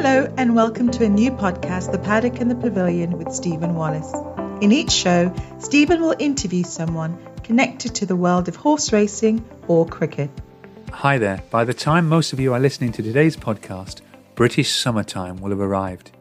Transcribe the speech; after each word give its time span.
Hello, 0.00 0.32
and 0.36 0.54
welcome 0.54 0.92
to 0.92 1.04
a 1.04 1.08
new 1.08 1.32
podcast, 1.32 1.90
The 1.90 1.98
Paddock 1.98 2.38
and 2.38 2.48
the 2.48 2.54
Pavilion 2.54 3.18
with 3.18 3.32
Stephen 3.32 3.74
Wallace. 3.74 4.14
In 4.62 4.70
each 4.70 4.92
show, 4.92 5.34
Stephen 5.58 6.00
will 6.00 6.14
interview 6.20 6.62
someone 6.62 7.18
connected 7.42 7.96
to 7.96 8.06
the 8.06 8.14
world 8.14 8.46
of 8.46 8.54
horse 8.54 8.92
racing 8.92 9.44
or 9.66 9.84
cricket. 9.84 10.30
Hi 10.92 11.18
there. 11.18 11.42
By 11.50 11.64
the 11.64 11.74
time 11.74 12.08
most 12.08 12.32
of 12.32 12.38
you 12.38 12.54
are 12.54 12.60
listening 12.60 12.92
to 12.92 13.02
today's 13.02 13.36
podcast, 13.36 14.02
British 14.36 14.72
summertime 14.72 15.38
will 15.38 15.50
have 15.50 15.58
arrived. 15.58 16.12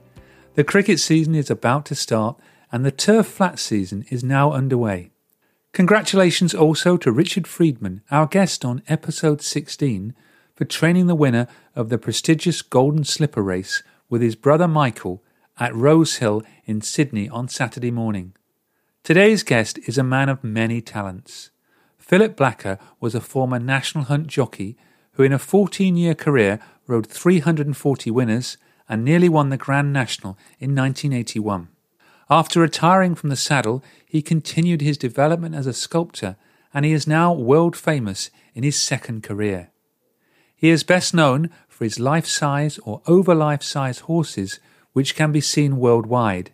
The 0.56 0.64
cricket 0.64 1.00
season 1.00 1.36
is 1.36 1.52
about 1.52 1.86
to 1.86 1.94
start, 1.94 2.36
and 2.72 2.84
the 2.84 2.90
turf 2.90 3.28
flat 3.28 3.60
season 3.60 4.06
is 4.10 4.24
now 4.24 4.54
underway. 4.54 5.12
Congratulations 5.74 6.56
also 6.56 6.98
to 6.98 7.12
Richard 7.12 7.46
Freedman, 7.46 8.02
our 8.10 8.26
guest 8.26 8.66
on 8.66 8.82
episode 8.88 9.44
16, 9.44 10.16
for 10.58 10.66
training 10.66 11.06
the 11.06 11.16
winner 11.16 11.48
of 11.76 11.90
the 11.90 12.00
prestigious 12.00 12.64
Golden 12.64 13.04
Slipper 13.04 13.44
race 13.44 13.84
with 14.10 14.24
his 14.24 14.36
brother 14.36 14.68
Michael 14.68 15.24
at 15.60 15.74
Rosehill 15.76 16.42
in 16.66 16.82
Sydney 16.82 17.30
on 17.30 17.48
Saturday 17.48 17.92
morning. 17.92 18.34
Today's 19.04 19.44
guest 19.44 19.78
is 19.88 20.00
a 20.00 20.04
man 20.04 20.30
of 20.30 20.44
many 20.44 20.82
talents. 20.82 21.52
Philip 22.00 22.36
Blacker 22.36 22.80
was 23.00 23.14
a 23.14 23.22
former 23.22 23.60
national 23.60 24.06
hunt 24.06 24.28
jockey 24.28 24.76
who, 25.14 25.24
in 25.24 25.32
a 25.32 25.40
14 25.40 25.96
year 25.96 26.16
career, 26.16 26.60
rode 26.88 27.06
340 27.06 28.10
winners 28.10 28.58
and 28.90 29.06
nearly 29.06 29.30
won 29.30 29.50
the 29.50 29.58
Grand 29.58 29.94
National 29.94 30.40
in 30.60 30.74
1981. 30.74 31.68
After 32.32 32.62
retiring 32.62 33.14
from 33.14 33.30
the 33.30 33.36
saddle, 33.36 33.84
he 34.08 34.24
continued 34.24 34.82
his 34.82 34.98
development 34.98 35.54
as 35.54 35.68
a 35.68 35.74
sculptor 35.74 36.36
and 36.74 36.84
he 36.84 36.94
is 36.94 37.06
now 37.06 37.32
world 37.32 37.76
famous 37.76 38.32
in 38.56 38.64
his 38.64 38.82
second 38.82 39.22
career. 39.22 39.70
He 40.60 40.70
is 40.70 40.84
best 40.84 41.14
known 41.14 41.52
for 41.68 41.84
his 41.84 42.00
life 42.00 42.26
size 42.26 42.80
or 42.80 43.04
over 43.06 43.36
life 43.36 43.62
size 43.62 44.00
horses, 44.00 44.60
which 44.92 45.16
can 45.16 45.32
be 45.32 45.40
seen 45.40 45.78
worldwide, 45.78 46.50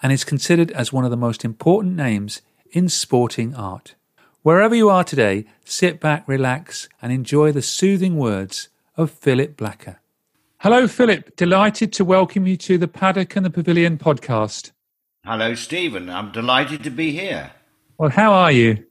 and 0.00 0.12
is 0.12 0.22
considered 0.22 0.70
as 0.70 0.92
one 0.92 1.04
of 1.04 1.10
the 1.10 1.16
most 1.16 1.44
important 1.44 1.96
names 1.96 2.42
in 2.70 2.88
sporting 2.88 3.52
art. 3.56 3.96
Wherever 4.42 4.76
you 4.76 4.88
are 4.88 5.02
today, 5.02 5.46
sit 5.64 5.98
back, 5.98 6.28
relax, 6.28 6.88
and 7.02 7.12
enjoy 7.12 7.50
the 7.50 7.60
soothing 7.60 8.16
words 8.16 8.68
of 8.96 9.10
Philip 9.10 9.56
Blacker. 9.56 9.98
Hello, 10.58 10.86
Philip. 10.86 11.34
Delighted 11.34 11.92
to 11.94 12.04
welcome 12.04 12.46
you 12.46 12.56
to 12.58 12.78
the 12.78 12.86
Paddock 12.86 13.34
and 13.34 13.44
the 13.44 13.50
Pavilion 13.50 13.98
podcast. 13.98 14.70
Hello, 15.24 15.56
Stephen. 15.56 16.08
I'm 16.08 16.30
delighted 16.30 16.84
to 16.84 16.90
be 16.90 17.10
here. 17.10 17.50
Well, 17.98 18.10
how 18.10 18.32
are 18.32 18.52
you? 18.52 18.84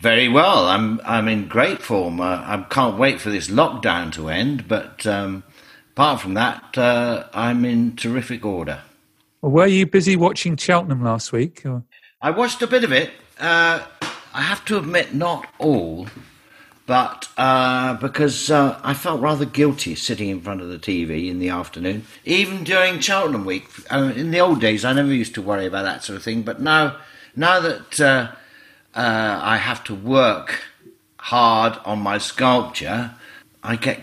Very 0.00 0.28
well. 0.28 0.66
I'm 0.66 1.00
I'm 1.04 1.28
in 1.28 1.48
great 1.48 1.80
form. 1.80 2.20
Uh, 2.20 2.42
I 2.44 2.66
can't 2.68 2.98
wait 2.98 3.20
for 3.20 3.30
this 3.30 3.48
lockdown 3.48 4.12
to 4.14 4.28
end. 4.28 4.68
But 4.68 5.06
um, 5.06 5.44
apart 5.92 6.20
from 6.20 6.34
that, 6.34 6.76
uh, 6.76 7.28
I'm 7.32 7.64
in 7.64 7.96
terrific 7.96 8.44
order. 8.44 8.82
Well, 9.40 9.52
were 9.52 9.66
you 9.66 9.86
busy 9.86 10.16
watching 10.16 10.56
Cheltenham 10.56 11.02
last 11.02 11.32
week? 11.32 11.64
Or? 11.64 11.84
I 12.20 12.30
watched 12.30 12.62
a 12.62 12.66
bit 12.66 12.84
of 12.84 12.92
it. 12.92 13.10
Uh, 13.38 13.84
I 14.32 14.42
have 14.42 14.64
to 14.66 14.78
admit, 14.78 15.14
not 15.14 15.46
all, 15.58 16.08
but 16.86 17.28
uh, 17.36 17.94
because 17.94 18.50
uh, 18.50 18.80
I 18.82 18.94
felt 18.94 19.20
rather 19.20 19.44
guilty 19.44 19.94
sitting 19.94 20.28
in 20.28 20.40
front 20.40 20.60
of 20.60 20.68
the 20.68 20.78
TV 20.78 21.28
in 21.28 21.38
the 21.38 21.50
afternoon, 21.50 22.04
even 22.24 22.64
during 22.64 23.00
Cheltenham 23.00 23.44
week. 23.44 23.66
Uh, 23.90 24.12
in 24.16 24.32
the 24.32 24.40
old 24.40 24.60
days, 24.60 24.84
I 24.84 24.92
never 24.92 25.12
used 25.12 25.34
to 25.34 25.42
worry 25.42 25.66
about 25.66 25.84
that 25.84 26.02
sort 26.02 26.16
of 26.16 26.22
thing, 26.22 26.42
but 26.42 26.60
now, 26.60 26.96
now 27.36 27.60
that 27.60 28.00
uh, 28.94 29.40
I 29.42 29.56
have 29.56 29.82
to 29.84 29.94
work 29.94 30.62
hard 31.18 31.78
on 31.84 32.00
my 32.00 32.18
sculpture, 32.18 33.14
I 33.62 33.76
get 33.76 34.00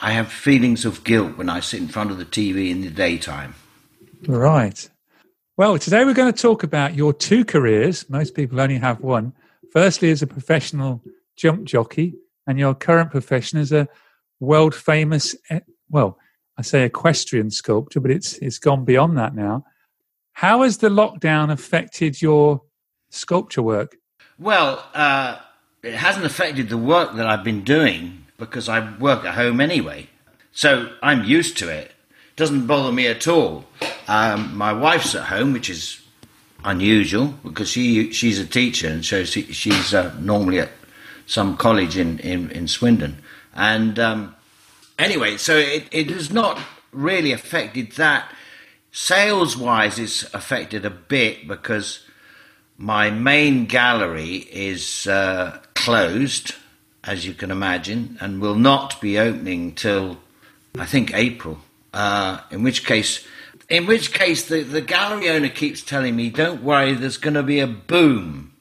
I 0.00 0.12
have 0.12 0.32
feelings 0.32 0.84
of 0.84 1.04
guilt 1.04 1.36
when 1.36 1.48
I 1.48 1.60
sit 1.60 1.80
in 1.80 1.88
front 1.88 2.10
of 2.10 2.18
the 2.18 2.24
TV 2.24 2.70
in 2.70 2.80
the 2.80 2.90
daytime. 2.90 3.54
Right. 4.26 4.88
Well, 5.56 5.78
today 5.78 6.04
we're 6.04 6.14
going 6.14 6.32
to 6.32 6.42
talk 6.42 6.64
about 6.64 6.94
your 6.94 7.12
two 7.12 7.44
careers. 7.44 8.08
Most 8.10 8.34
people 8.34 8.60
only 8.60 8.78
have 8.78 9.00
one. 9.00 9.32
Firstly, 9.70 10.10
as 10.10 10.22
a 10.22 10.26
professional 10.26 11.02
jump 11.36 11.64
jockey, 11.64 12.14
and 12.46 12.58
your 12.58 12.74
current 12.74 13.10
profession 13.10 13.60
as 13.60 13.70
a 13.70 13.86
world 14.40 14.74
famous, 14.74 15.36
eh, 15.50 15.60
well, 15.90 16.18
I 16.58 16.62
say 16.62 16.84
equestrian 16.84 17.50
sculptor, 17.50 18.00
but 18.00 18.10
it's 18.10 18.34
it's 18.38 18.58
gone 18.58 18.84
beyond 18.84 19.16
that 19.18 19.34
now. 19.34 19.64
How 20.32 20.62
has 20.62 20.78
the 20.78 20.88
lockdown 20.88 21.52
affected 21.52 22.20
your 22.20 22.62
sculpture 23.10 23.62
work? 23.62 23.96
Well, 24.42 24.84
uh, 24.92 25.38
it 25.84 25.94
hasn't 25.94 26.26
affected 26.26 26.68
the 26.68 26.76
work 26.76 27.14
that 27.14 27.28
I've 27.28 27.44
been 27.44 27.62
doing 27.62 28.26
because 28.38 28.68
I 28.68 28.92
work 28.98 29.24
at 29.24 29.34
home 29.34 29.60
anyway. 29.60 30.08
So 30.50 30.92
I'm 31.00 31.22
used 31.22 31.56
to 31.58 31.68
it. 31.68 31.92
It 32.10 32.36
doesn't 32.36 32.66
bother 32.66 32.90
me 32.90 33.06
at 33.06 33.28
all. 33.28 33.66
Um, 34.08 34.56
my 34.56 34.72
wife's 34.72 35.14
at 35.14 35.26
home, 35.26 35.52
which 35.52 35.70
is 35.70 36.00
unusual 36.64 37.34
because 37.44 37.68
she 37.68 38.12
she's 38.12 38.40
a 38.40 38.46
teacher 38.46 38.88
and 38.88 39.04
so 39.04 39.24
she, 39.24 39.42
she's 39.52 39.94
uh, 39.94 40.12
normally 40.20 40.58
at 40.58 40.70
some 41.24 41.56
college 41.56 41.96
in, 41.96 42.18
in, 42.18 42.50
in 42.50 42.66
Swindon. 42.66 43.22
And 43.54 43.96
um, 44.00 44.34
anyway, 44.98 45.36
so 45.36 45.56
it, 45.56 45.84
it 45.92 46.10
has 46.10 46.32
not 46.32 46.58
really 46.90 47.30
affected 47.30 47.92
that. 47.92 48.28
Sales 48.90 49.56
wise, 49.56 50.00
it's 50.00 50.24
affected 50.34 50.84
a 50.84 50.90
bit 50.90 51.46
because 51.46 52.04
my 52.78 53.10
main 53.10 53.66
gallery 53.66 54.36
is 54.50 55.06
uh, 55.06 55.58
closed 55.74 56.54
as 57.04 57.26
you 57.26 57.34
can 57.34 57.50
imagine, 57.50 58.16
and 58.20 58.40
will 58.40 58.54
not 58.54 59.00
be 59.00 59.18
opening 59.18 59.74
till 59.74 60.18
I 60.78 60.86
think 60.86 61.12
April. 61.14 61.58
Uh, 61.92 62.40
in 62.50 62.62
which 62.62 62.86
case, 62.86 63.26
in 63.68 63.86
which 63.86 64.12
case, 64.12 64.46
the, 64.48 64.62
the 64.62 64.80
gallery 64.80 65.28
owner 65.28 65.48
keeps 65.48 65.82
telling 65.82 66.16
me, 66.16 66.30
"Don't 66.30 66.62
worry, 66.62 66.94
there's 66.94 67.16
going 67.16 67.34
to 67.34 67.42
be 67.42 67.60
a 67.60 67.66
boom. 67.66 68.52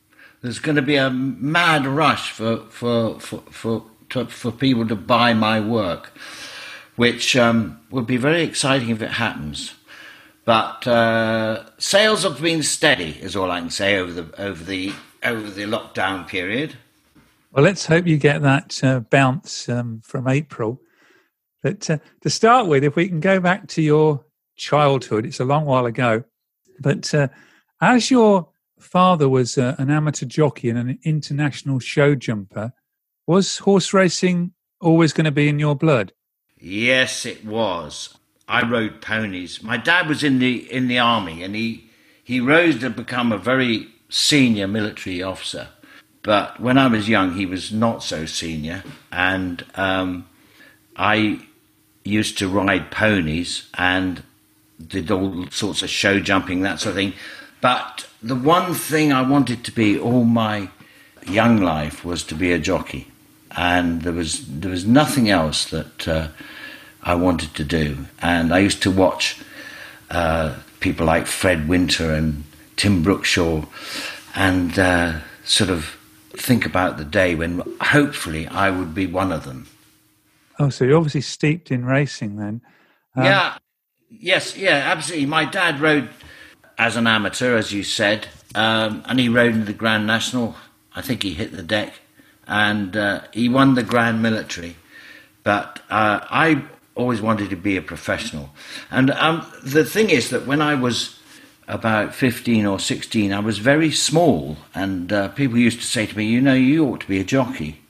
There's 0.41 0.59
going 0.59 0.75
to 0.75 0.81
be 0.81 0.95
a 0.95 1.09
mad 1.09 1.85
rush 1.85 2.31
for 2.31 2.57
for 2.69 3.19
for 3.19 3.41
for, 3.51 3.83
to, 4.09 4.25
for 4.25 4.51
people 4.51 4.87
to 4.87 4.95
buy 4.95 5.33
my 5.33 5.59
work." 5.59 6.11
which 6.97 7.35
um, 7.35 7.79
would 7.89 8.05
be 8.05 8.17
very 8.17 8.43
exciting 8.43 8.89
if 8.89 9.01
it 9.01 9.11
happens. 9.11 9.73
But 10.43 10.87
uh, 10.87 11.65
sales 11.77 12.23
have 12.23 12.41
been 12.41 12.63
steady, 12.63 13.17
is 13.21 13.35
all 13.35 13.51
I 13.51 13.59
can 13.59 13.69
say 13.69 13.97
over 13.97 14.11
the 14.11 14.41
over 14.41 14.63
the 14.63 14.93
over 15.23 15.49
the 15.49 15.63
lockdown 15.63 16.27
period. 16.27 16.75
Well, 17.51 17.63
let's 17.63 17.85
hope 17.85 18.07
you 18.07 18.17
get 18.17 18.41
that 18.41 18.83
uh, 18.83 19.01
bounce 19.01 19.69
um, 19.69 20.01
from 20.03 20.27
April. 20.27 20.81
But 21.61 21.89
uh, 21.89 21.97
to 22.21 22.29
start 22.29 22.67
with, 22.67 22.83
if 22.83 22.95
we 22.95 23.07
can 23.07 23.19
go 23.19 23.39
back 23.39 23.67
to 23.69 23.81
your 23.81 24.25
childhood, 24.55 25.25
it's 25.25 25.39
a 25.39 25.45
long 25.45 25.65
while 25.65 25.85
ago. 25.85 26.23
But 26.79 27.13
uh, 27.13 27.27
as 27.79 28.09
your 28.09 28.49
father 28.79 29.29
was 29.29 29.57
uh, 29.57 29.75
an 29.77 29.91
amateur 29.91 30.25
jockey 30.25 30.69
and 30.69 30.79
an 30.79 30.97
international 31.03 31.79
show 31.79 32.15
jumper, 32.15 32.73
was 33.27 33.59
horse 33.59 33.93
racing 33.93 34.53
always 34.79 35.13
going 35.13 35.25
to 35.25 35.31
be 35.31 35.47
in 35.47 35.59
your 35.59 35.75
blood? 35.75 36.13
Yes, 36.57 37.25
it 37.25 37.45
was. 37.45 38.17
I 38.47 38.67
rode 38.67 39.01
ponies. 39.01 39.63
My 39.63 39.77
dad 39.77 40.07
was 40.07 40.23
in 40.23 40.39
the 40.39 40.71
in 40.71 40.87
the 40.87 40.99
army, 40.99 41.43
and 41.43 41.55
he 41.55 41.89
he 42.23 42.39
rose 42.39 42.79
to 42.79 42.89
become 42.89 43.31
a 43.31 43.37
very 43.37 43.87
senior 44.09 44.67
military 44.67 45.23
officer. 45.23 45.69
But 46.23 46.59
when 46.59 46.77
I 46.77 46.87
was 46.87 47.09
young, 47.09 47.33
he 47.33 47.45
was 47.45 47.71
not 47.71 48.03
so 48.03 48.25
senior, 48.25 48.83
and 49.11 49.65
um, 49.75 50.27
I 50.95 51.39
used 52.03 52.37
to 52.39 52.47
ride 52.47 52.91
ponies 52.91 53.67
and 53.75 54.23
did 54.85 55.09
all 55.09 55.47
sorts 55.49 55.81
of 55.81 55.89
show 55.89 56.19
jumping, 56.19 56.61
that 56.61 56.79
sort 56.79 56.91
of 56.91 56.95
thing. 56.95 57.13
But 57.59 58.07
the 58.21 58.35
one 58.35 58.73
thing 58.73 59.11
I 59.11 59.21
wanted 59.21 59.63
to 59.65 59.71
be 59.71 59.97
all 59.97 60.25
my 60.25 60.69
young 61.27 61.61
life 61.61 62.03
was 62.03 62.23
to 62.25 62.35
be 62.35 62.51
a 62.51 62.59
jockey, 62.59 63.07
and 63.55 64.01
there 64.01 64.13
was 64.13 64.45
there 64.47 64.71
was 64.71 64.85
nothing 64.85 65.29
else 65.29 65.65
that. 65.65 66.07
Uh, 66.07 66.27
I 67.03 67.15
wanted 67.15 67.55
to 67.55 67.63
do. 67.63 68.05
And 68.21 68.53
I 68.53 68.59
used 68.59 68.81
to 68.83 68.91
watch 68.91 69.41
uh, 70.09 70.55
people 70.79 71.05
like 71.05 71.27
Fred 71.27 71.67
Winter 71.67 72.13
and 72.13 72.43
Tim 72.75 73.03
Brookshaw 73.03 73.67
and 74.35 74.77
uh, 74.77 75.19
sort 75.43 75.69
of 75.69 75.97
think 76.33 76.65
about 76.65 76.97
the 76.97 77.05
day 77.05 77.35
when 77.35 77.61
hopefully 77.81 78.47
I 78.47 78.69
would 78.69 78.93
be 78.93 79.07
one 79.07 79.31
of 79.31 79.45
them. 79.45 79.67
Oh, 80.59 80.69
so 80.69 80.85
you're 80.85 80.97
obviously 80.97 81.21
steeped 81.21 81.71
in 81.71 81.85
racing 81.85 82.37
then. 82.37 82.61
Um, 83.15 83.25
yeah, 83.25 83.57
yes, 84.09 84.55
yeah, 84.55 84.91
absolutely. 84.91 85.25
My 85.25 85.45
dad 85.45 85.79
rode 85.79 86.09
as 86.77 86.95
an 86.95 87.07
amateur, 87.07 87.57
as 87.57 87.71
you 87.71 87.83
said, 87.83 88.27
um, 88.55 89.03
and 89.05 89.19
he 89.19 89.29
rode 89.29 89.53
in 89.53 89.65
the 89.65 89.73
Grand 89.73 90.05
National. 90.05 90.55
I 90.95 91.01
think 91.01 91.23
he 91.23 91.33
hit 91.33 91.51
the 91.51 91.63
deck, 91.63 91.93
and 92.47 92.95
uh, 92.95 93.21
he 93.33 93.49
won 93.49 93.75
the 93.75 93.83
Grand 93.83 94.21
Military. 94.21 94.75
But 95.43 95.79
uh, 95.89 96.19
I 96.29 96.63
always 96.95 97.21
wanted 97.21 97.49
to 97.49 97.55
be 97.55 97.77
a 97.77 97.81
professional. 97.81 98.49
And 98.89 99.11
um, 99.11 99.45
the 99.63 99.85
thing 99.85 100.09
is 100.09 100.29
that 100.29 100.45
when 100.45 100.61
I 100.61 100.75
was 100.75 101.19
about 101.67 102.13
15 102.13 102.65
or 102.65 102.79
16, 102.79 103.31
I 103.31 103.39
was 103.39 103.59
very 103.59 103.91
small, 103.91 104.57
and 104.75 105.11
uh, 105.11 105.29
people 105.29 105.57
used 105.57 105.79
to 105.79 105.85
say 105.85 106.05
to 106.05 106.17
me, 106.17 106.25
You 106.25 106.41
know, 106.41 106.53
you 106.53 106.85
ought 106.85 107.01
to 107.01 107.07
be 107.07 107.19
a 107.19 107.23
jockey. 107.23 107.81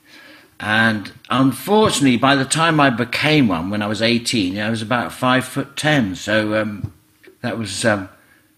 And 0.60 1.12
unfortunately, 1.28 2.16
by 2.16 2.36
the 2.36 2.44
time 2.44 2.78
I 2.78 2.90
became 2.90 3.48
one, 3.48 3.70
when 3.70 3.82
I 3.82 3.88
was 3.88 4.00
18, 4.00 4.58
I 4.58 4.70
was 4.70 4.80
about 4.80 5.12
five 5.12 5.44
foot 5.44 5.76
ten. 5.76 6.14
So 6.14 6.54
um, 6.60 6.92
that 7.40 7.58
was 7.58 7.84
um, 7.84 8.08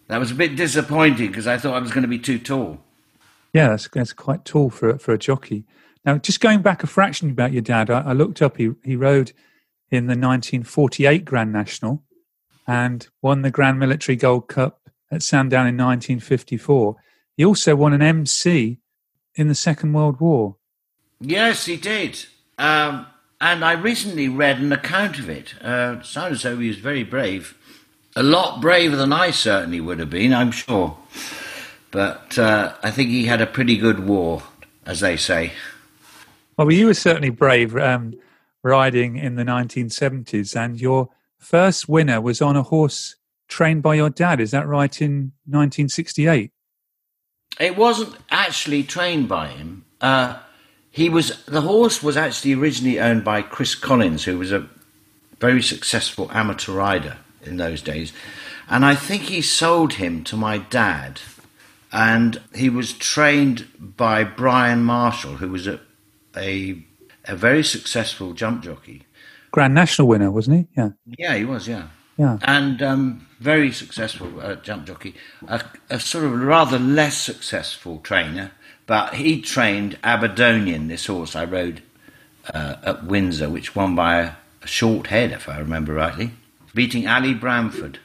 that 0.09 0.19
was 0.19 0.31
a 0.31 0.35
bit 0.35 0.55
disappointing 0.55 1.29
because 1.29 1.47
I 1.47 1.57
thought 1.57 1.75
I 1.75 1.79
was 1.79 1.93
going 1.93 2.03
to 2.03 2.09
be 2.09 2.19
too 2.19 2.39
tall. 2.39 2.79
Yeah, 3.55 3.69
that's, 3.69 3.89
that's 3.89 4.13
quite 4.13 4.45
tall 4.45 4.69
for 4.69 4.99
for 4.99 5.15
a 5.15 5.19
jockey. 5.19 5.65
Now, 6.05 6.19
just 6.19 6.41
going 6.41 6.61
back 6.61 6.83
a 6.83 6.87
fraction 6.87 7.31
about 7.31 7.53
your 7.53 7.63
dad, 7.63 7.89
I, 7.89 8.03
I 8.03 8.13
looked 8.13 8.43
up. 8.43 8.59
He 8.59 8.73
he 8.85 8.97
rode 8.97 9.33
in 9.91 10.07
the 10.07 10.13
1948 10.13 11.25
Grand 11.25 11.53
National 11.53 12.03
and 12.67 13.09
won 13.23 13.43
the 13.43 13.51
Grand 13.51 13.79
Military 13.79 14.17
Gold 14.17 14.49
Cup 14.49 14.81
at 15.11 15.23
Sandown 15.23 15.67
in 15.67 15.77
1954. 15.77 16.97
He 17.37 17.45
also 17.45 17.77
won 17.77 17.93
an 17.93 18.03
MC 18.03 18.79
in 19.35 19.49
the 19.49 19.55
Second 19.55 19.93
World 19.93 20.21
War. 20.21 20.57
Yes, 21.21 21.67
he 21.67 21.77
did. 21.77 22.25
Um, 22.59 23.07
and 23.41 23.65
I 23.65 23.73
recently 23.73 24.29
read 24.29 24.59
an 24.59 24.73
account 24.73 25.19
of 25.19 25.29
it. 25.29 25.61
Uh, 25.63 26.03
sounded 26.03 26.37
as 26.37 26.43
though 26.43 26.59
he 26.59 26.69
was 26.69 26.79
very 26.79 27.05
brave. 27.05 27.57
A 28.17 28.23
lot 28.23 28.61
braver 28.61 28.97
than 28.97 29.13
I 29.13 29.31
certainly 29.31 29.81
would 29.81 29.99
have 29.99 30.11
been, 30.11 30.33
I'm 30.33 30.53
sure. 30.53 30.97
But 31.91 32.39
uh, 32.39 32.75
I 32.83 32.91
think 32.91 33.11
he 33.11 33.27
had 33.27 33.41
a 33.41 33.47
pretty 33.47 33.77
good 33.77 34.07
war, 34.07 34.43
as 34.87 35.01
they 35.01 35.17
say. 35.17 35.53
Well, 36.57 36.71
you 36.71 36.87
were 36.87 36.95
certainly 36.95 37.31
brave. 37.31 37.77
Um, 37.77 38.15
riding 38.65 39.17
in 39.17 39.37
the 39.37 39.45
1970s, 39.45 40.57
and 40.57 40.81
your 40.81 41.11
first 41.39 41.89
winner 41.89 42.21
was 42.21 42.43
on 42.43 42.57
a 42.57 42.63
horse 42.63 43.17
trained 43.47 43.83
by 43.83 43.95
your 43.95 44.11
dad. 44.11 44.41
Is 44.41 44.51
that 44.51 44.67
right? 44.67 45.01
In 45.01 45.33
1968. 45.47 46.51
It 47.61 47.77
wasn't 47.77 48.17
actually 48.31 48.83
trained 48.83 49.29
by 49.29 49.49
him. 49.49 49.85
Uh, 50.01 50.39
he 50.91 51.09
was 51.09 51.45
the 51.45 51.61
horse 51.61 52.03
was 52.03 52.17
actually 52.17 52.55
originally 52.55 52.99
owned 52.99 53.25
by 53.25 53.43
Chris 53.43 53.75
Collins, 53.75 54.25
who 54.25 54.39
was 54.39 54.51
a 54.51 54.69
very 55.39 55.63
successful 55.63 56.31
amateur 56.33 56.73
rider 56.73 57.19
in 57.43 57.59
those 57.59 57.83
days, 57.83 58.13
and 58.69 58.85
I 58.85 58.95
think 58.95 59.25
he 59.25 59.43
sold 59.43 59.95
him 59.95 60.25
to 60.25 60.37
my 60.37 60.59
dad. 60.59 61.21
And 61.93 62.41
he 62.53 62.69
was 62.69 62.93
trained 62.93 63.69
by 63.79 64.25
Bryan 64.25 64.83
Marshall, 64.83 65.37
who 65.37 65.49
was 65.49 65.69
a, 65.69 65.79
a 66.37 66.85
a 67.27 67.37
very 67.37 67.63
successful 67.63 68.33
jump 68.33 68.63
jockey. 68.63 69.07
Grand 69.51 69.75
National 69.75 70.09
winner, 70.09 70.31
wasn't 70.31 70.57
he? 70.57 70.67
Yeah. 70.77 70.91
Yeah, 71.19 71.37
he 71.37 71.45
was. 71.45 71.69
Yeah. 71.69 71.89
Yeah. 72.17 72.39
And 72.43 72.83
um, 72.83 73.27
very 73.41 73.73
successful 73.73 74.41
uh, 74.41 74.57
jump 74.57 74.87
jockey. 74.87 75.15
A, 75.49 75.63
a, 75.91 75.99
sort 75.99 76.25
of 76.25 76.33
rather 76.41 76.79
less 76.79 77.17
successful 77.17 77.99
trainer, 77.99 78.53
but 78.87 79.15
he 79.15 79.41
trained 79.41 79.99
Aberdonian, 80.05 80.89
this 80.89 81.07
horse 81.07 81.35
I 81.35 81.45
rode 81.45 81.83
uh, 82.53 82.77
at 82.83 83.05
Windsor, 83.05 83.49
which 83.49 83.75
won 83.75 83.95
by 83.97 84.21
a, 84.21 84.33
a 84.63 84.67
short 84.67 85.09
head, 85.09 85.33
if 85.33 85.49
I 85.49 85.59
remember 85.59 85.95
rightly, 85.95 86.33
beating 86.75 87.07
Ali 87.09 87.35
Bramford. 87.35 87.99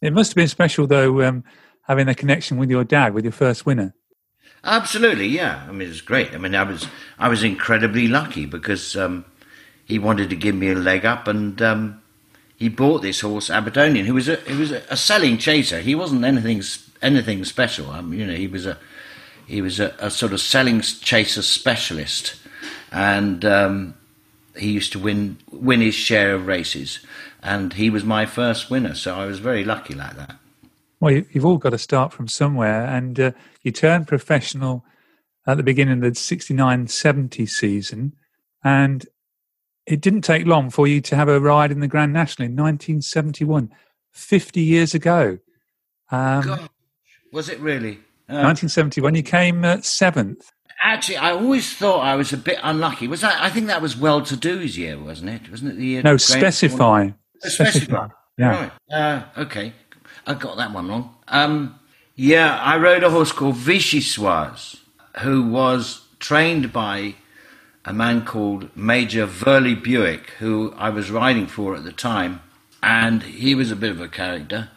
It 0.00 0.12
must 0.12 0.30
have 0.30 0.36
been 0.36 0.48
special, 0.48 0.86
though, 0.86 1.22
um, 1.22 1.44
having 1.82 2.08
a 2.08 2.14
connection 2.14 2.56
with 2.56 2.70
your 2.70 2.84
dad, 2.84 3.14
with 3.14 3.24
your 3.24 3.32
first 3.32 3.66
winner. 3.66 3.94
Absolutely, 4.64 5.26
yeah. 5.26 5.64
I 5.68 5.72
mean, 5.72 5.82
it 5.82 5.88
was 5.88 6.02
great. 6.02 6.34
I 6.34 6.38
mean, 6.38 6.54
I 6.54 6.62
was 6.64 6.86
I 7.18 7.28
was 7.28 7.42
incredibly 7.42 8.08
lucky 8.08 8.44
because 8.46 8.94
um, 8.96 9.24
he 9.84 9.98
wanted 9.98 10.30
to 10.30 10.36
give 10.36 10.54
me 10.54 10.70
a 10.70 10.74
leg 10.74 11.06
up, 11.06 11.26
and 11.26 11.60
um, 11.62 12.02
he 12.56 12.68
bought 12.68 13.00
this 13.00 13.20
horse 13.20 13.48
Aberdonian, 13.48 14.04
who 14.04 14.14
was 14.14 14.28
a 14.28 14.36
who 14.36 14.58
was 14.58 14.70
a, 14.70 14.82
a, 14.90 14.96
selling 14.96 15.38
chaser. 15.38 15.80
He 15.80 15.94
wasn't 15.94 16.24
anything 16.24 16.62
anything 17.00 17.44
special. 17.44 17.90
I 17.90 18.02
mean, 18.02 18.20
you 18.20 18.26
know, 18.26 18.34
he 18.34 18.46
was 18.46 18.66
a 18.66 18.76
he 19.46 19.62
was 19.62 19.80
a, 19.80 19.94
a 19.98 20.10
sort 20.10 20.34
of 20.34 20.40
selling 20.40 20.82
chaser 20.82 21.40
specialist, 21.40 22.34
and 22.92 23.44
um, 23.46 23.94
he 24.56 24.72
used 24.72 24.92
to 24.92 24.98
win 24.98 25.38
win 25.50 25.80
his 25.80 25.94
share 25.94 26.34
of 26.34 26.46
races. 26.46 27.00
And 27.42 27.72
he 27.72 27.88
was 27.88 28.04
my 28.04 28.26
first 28.26 28.70
winner, 28.70 28.94
so 28.94 29.14
I 29.14 29.24
was 29.24 29.38
very 29.38 29.64
lucky 29.64 29.94
like 29.94 30.14
that. 30.16 30.36
Well, 31.00 31.12
you've 31.12 31.46
all 31.46 31.56
got 31.56 31.70
to 31.70 31.78
start 31.78 32.12
from 32.12 32.28
somewhere, 32.28 32.84
and 32.84 33.18
uh, 33.18 33.32
you 33.62 33.72
turned 33.72 34.06
professional 34.06 34.84
at 35.46 35.56
the 35.56 35.62
beginning 35.62 36.04
of 36.04 36.14
the 36.14 36.14
69 36.14 36.88
70 36.88 37.46
season, 37.46 38.12
and 38.62 39.06
it 39.86 40.00
didn't 40.02 40.22
take 40.22 40.46
long 40.46 40.68
for 40.68 40.86
you 40.86 41.00
to 41.00 41.16
have 41.16 41.28
a 41.28 41.40
ride 41.40 41.72
in 41.72 41.80
the 41.80 41.88
Grand 41.88 42.12
National 42.12 42.46
in 42.46 42.52
1971, 42.52 43.70
50 44.12 44.60
years 44.60 44.94
ago. 44.94 45.38
Um, 46.10 46.68
was 47.32 47.48
it 47.48 47.58
really? 47.60 47.94
Uh, 48.28 48.44
1971, 48.44 49.14
you 49.14 49.22
came 49.22 49.64
uh, 49.64 49.80
seventh. 49.80 50.52
Actually, 50.82 51.16
I 51.16 51.32
always 51.32 51.74
thought 51.74 52.00
I 52.00 52.14
was 52.16 52.32
a 52.32 52.36
bit 52.36 52.58
unlucky. 52.62 53.08
Was 53.08 53.22
that? 53.22 53.40
I 53.42 53.50
think 53.50 53.66
that 53.66 53.82
was 53.82 53.96
Well 53.96 54.22
To 54.22 54.36
Do's 54.36 54.78
year, 54.78 54.98
wasn't 54.98 55.30
it? 55.30 55.50
Wasn't 55.50 55.72
it 55.72 55.76
the 55.76 55.84
year? 55.84 56.02
No, 56.02 56.16
specify. 56.16 57.10
Oh, 57.44 57.48
specify. 57.48 58.08
Yeah. 58.38 58.70
Right. 58.88 58.96
Uh, 58.96 59.22
okay. 59.38 59.72
I 60.30 60.34
got 60.34 60.58
that 60.58 60.72
one 60.72 60.86
wrong. 60.86 61.12
Um, 61.26 61.80
yeah, 62.14 62.56
I 62.60 62.76
rode 62.76 63.02
a 63.02 63.10
horse 63.10 63.32
called 63.32 63.56
Vichyssoise, 63.56 64.78
who 65.22 65.42
was 65.42 66.06
trained 66.20 66.72
by 66.72 67.16
a 67.84 67.92
man 67.92 68.24
called 68.24 68.70
Major 68.76 69.26
Verly 69.26 69.74
Bewicke, 69.74 70.30
who 70.38 70.72
I 70.76 70.90
was 70.90 71.10
riding 71.10 71.48
for 71.48 71.74
at 71.74 71.82
the 71.82 71.90
time, 71.90 72.42
and 72.80 73.24
he 73.24 73.56
was 73.56 73.72
a 73.72 73.76
bit 73.76 73.90
of 73.90 74.00
a 74.00 74.06
character. 74.06 74.70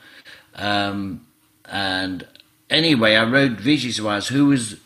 Um, 0.56 1.28
and 1.66 2.28
anyway, 2.72 3.14
I 3.16 3.24
rode 3.24 3.58
Vichyssoise, 3.58 4.30
who 4.30 4.48
was 4.48 4.78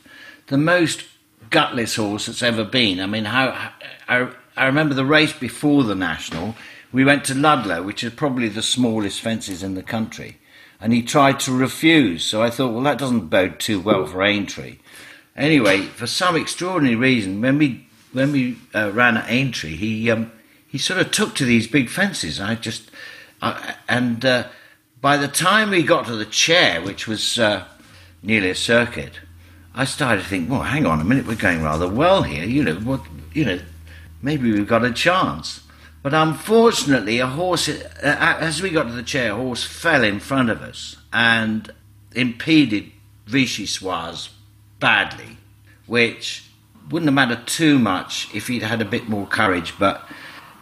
the 0.47 0.57
most 0.57 1.05
gutless 1.49 1.95
horse 1.95 2.25
that's 2.25 2.43
ever 2.43 2.65
been. 2.65 2.99
I 2.99 3.05
mean, 3.05 3.23
how 3.23 3.71
I, 4.09 4.29
I 4.57 4.65
remember 4.65 4.95
the 4.95 5.05
race 5.05 5.31
before 5.31 5.85
the 5.85 5.95
national. 5.95 6.55
We 6.91 7.05
went 7.05 7.23
to 7.25 7.35
Ludlow, 7.35 7.83
which 7.83 8.03
is 8.03 8.11
probably 8.11 8.49
the 8.49 8.61
smallest 8.61 9.21
fences 9.21 9.63
in 9.63 9.75
the 9.75 9.83
country, 9.83 10.39
and 10.79 10.93
he 10.93 11.01
tried 11.01 11.39
to 11.41 11.51
refuse. 11.51 12.23
So 12.23 12.41
I 12.41 12.49
thought, 12.49 12.73
well, 12.73 12.83
that 12.83 12.97
doesn't 12.97 13.29
bode 13.29 13.59
too 13.59 13.79
well 13.79 14.05
for 14.05 14.23
Aintree. 14.23 14.77
Anyway, 15.35 15.81
for 15.81 16.07
some 16.07 16.35
extraordinary 16.35 16.95
reason, 16.95 17.41
when 17.41 17.57
we 17.57 17.87
when 18.13 18.31
we 18.31 18.57
uh, 18.73 18.91
ran 18.93 19.17
at 19.17 19.29
Aintree, 19.29 19.75
he 19.75 20.09
um, 20.09 20.31
he 20.67 20.77
sort 20.77 20.99
of 20.99 21.11
took 21.11 21.35
to 21.35 21.45
these 21.45 21.67
big 21.67 21.89
fences. 21.89 22.39
I 22.39 22.55
just 22.55 22.89
uh, 23.41 23.73
and 23.87 24.25
uh, 24.25 24.47
by 25.01 25.17
the 25.17 25.27
time 25.27 25.69
we 25.69 25.83
got 25.83 26.05
to 26.07 26.15
the 26.15 26.25
chair, 26.25 26.81
which 26.81 27.07
was 27.07 27.37
uh, 27.37 27.65
nearly 28.23 28.49
a 28.49 28.55
circuit, 28.55 29.19
I 29.75 29.85
started 29.85 30.23
to 30.23 30.27
think, 30.27 30.49
well, 30.49 30.63
hang 30.63 30.85
on 30.85 30.99
a 30.99 31.03
minute, 31.03 31.27
we're 31.27 31.35
going 31.35 31.61
rather 31.61 31.87
well 31.87 32.23
here. 32.23 32.45
You 32.45 32.63
know 32.63 32.75
what? 32.75 33.01
You 33.33 33.45
know, 33.45 33.59
maybe 34.21 34.51
we've 34.51 34.67
got 34.67 34.83
a 34.83 34.91
chance. 34.91 35.61
But 36.07 36.13
unfortunately, 36.13 37.19
a 37.19 37.27
horse, 37.27 37.67
uh, 37.67 37.77
as 38.01 38.61
we 38.61 38.69
got 38.69 38.83
to 38.83 38.93
the 38.93 39.03
chair, 39.03 39.33
a 39.33 39.35
horse 39.35 39.65
fell 39.65 40.05
in 40.05 40.21
front 40.21 40.49
of 40.49 40.61
us 40.61 40.95
and 41.11 41.69
impeded 42.15 42.93
Vichyssoise 43.27 44.29
badly, 44.79 45.35
which 45.85 46.45
wouldn't 46.89 47.09
have 47.09 47.13
mattered 47.13 47.45
too 47.45 47.77
much 47.77 48.33
if 48.33 48.47
he'd 48.47 48.63
had 48.63 48.81
a 48.81 48.85
bit 48.85 49.09
more 49.09 49.27
courage, 49.27 49.73
but 49.77 50.07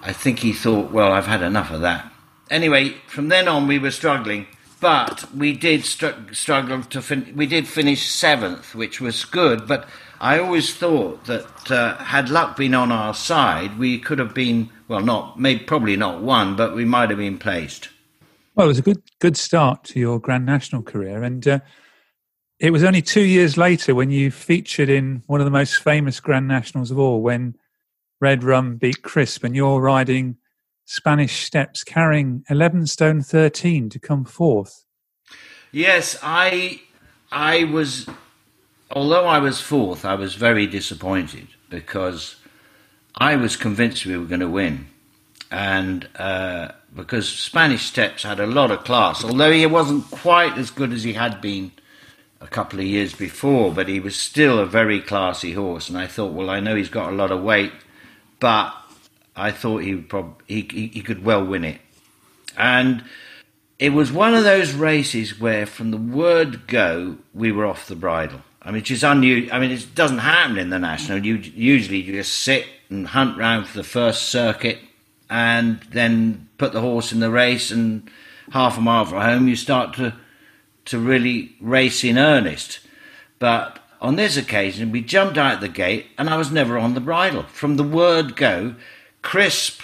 I 0.02 0.14
think 0.14 0.40
he 0.40 0.52
thought, 0.52 0.90
well, 0.90 1.12
I've 1.12 1.28
had 1.28 1.44
enough 1.44 1.70
of 1.70 1.82
that. 1.82 2.12
Anyway, 2.50 2.96
from 3.06 3.28
then 3.28 3.48
on, 3.48 3.68
we 3.68 3.78
were 3.78 3.92
struggling, 3.92 4.48
but 4.82 5.32
we 5.32 5.54
did 5.54 5.86
str- 5.86 6.32
struggle 6.32 6.82
to 6.82 7.04
fin- 7.04 7.34
we 7.36 7.46
did 7.46 7.68
finish 7.68 8.10
seventh, 8.10 8.74
which 8.74 9.00
was 9.00 9.24
good. 9.26 9.68
But 9.68 9.88
I 10.20 10.40
always 10.40 10.74
thought 10.74 11.26
that 11.26 11.72
uh, 11.72 11.98
had 11.98 12.30
luck 12.30 12.58
been 12.58 12.74
on 12.74 12.92
our 12.92 13.14
side, 13.14 13.78
we 13.78 14.00
could 14.00 14.20
have 14.20 14.34
been 14.34 14.70
well, 14.88 15.02
not 15.02 15.40
maybe 15.40 15.64
probably 15.64 15.96
not 15.96 16.22
one, 16.22 16.56
but 16.56 16.76
we 16.76 16.86
might 16.86 17.10
have 17.10 17.20
been 17.20 17.38
placed. 17.38 17.90
Well, 18.56 18.66
it 18.66 18.70
was 18.70 18.80
a 18.80 18.84
good 18.84 19.02
good 19.20 19.38
start 19.38 19.84
to 19.86 20.00
your 20.00 20.20
Grand 20.20 20.46
National 20.46 20.82
career, 20.82 21.24
and 21.24 21.48
uh, 21.48 21.60
it 22.60 22.72
was 22.72 22.84
only 22.84 23.02
two 23.02 23.24
years 23.24 23.58
later 23.58 23.94
when 23.94 24.12
you 24.12 24.32
featured 24.32 24.90
in 24.90 25.24
one 25.28 25.42
of 25.42 25.46
the 25.46 25.52
most 25.52 25.84
famous 25.84 26.20
Grand 26.20 26.48
Nationals 26.48 26.92
of 26.92 27.00
all, 27.00 27.22
when 27.22 27.56
Red 28.22 28.44
Rum 28.44 28.78
beat 28.78 29.02
Crisp, 29.02 29.44
and 29.44 29.56
you're 29.56 29.82
riding 29.82 30.38
Spanish 30.86 31.46
Steps, 31.46 31.84
carrying 31.84 32.44
11 32.50 32.88
stone 32.88 33.22
13 33.22 33.90
to 33.90 34.00
come 34.00 34.24
fourth. 34.24 34.86
Yes, 35.72 36.18
I, 36.24 36.82
I 37.32 37.66
was, 37.66 38.08
although 38.96 39.28
I 39.28 39.40
was 39.40 39.60
fourth, 39.60 40.06
I 40.06 40.16
was 40.16 40.34
very 40.36 40.66
disappointed 40.66 41.50
because 41.70 42.38
I 43.14 43.36
was 43.36 43.58
convinced 43.58 44.06
we 44.06 44.18
were 44.18 44.26
going 44.26 44.40
to 44.40 44.48
win. 44.48 44.88
And 45.52 46.08
uh, 46.16 46.70
because 46.96 47.30
Spanish 47.30 47.86
Steps 47.86 48.24
had 48.24 48.40
a 48.40 48.48
lot 48.48 48.72
of 48.72 48.84
class, 48.84 49.24
although 49.24 49.52
he 49.52 49.66
wasn't 49.68 50.10
quite 50.10 50.58
as 50.58 50.72
good 50.72 50.92
as 50.92 51.04
he 51.04 51.14
had 51.14 51.42
been 51.42 51.72
a 52.42 52.48
couple 52.48 52.80
of 52.80 52.86
years 52.86 53.14
before, 53.14 53.72
but 53.72 53.88
he 53.88 54.00
was 54.00 54.16
still 54.16 54.60
a 54.60 54.66
very 54.66 55.02
classy 55.02 55.54
horse. 55.54 55.90
And 55.90 55.98
I 55.98 56.08
thought, 56.08 56.34
well, 56.34 56.50
I 56.50 56.60
know 56.62 56.76
he's 56.76 56.90
got 56.90 57.12
a 57.12 57.16
lot 57.16 57.32
of 57.32 57.44
weight, 57.44 57.74
but 58.40 58.74
I 59.36 59.52
thought 59.52 59.84
he 59.84 59.96
prob- 59.96 60.42
he, 60.48 60.68
he, 60.72 60.88
he 60.88 61.02
could 61.02 61.24
well 61.24 61.46
win 61.46 61.64
it. 61.64 61.82
And 62.58 63.04
it 63.78 63.90
was 63.90 64.12
one 64.12 64.34
of 64.34 64.44
those 64.44 64.74
races 64.74 65.40
where, 65.40 65.66
from 65.66 65.92
the 65.92 65.98
word 65.98 66.68
go, 66.68 67.18
we 67.34 67.52
were 67.52 67.66
off 67.66 67.88
the 67.88 67.96
bridle. 67.96 68.42
I 68.66 68.72
mean, 68.72 68.84
it's 68.86 69.04
unusual. 69.04 69.54
I 69.54 69.60
mean, 69.60 69.72
it 69.72 69.94
doesn't 69.94 70.18
happen 70.18 70.58
in 70.58 70.72
the 70.72 70.80
national. 70.80 71.24
You 71.24 71.36
usually 71.36 72.02
you 72.02 72.14
just 72.14 72.40
sit 72.40 72.66
and 72.90 73.08
hunt 73.08 73.38
round 73.38 73.68
for 73.68 73.78
the 73.78 73.84
first 73.84 74.24
circuit, 74.24 74.80
and 75.30 75.80
then 75.92 76.50
put 76.58 76.74
the 76.74 76.82
horse 76.82 77.12
in 77.12 77.20
the 77.20 77.30
race, 77.30 77.70
and 77.70 78.10
half 78.52 78.78
a 78.78 78.82
mile 78.82 79.06
from 79.06 79.22
home, 79.22 79.48
you 79.48 79.56
start 79.56 79.96
to 79.96 80.16
to 80.86 81.00
really 81.00 81.56
race 81.62 82.04
in 82.04 82.18
earnest. 82.18 82.80
But 83.38 83.80
on 84.02 84.16
this 84.16 84.38
occasion, 84.38 84.92
we 84.92 85.02
jumped 85.02 85.38
out 85.38 85.62
the 85.62 85.70
gate, 85.70 86.08
and 86.18 86.30
I 86.30 86.38
was 86.38 86.52
never 86.52 86.78
on 86.78 86.96
the 86.96 87.00
bridle 87.00 87.44
from 87.44 87.78
the 87.78 87.84
word 87.84 88.36
go. 88.36 88.76
Crisp 89.22 89.82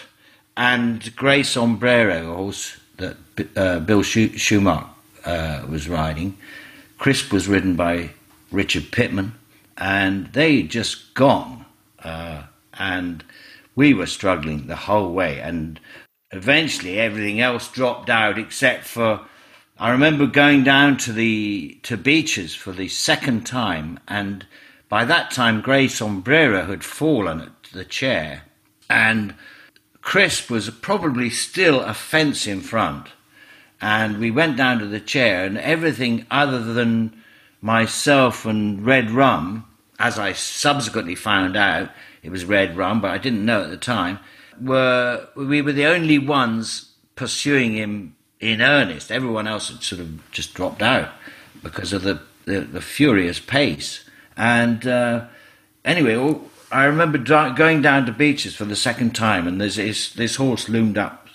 and 0.57 1.15
Grey 1.15 1.43
Sombrero, 1.43 2.35
horse 2.35 2.77
that 2.97 3.17
uh, 3.55 3.79
Bill 3.79 4.01
Shoemark 4.01 4.87
uh, 5.25 5.65
was 5.67 5.89
riding. 5.89 6.37
Crisp 6.99 7.33
was 7.33 7.47
ridden 7.47 7.75
by 7.75 8.11
Richard 8.51 8.91
Pitman, 8.91 9.33
and 9.77 10.27
they 10.33 10.63
just 10.63 11.13
gone. 11.13 11.65
Uh, 12.03 12.43
and 12.73 13.23
we 13.75 13.93
were 13.93 14.05
struggling 14.05 14.67
the 14.67 14.75
whole 14.75 15.11
way. 15.13 15.39
And 15.39 15.79
eventually, 16.31 16.99
everything 16.99 17.39
else 17.39 17.71
dropped 17.71 18.09
out 18.09 18.37
except 18.37 18.85
for. 18.85 19.21
I 19.79 19.89
remember 19.89 20.27
going 20.27 20.63
down 20.63 20.97
to 20.97 21.13
the 21.13 21.79
to 21.83 21.97
Becher's 21.97 22.53
for 22.53 22.71
the 22.71 22.87
second 22.87 23.45
time, 23.45 23.99
and 24.07 24.45
by 24.89 25.05
that 25.05 25.31
time, 25.31 25.61
Grey 25.61 25.87
Sombrero 25.87 26.65
had 26.65 26.83
fallen 26.83 27.41
at 27.41 27.63
the 27.73 27.85
chair, 27.85 28.43
and 28.89 29.33
Crisp 30.01 30.49
was 30.49 30.69
probably 30.69 31.29
still 31.29 31.79
a 31.81 31.93
fence 31.93 32.45
in 32.45 32.61
front. 32.61 33.07
And 33.83 34.19
we 34.19 34.29
went 34.29 34.57
down 34.57 34.77
to 34.79 34.85
the 34.85 34.99
chair, 34.99 35.45
and 35.45 35.57
everything 35.57 36.27
other 36.29 36.59
than 36.59 37.20
myself 37.61 38.45
and 38.45 38.85
Red 38.85 39.11
Rum, 39.11 39.65
as 39.99 40.17
I 40.17 40.33
subsequently 40.33 41.15
found 41.15 41.55
out, 41.55 41.89
it 42.23 42.31
was 42.31 42.45
Red 42.45 42.75
Rum, 42.75 43.01
but 43.01 43.11
I 43.11 43.17
didn't 43.17 43.45
know 43.45 43.63
at 43.63 43.69
the 43.69 43.77
time, 43.77 44.19
were 44.59 45.27
we 45.35 45.61
were 45.61 45.71
the 45.71 45.85
only 45.85 46.17
ones 46.17 46.91
pursuing 47.15 47.73
him 47.73 48.15
in 48.39 48.61
earnest. 48.61 49.11
Everyone 49.11 49.47
else 49.47 49.69
had 49.69 49.83
sort 49.83 50.01
of 50.01 50.31
just 50.31 50.53
dropped 50.53 50.81
out 50.81 51.09
because 51.61 51.93
of 51.93 52.01
the, 52.01 52.19
the, 52.45 52.61
the 52.61 52.81
furious 52.81 53.39
pace. 53.39 54.03
And 54.35 54.85
uh, 54.87 55.27
anyway, 55.85 56.35
I 56.71 56.85
remember 56.85 57.17
going 57.19 57.81
down 57.81 58.05
to 58.07 58.11
Becher's 58.11 58.55
for 58.55 58.65
the 58.65 58.75
second 58.75 59.13
time, 59.15 59.47
and 59.47 59.61
this, 59.61 60.11
this 60.13 60.35
horse 60.37 60.67
loomed 60.67 60.97
up 60.97 61.27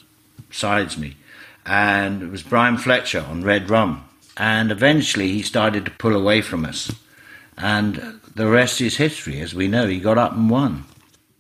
sides 0.51 0.99
me, 0.99 1.17
and 1.65 2.23
it 2.23 2.31
was 2.31 2.43
Brian 2.43 2.79
Fletcher 2.79 3.21
on 3.21 3.43
Red 3.43 3.71
Rum. 3.71 4.06
And 4.37 4.71
eventually 4.71 5.33
he 5.33 5.43
started 5.43 5.85
to 5.87 5.91
pull 5.93 6.15
away 6.15 6.43
from 6.43 6.65
us. 6.65 6.93
And 7.57 8.21
the 8.35 8.49
rest 8.49 8.81
is 8.81 8.97
history, 8.97 9.41
as 9.41 9.55
we 9.55 9.67
know. 9.67 9.87
He 9.87 9.99
got 9.99 10.19
up 10.19 10.33
and 10.33 10.51
won. 10.51 10.85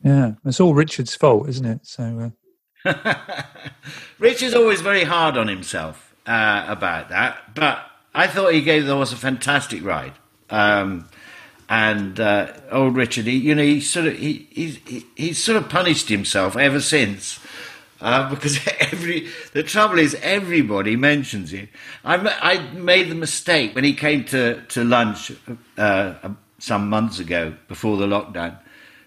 Yeah, 0.02 0.32
it's 0.44 0.60
all 0.60 0.74
Richard's 0.74 1.14
fault, 1.14 1.48
isn't 1.48 1.66
it? 1.66 1.80
So, 1.82 2.32
uh... 2.86 3.14
Richard's 4.18 4.54
always 4.54 4.80
very 4.80 5.04
hard 5.04 5.36
on 5.36 5.48
himself 5.48 6.14
uh, 6.26 6.64
about 6.68 7.08
that, 7.10 7.54
but 7.54 7.84
I 8.14 8.26
thought 8.26 8.54
he 8.54 8.62
gave 8.62 8.86
the 8.86 8.94
horse 8.94 9.12
a 9.12 9.16
fantastic 9.16 9.84
ride. 9.84 10.12
Um, 10.48 11.08
and 11.68 12.20
uh, 12.20 12.52
old 12.70 12.96
Richard, 12.96 13.26
he, 13.26 13.36
you 13.36 13.54
know, 13.54 13.62
he 13.62 13.80
sort 13.80 14.06
of 14.06 14.16
he, 14.16 14.46
he 14.50 15.04
he's 15.16 15.42
sort 15.42 15.56
of 15.56 15.68
punished 15.68 16.08
himself 16.08 16.56
ever 16.56 16.80
since. 16.80 17.40
Uh, 18.00 18.28
because 18.28 18.58
every 18.80 19.28
the 19.52 19.62
trouble 19.62 19.98
is 19.98 20.14
everybody 20.22 20.96
mentions 20.96 21.52
it. 21.52 21.68
I, 22.04 22.16
I 22.16 22.58
made 22.72 23.08
the 23.10 23.14
mistake 23.14 23.74
when 23.74 23.84
he 23.84 23.94
came 23.94 24.24
to 24.26 24.62
to 24.62 24.84
lunch 24.84 25.32
uh, 25.78 26.14
some 26.58 26.88
months 26.88 27.18
ago 27.18 27.54
before 27.68 27.96
the 27.96 28.06
lockdown. 28.06 28.58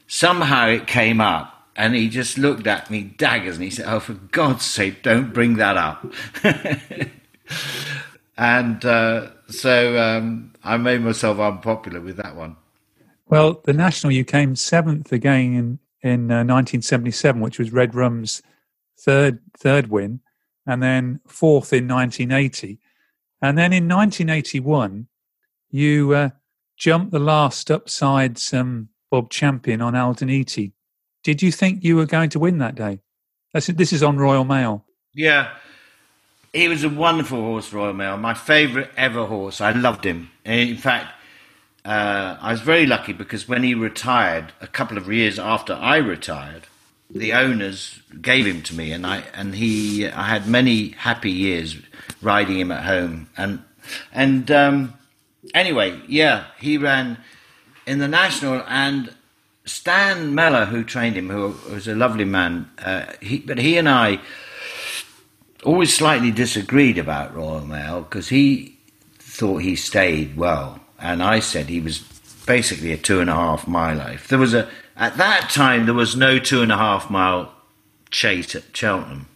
Somehow 0.07 0.69
it 0.69 0.87
came 0.87 1.21
up, 1.21 1.67
and 1.75 1.93
he 1.93 2.09
just 2.09 2.37
looked 2.37 2.65
at 2.65 2.89
me 2.89 3.03
daggers, 3.03 3.55
and 3.55 3.63
he 3.63 3.69
said, 3.69 3.85
"Oh, 3.87 3.99
for 3.99 4.13
God's 4.13 4.65
sake, 4.65 5.03
don't 5.03 5.33
bring 5.33 5.57
that 5.57 5.77
up." 5.77 6.05
and 8.37 8.83
uh, 8.83 9.29
so 9.49 10.01
um, 10.01 10.53
I 10.63 10.77
made 10.77 11.01
myself 11.01 11.37
unpopular 11.39 12.01
with 12.01 12.17
that 12.17 12.35
one. 12.35 12.55
Well, 13.27 13.61
the 13.65 13.73
national 13.73 14.13
you 14.13 14.25
came 14.25 14.55
seventh 14.55 15.11
again 15.11 15.53
in 15.53 15.79
in 16.01 16.27
1977, 16.29 17.41
uh, 17.41 17.43
which 17.43 17.59
was 17.59 17.71
Red 17.73 17.93
Rum's 17.93 18.41
third 18.99 19.39
third 19.57 19.87
win, 19.87 20.21
and 20.65 20.81
then 20.83 21.19
fourth 21.27 21.73
in 21.73 21.87
1980, 21.87 22.79
and 23.41 23.57
then 23.57 23.73
in 23.73 23.87
1981 23.87 25.07
you 25.71 26.13
uh, 26.13 26.29
jumped 26.77 27.11
the 27.11 27.19
last 27.19 27.69
upside 27.69 28.37
some 28.37 28.89
Bob 29.11 29.29
Champion 29.29 29.81
on 29.81 29.93
Aldaniti. 29.93 30.73
Did 31.23 31.41
you 31.41 31.51
think 31.51 31.83
you 31.83 31.95
were 31.95 32.05
going 32.05 32.29
to 32.31 32.39
win 32.39 32.57
that 32.59 32.75
day? 32.75 32.99
this 33.53 33.91
is 33.93 34.03
on 34.03 34.17
Royal 34.17 34.45
Mail. 34.45 34.85
Yeah, 35.13 35.49
he 36.53 36.67
was 36.67 36.83
a 36.83 36.89
wonderful 36.89 37.41
horse, 37.41 37.73
Royal 37.73 37.93
Mail. 37.93 38.17
My 38.17 38.33
favourite 38.33 38.89
ever 38.95 39.25
horse. 39.25 39.61
I 39.61 39.71
loved 39.71 40.05
him. 40.05 40.29
In 40.45 40.77
fact, 40.77 41.13
uh, 41.85 42.37
I 42.39 42.51
was 42.51 42.61
very 42.61 42.85
lucky 42.85 43.13
because 43.13 43.47
when 43.47 43.63
he 43.63 43.73
retired, 43.73 44.53
a 44.61 44.67
couple 44.67 44.97
of 44.97 45.11
years 45.11 45.39
after 45.39 45.73
I 45.73 45.97
retired, 45.97 46.63
the 47.09 47.33
owners 47.33 47.99
gave 48.21 48.45
him 48.45 48.61
to 48.63 48.75
me, 48.75 48.91
and 48.91 49.05
I 49.05 49.23
and 49.33 49.55
he 49.55 50.07
I 50.07 50.23
had 50.23 50.47
many 50.47 50.89
happy 50.89 51.31
years 51.31 51.77
riding 52.21 52.59
him 52.59 52.71
at 52.71 52.83
home, 52.83 53.29
and 53.35 53.63
and 54.11 54.49
um, 54.51 54.93
anyway, 55.53 55.99
yeah, 56.07 56.45
he 56.59 56.77
ran 56.77 57.17
in 57.87 57.99
the 57.99 58.07
national, 58.07 58.63
and 58.67 59.13
Stan 59.65 60.35
Mellor, 60.35 60.65
who 60.65 60.83
trained 60.83 61.15
him, 61.15 61.29
who 61.29 61.55
was 61.71 61.87
a 61.87 61.95
lovely 61.95 62.25
man, 62.25 62.69
uh, 62.79 63.05
he, 63.21 63.39
but 63.39 63.57
he 63.57 63.77
and 63.77 63.89
I 63.89 64.19
always 65.63 65.95
slightly 65.95 66.31
disagreed 66.31 66.97
about 66.97 67.35
Royal 67.35 67.65
Mail 67.65 68.01
because 68.01 68.29
he 68.29 68.77
thought 69.17 69.57
he 69.57 69.75
stayed 69.75 70.37
well, 70.37 70.79
and 70.99 71.23
I 71.23 71.39
said 71.39 71.67
he 71.67 71.81
was 71.81 71.99
basically 72.45 72.93
a 72.93 72.97
two 72.97 73.19
and 73.19 73.29
a 73.29 73.35
half 73.35 73.67
miler. 73.67 74.11
If 74.13 74.27
there 74.27 74.39
was 74.39 74.53
a 74.53 74.67
at 74.99 75.17
that 75.17 75.49
time 75.49 75.85
there 75.85 75.95
was 75.95 76.15
no 76.15 76.37
two 76.37 76.61
and 76.61 76.71
a 76.71 76.77
half 76.77 77.09
mile 77.09 77.53
chase 78.11 78.53
at 78.53 78.75
Cheltenham, 78.75 79.27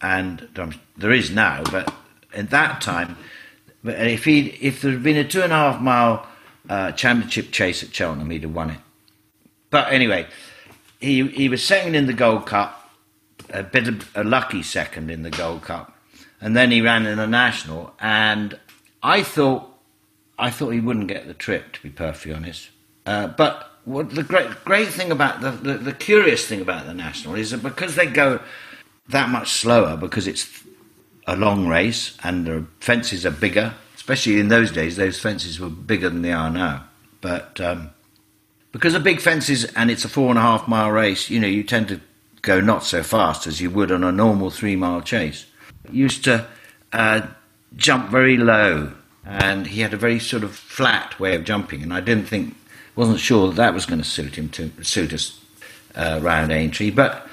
and 0.00 0.48
um, 0.56 0.74
there 0.96 1.12
is 1.12 1.30
now, 1.30 1.62
but 1.64 1.92
at 2.32 2.50
that 2.50 2.80
time, 2.80 3.16
if 3.84 4.24
he 4.24 4.48
if 4.60 4.80
there 4.80 4.92
had 4.92 5.02
been 5.02 5.16
a 5.16 5.24
two 5.24 5.42
and 5.42 5.52
a 5.52 5.56
half 5.56 5.80
mile 5.80 6.26
uh, 6.68 6.92
championship 6.92 7.50
chase 7.50 7.82
at 7.82 7.94
Cheltenham, 7.94 8.30
he'd 8.30 8.42
have 8.42 8.54
won 8.54 8.70
it. 8.70 8.78
But 9.70 9.92
anyway, 9.92 10.26
he 11.00 11.26
he 11.28 11.48
was 11.48 11.62
second 11.62 11.94
in 11.94 12.06
the 12.06 12.12
Gold 12.12 12.46
Cup, 12.46 12.90
a 13.50 13.62
bit 13.62 13.88
of 13.88 14.16
a 14.16 14.24
lucky 14.24 14.62
second 14.62 15.10
in 15.10 15.22
the 15.22 15.30
Gold 15.30 15.62
Cup, 15.62 15.96
and 16.40 16.56
then 16.56 16.70
he 16.70 16.80
ran 16.80 17.06
in 17.06 17.18
the 17.18 17.26
national. 17.26 17.94
And 18.00 18.58
I 19.02 19.22
thought 19.22 19.68
I 20.38 20.50
thought 20.50 20.70
he 20.70 20.80
wouldn't 20.80 21.08
get 21.08 21.26
the 21.26 21.34
trip, 21.34 21.72
to 21.72 21.82
be 21.82 21.90
perfectly 21.90 22.32
honest. 22.32 22.70
Uh, 23.06 23.26
but 23.28 23.69
what 23.84 24.10
the 24.10 24.22
great 24.22 24.48
great 24.64 24.88
thing 24.88 25.10
about 25.10 25.40
the, 25.40 25.50
the 25.50 25.74
the 25.78 25.92
curious 25.92 26.46
thing 26.46 26.60
about 26.60 26.86
the 26.86 26.94
national 26.94 27.34
is 27.34 27.50
that 27.50 27.62
because 27.62 27.94
they 27.94 28.06
go 28.06 28.40
that 29.08 29.28
much 29.28 29.50
slower, 29.52 29.96
because 29.96 30.26
it's 30.26 30.48
a 31.26 31.36
long 31.36 31.66
race 31.66 32.16
and 32.22 32.46
the 32.46 32.66
fences 32.80 33.26
are 33.26 33.30
bigger. 33.30 33.74
Especially 33.94 34.40
in 34.40 34.48
those 34.48 34.72
days, 34.72 34.96
those 34.96 35.20
fences 35.20 35.60
were 35.60 35.68
bigger 35.68 36.08
than 36.08 36.22
they 36.22 36.32
are 36.32 36.50
now. 36.50 36.84
But 37.20 37.60
um, 37.60 37.90
because 38.72 38.94
of 38.94 39.04
big 39.04 39.20
fences 39.20 39.64
and 39.76 39.90
it's 39.90 40.04
a 40.04 40.08
four 40.08 40.30
and 40.30 40.38
a 40.38 40.42
half 40.42 40.66
mile 40.66 40.90
race, 40.90 41.30
you 41.30 41.38
know, 41.38 41.46
you 41.46 41.62
tend 41.62 41.88
to 41.88 42.00
go 42.42 42.60
not 42.60 42.84
so 42.84 43.02
fast 43.02 43.46
as 43.46 43.60
you 43.60 43.70
would 43.70 43.92
on 43.92 44.02
a 44.02 44.10
normal 44.10 44.50
three 44.50 44.76
mile 44.76 45.02
chase. 45.02 45.46
Used 45.90 46.24
to 46.24 46.46
uh, 46.92 47.26
jump 47.76 48.10
very 48.10 48.36
low, 48.36 48.92
and 49.24 49.66
he 49.66 49.80
had 49.82 49.92
a 49.92 49.98
very 49.98 50.18
sort 50.18 50.44
of 50.44 50.54
flat 50.54 51.18
way 51.20 51.34
of 51.34 51.44
jumping, 51.44 51.82
and 51.82 51.92
I 51.92 52.00
didn't 52.00 52.26
think, 52.26 52.56
wasn't 53.00 53.18
sure 53.18 53.48
that, 53.48 53.56
that 53.56 53.74
was 53.74 53.86
going 53.86 54.00
to 54.00 54.06
suit 54.06 54.36
him 54.36 54.50
to 54.50 54.70
suit 54.84 55.14
us 55.14 55.40
uh, 55.94 56.20
round 56.22 56.52
Aintree, 56.52 56.90
but 56.90 57.26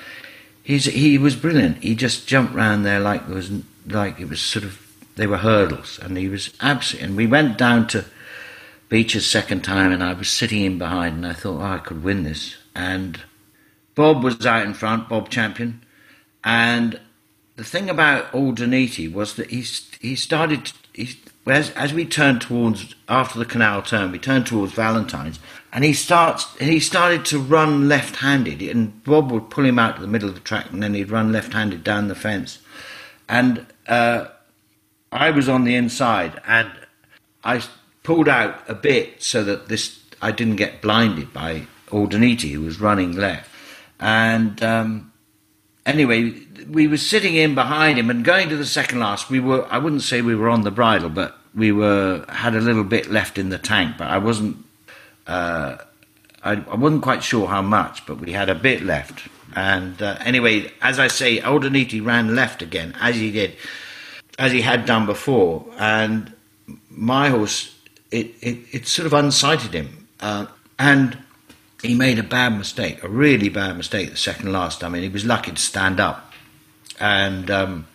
he's 0.63 0.85
he 0.85 1.17
was 1.17 1.35
brilliant. 1.35 1.83
He 1.83 1.93
just 1.93 2.25
jumped 2.25 2.55
round 2.55 2.85
there 2.85 3.01
like 3.01 3.23
it 3.23 3.33
was 3.33 3.51
like 3.85 4.17
it 4.17 4.29
was 4.29 4.39
sort 4.39 4.63
of 4.63 4.81
they 5.17 5.27
were 5.27 5.37
hurdles, 5.37 5.99
and 6.01 6.17
he 6.17 6.29
was 6.29 6.53
absolutely. 6.61 7.05
And 7.05 7.17
we 7.17 7.27
went 7.27 7.57
down 7.57 7.87
to 7.87 8.05
Becher's 8.87 9.29
second 9.29 9.65
time, 9.65 9.91
and 9.91 10.01
I 10.01 10.13
was 10.13 10.29
sitting 10.29 10.63
in 10.63 10.77
behind, 10.77 11.17
and 11.17 11.27
I 11.27 11.33
thought, 11.33 11.59
oh, 11.59 11.65
I 11.65 11.79
could 11.79 12.01
win 12.01 12.23
this. 12.23 12.55
And 12.73 13.19
Bob 13.93 14.23
was 14.23 14.45
out 14.45 14.65
in 14.65 14.73
front, 14.73 15.09
Bob 15.09 15.29
Champion, 15.29 15.83
and 16.45 16.97
the 17.57 17.65
thing 17.65 17.89
about 17.89 18.31
Aldaniti 18.31 19.11
was 19.11 19.35
that 19.35 19.49
he 19.49 19.65
he 19.99 20.15
started 20.15 20.71
he, 20.93 21.09
as 21.49 21.71
as 21.71 21.93
we 21.93 22.05
turned 22.05 22.41
towards 22.41 22.95
after 23.07 23.39
the 23.39 23.45
canal 23.45 23.81
turn, 23.81 24.11
we 24.11 24.19
turned 24.19 24.47
towards 24.47 24.73
Valentine's, 24.73 25.39
and 25.71 25.83
he 25.83 25.93
starts 25.93 26.55
he 26.57 26.79
started 26.79 27.25
to 27.25 27.39
run 27.39 27.87
left-handed, 27.87 28.61
and 28.61 29.03
Bob 29.03 29.31
would 29.31 29.49
pull 29.49 29.65
him 29.65 29.79
out 29.79 29.95
to 29.95 30.01
the 30.01 30.07
middle 30.07 30.29
of 30.29 30.35
the 30.35 30.41
track, 30.41 30.71
and 30.71 30.81
then 30.81 30.93
he'd 30.93 31.11
run 31.11 31.31
left-handed 31.31 31.83
down 31.83 32.07
the 32.07 32.15
fence, 32.15 32.59
and 33.29 33.65
uh, 33.87 34.25
I 35.11 35.31
was 35.31 35.47
on 35.47 35.63
the 35.63 35.75
inside, 35.75 36.41
and 36.47 36.71
I 37.43 37.61
pulled 38.03 38.27
out 38.27 38.63
a 38.67 38.73
bit 38.73 39.21
so 39.21 39.43
that 39.43 39.67
this 39.67 39.99
I 40.21 40.31
didn't 40.31 40.55
get 40.55 40.81
blinded 40.81 41.33
by 41.33 41.67
Aldaniti, 41.89 42.51
who 42.51 42.61
was 42.61 42.79
running 42.79 43.15
left. 43.15 43.49
And 43.99 44.61
um, 44.63 45.11
anyway, 45.85 46.31
we 46.69 46.87
were 46.87 46.97
sitting 46.97 47.35
in 47.35 47.55
behind 47.55 47.97
him 47.99 48.09
and 48.09 48.23
going 48.23 48.49
to 48.49 48.57
the 48.57 48.65
second 48.65 48.99
last. 48.99 49.29
We 49.29 49.39
were 49.39 49.65
I 49.69 49.77
wouldn't 49.77 50.03
say 50.03 50.21
we 50.21 50.35
were 50.35 50.49
on 50.49 50.61
the 50.61 50.71
bridle, 50.71 51.09
but 51.09 51.37
we 51.55 51.71
were 51.71 52.25
had 52.29 52.55
a 52.55 52.61
little 52.61 52.83
bit 52.83 53.09
left 53.09 53.37
in 53.37 53.49
the 53.49 53.57
tank. 53.57 53.95
But 53.97 54.07
I 54.07 54.17
wasn't 54.17 54.57
uh, 55.25 55.77
I, 56.43 56.51
I, 56.53 56.75
wasn't 56.75 57.03
quite 57.03 57.23
sure 57.23 57.47
how 57.47 57.61
much, 57.61 58.05
but 58.05 58.19
we 58.19 58.31
had 58.31 58.49
a 58.49 58.55
bit 58.55 58.81
left. 58.81 59.27
And 59.55 60.01
uh, 60.01 60.17
anyway, 60.21 60.71
as 60.81 60.99
I 60.99 61.07
say, 61.07 61.39
Aldaniti 61.39 62.05
ran 62.05 62.35
left 62.35 62.61
again, 62.61 62.95
as 63.01 63.15
he 63.15 63.31
did, 63.31 63.55
as 64.37 64.51
he 64.51 64.61
had 64.61 64.85
done 64.85 65.05
before. 65.05 65.65
And 65.77 66.31
my 66.89 67.29
horse 67.29 67.73
it, 68.11 68.35
it, 68.41 68.59
it 68.71 68.87
sort 68.87 69.05
of 69.05 69.13
unsighted 69.13 69.73
him. 69.73 70.07
Uh, 70.19 70.47
and 70.79 71.17
he 71.81 71.93
made 71.93 72.19
a 72.19 72.23
bad 72.23 72.57
mistake, 72.57 73.03
a 73.03 73.09
really 73.09 73.49
bad 73.49 73.77
mistake 73.77 74.09
the 74.09 74.17
second 74.17 74.51
last. 74.51 74.83
I 74.83 74.89
mean, 74.89 75.03
he 75.03 75.09
was 75.09 75.25
lucky 75.25 75.51
to 75.51 75.61
stand 75.61 75.99
up. 75.99 76.26
And 76.99 77.49
um, 77.51 77.87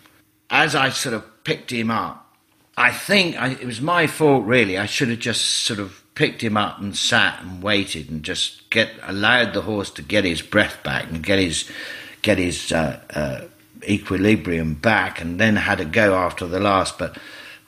as 0.50 0.74
I 0.74 0.90
sort 0.90 1.14
of 1.14 1.44
picked 1.44 1.72
him 1.72 1.90
up, 1.90 2.36
I 2.76 2.92
think 2.92 3.36
I, 3.36 3.50
it 3.50 3.64
was 3.64 3.80
my 3.80 4.06
fault, 4.06 4.44
really. 4.44 4.78
I 4.78 4.86
should 4.86 5.08
have 5.08 5.18
just 5.18 5.44
sort 5.44 5.78
of 5.78 6.02
picked 6.14 6.42
him 6.42 6.56
up 6.56 6.78
and 6.78 6.96
sat 6.96 7.42
and 7.42 7.62
waited 7.62 8.10
and 8.10 8.22
just 8.22 8.68
get 8.70 8.90
allowed 9.02 9.54
the 9.54 9.62
horse 9.62 9.90
to 9.90 10.02
get 10.02 10.24
his 10.24 10.42
breath 10.42 10.82
back 10.82 11.10
and 11.10 11.22
get 11.22 11.38
his 11.38 11.70
get 12.22 12.38
his 12.38 12.70
uh, 12.70 13.00
uh, 13.14 13.40
equilibrium 13.88 14.74
back, 14.74 15.20
and 15.20 15.40
then 15.40 15.56
had 15.56 15.80
a 15.80 15.84
go 15.84 16.14
after 16.14 16.46
the 16.46 16.60
last. 16.60 16.98
But 16.98 17.18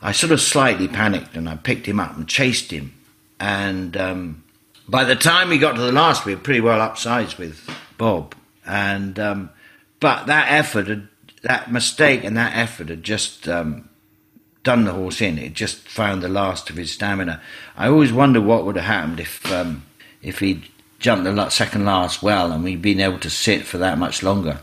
I 0.00 0.12
sort 0.12 0.32
of 0.32 0.40
slightly 0.40 0.86
panicked 0.86 1.36
and 1.36 1.48
I 1.48 1.56
picked 1.56 1.86
him 1.86 1.98
up 1.98 2.16
and 2.16 2.28
chased 2.28 2.70
him. 2.70 2.92
And 3.40 3.96
um, 3.96 4.44
by 4.88 5.04
the 5.04 5.16
time 5.16 5.48
we 5.48 5.58
got 5.58 5.76
to 5.76 5.80
the 5.80 5.92
last, 5.92 6.24
we 6.24 6.34
were 6.34 6.40
pretty 6.40 6.60
well 6.60 6.80
upsides 6.80 7.38
with 7.38 7.68
Bob. 7.98 8.34
And 8.66 9.18
um, 9.18 9.50
but 10.00 10.26
that 10.26 10.52
effort, 10.52 10.88
had, 10.88 11.08
that 11.44 11.70
mistake, 11.70 12.24
and 12.24 12.36
that 12.36 12.56
effort 12.56 12.88
had 12.88 13.02
just 13.02 13.48
um, 13.48 13.88
done 14.64 14.84
the 14.84 14.92
horse 14.92 15.20
in. 15.20 15.38
It 15.38 15.52
just 15.52 15.76
found 15.88 16.22
the 16.22 16.28
last 16.28 16.68
of 16.70 16.76
his 16.76 16.92
stamina. 16.92 17.40
I 17.76 17.88
always 17.88 18.12
wonder 18.12 18.40
what 18.40 18.64
would 18.64 18.76
have 18.76 18.84
happened 18.84 19.20
if 19.20 19.50
um, 19.52 19.84
if 20.22 20.40
he'd 20.40 20.64
jumped 20.98 21.24
the 21.24 21.48
second 21.50 21.84
last 21.84 22.22
well 22.22 22.50
and 22.50 22.64
we'd 22.64 22.80
been 22.80 22.98
able 22.98 23.18
to 23.18 23.28
sit 23.28 23.62
for 23.62 23.76
that 23.76 23.98
much 23.98 24.22
longer. 24.22 24.58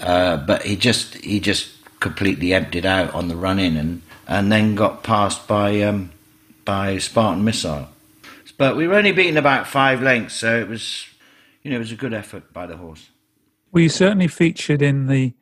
Uh, 0.00 0.36
but 0.36 0.62
he 0.62 0.76
just 0.76 1.14
he 1.16 1.40
just 1.40 1.70
completely 2.00 2.52
emptied 2.52 2.84
out 2.84 3.14
on 3.14 3.28
the 3.28 3.36
run 3.36 3.58
in 3.58 3.76
and 3.76 4.02
and 4.26 4.52
then 4.52 4.74
got 4.74 5.02
passed 5.02 5.46
by 5.46 5.80
um, 5.82 6.10
by 6.64 6.98
Spartan 6.98 7.44
Missile. 7.44 7.88
But 8.56 8.76
we 8.76 8.88
were 8.88 8.96
only 8.96 9.12
beaten 9.12 9.36
about 9.36 9.68
five 9.68 10.02
lengths, 10.02 10.34
so 10.34 10.58
it 10.58 10.68
was 10.68 11.06
you 11.62 11.70
know 11.70 11.76
it 11.76 11.80
was 11.80 11.92
a 11.92 11.96
good 11.96 12.12
effort 12.12 12.52
by 12.52 12.66
the 12.66 12.76
horse. 12.76 13.08
Well, 13.70 13.82
you 13.82 13.88
certainly 13.88 14.28
featured 14.28 14.82
in 14.82 15.06
the 15.06 15.32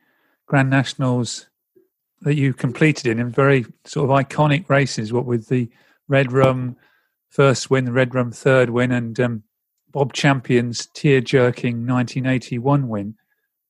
Grand 0.47 0.69
Nationals 0.69 1.47
that 2.21 2.35
you 2.35 2.53
completed 2.53 3.05
in 3.07 3.19
in 3.19 3.29
very 3.29 3.65
sort 3.85 4.09
of 4.09 4.25
iconic 4.25 4.69
races. 4.69 5.13
What 5.13 5.25
with 5.25 5.47
the 5.49 5.69
Red 6.07 6.31
Rum 6.31 6.75
first 7.29 7.69
win, 7.69 7.85
the 7.85 7.91
Red 7.91 8.15
Rum 8.15 8.31
third 8.31 8.69
win, 8.69 8.91
and 8.91 9.19
um, 9.19 9.43
Bob 9.91 10.13
Champion's 10.13 10.87
tear 10.87 11.21
jerking 11.21 11.85
1981 11.85 12.87
win. 12.87 13.15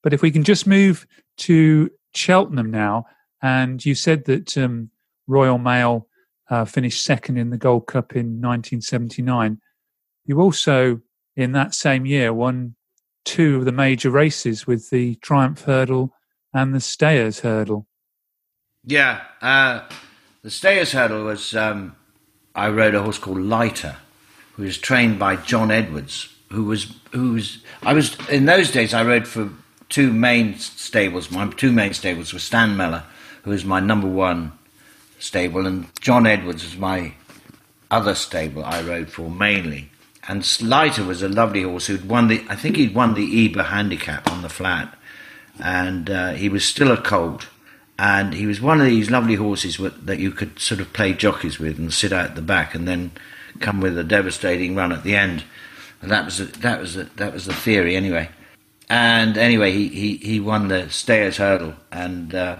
But 0.01 0.13
if 0.13 0.21
we 0.21 0.31
can 0.31 0.43
just 0.43 0.65
move 0.65 1.05
to 1.37 1.89
Cheltenham 2.13 2.71
now, 2.71 3.07
and 3.41 3.83
you 3.85 3.95
said 3.95 4.25
that 4.25 4.57
um, 4.57 4.89
Royal 5.27 5.57
Mail 5.57 6.07
uh, 6.49 6.65
finished 6.65 7.03
second 7.03 7.37
in 7.37 7.49
the 7.49 7.57
Gold 7.57 7.87
Cup 7.87 8.13
in 8.13 8.41
1979. 8.41 9.59
You 10.25 10.41
also, 10.41 11.01
in 11.35 11.51
that 11.51 11.75
same 11.75 12.05
year, 12.05 12.33
won 12.33 12.75
two 13.25 13.57
of 13.57 13.65
the 13.65 13.71
major 13.71 14.09
races 14.09 14.65
with 14.65 14.89
the 14.89 15.15
Triumph 15.15 15.63
Hurdle 15.63 16.13
and 16.57 16.73
the 16.73 16.81
Stayers 16.81 17.41
Hurdle. 17.41 17.85
Yeah, 18.83 19.21
uh, 19.41 19.81
the 20.41 20.51
Stayers 20.51 20.91
Hurdle 20.91 21.25
was. 21.25 21.55
Um, 21.55 21.95
I 22.55 22.69
rode 22.69 22.95
a 22.95 23.03
horse 23.03 23.19
called 23.19 23.39
Lighter, 23.39 23.97
who 24.53 24.63
was 24.63 24.77
trained 24.77 25.19
by 25.19 25.35
John 25.35 25.69
Edwards, 25.69 26.29
who 26.49 26.63
was 26.65 26.95
who 27.11 27.33
was. 27.33 27.59
I 27.83 27.93
was 27.93 28.17
in 28.29 28.45
those 28.45 28.71
days. 28.71 28.93
I 28.93 29.03
rode 29.03 29.27
for 29.27 29.49
two 29.89 30.11
main 30.11 30.57
stables. 30.57 31.29
My 31.29 31.47
two 31.49 31.71
main 31.71 31.93
stables 31.93 32.33
were 32.33 32.39
Stan 32.39 32.75
Mellor, 32.75 33.03
who 33.43 33.51
was 33.51 33.63
my 33.63 33.79
number 33.79 34.07
one 34.07 34.51
stable, 35.19 35.67
and 35.67 35.87
John 35.99 36.25
Edwards 36.25 36.63
was 36.63 36.77
my 36.77 37.13
other 37.91 38.15
stable 38.15 38.63
I 38.65 38.81
rode 38.81 39.09
for 39.09 39.29
mainly. 39.29 39.89
And 40.27 40.45
Lighter 40.61 41.05
was 41.05 41.21
a 41.21 41.29
lovely 41.29 41.63
horse 41.63 41.87
who'd 41.87 42.09
won 42.09 42.27
the, 42.27 42.43
I 42.49 42.55
think 42.55 42.75
he'd 42.75 42.93
won 42.93 43.13
the 43.13 43.45
Ebor 43.45 43.63
handicap 43.63 44.29
on 44.29 44.41
the 44.41 44.49
flat, 44.49 44.96
and 45.59 46.09
uh, 46.09 46.33
he 46.33 46.49
was 46.49 46.65
still 46.65 46.91
a 46.91 47.01
colt. 47.01 47.47
And 47.99 48.33
he 48.33 48.45
was 48.45 48.61
one 48.61 48.79
of 48.79 48.85
these 48.85 49.09
lovely 49.09 49.35
horses 49.35 49.77
that 49.77 50.19
you 50.19 50.31
could 50.31 50.59
sort 50.59 50.81
of 50.81 50.93
play 50.93 51.13
jockeys 51.13 51.57
with 51.57 51.79
and 51.79 51.91
sit 51.91 52.13
out 52.13 52.35
the 52.35 52.41
back, 52.41 52.75
and 52.75 52.87
then 52.87 53.11
come 53.59 53.81
with 53.81 53.97
a 53.97 54.03
devastating 54.03 54.75
run 54.75 54.91
at 54.91 55.03
the 55.03 55.15
end. 55.15 55.43
And 56.01 56.11
that 56.11 56.25
was 56.25 56.39
a, 56.39 56.45
that 56.45 56.79
was 56.79 56.95
a, 56.95 57.05
that 57.15 57.33
was 57.33 57.45
the 57.45 57.53
theory 57.53 57.95
anyway. 57.95 58.29
And 58.89 59.37
anyway, 59.37 59.71
he, 59.71 59.89
he, 59.89 60.17
he 60.17 60.39
won 60.39 60.67
the 60.67 60.89
Stayers 60.89 61.37
Hurdle, 61.37 61.73
and 61.91 62.33
uh, 62.33 62.59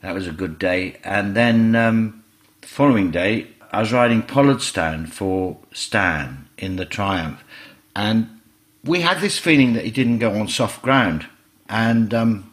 that 0.00 0.14
was 0.14 0.26
a 0.26 0.32
good 0.32 0.58
day. 0.58 0.96
And 1.04 1.36
then 1.36 1.76
um, 1.76 2.24
the 2.62 2.66
following 2.66 3.10
day, 3.10 3.48
I 3.70 3.80
was 3.80 3.92
riding 3.92 4.22
Pollardstown 4.22 5.08
for 5.08 5.58
Stan 5.72 6.48
in 6.58 6.76
the 6.76 6.84
Triumph, 6.84 7.44
and 7.94 8.40
we 8.84 9.02
had 9.02 9.20
this 9.20 9.38
feeling 9.38 9.74
that 9.74 9.84
he 9.84 9.90
didn't 9.90 10.18
go 10.18 10.32
on 10.32 10.48
soft 10.48 10.82
ground, 10.82 11.26
and 11.72 12.12
um, 12.12 12.52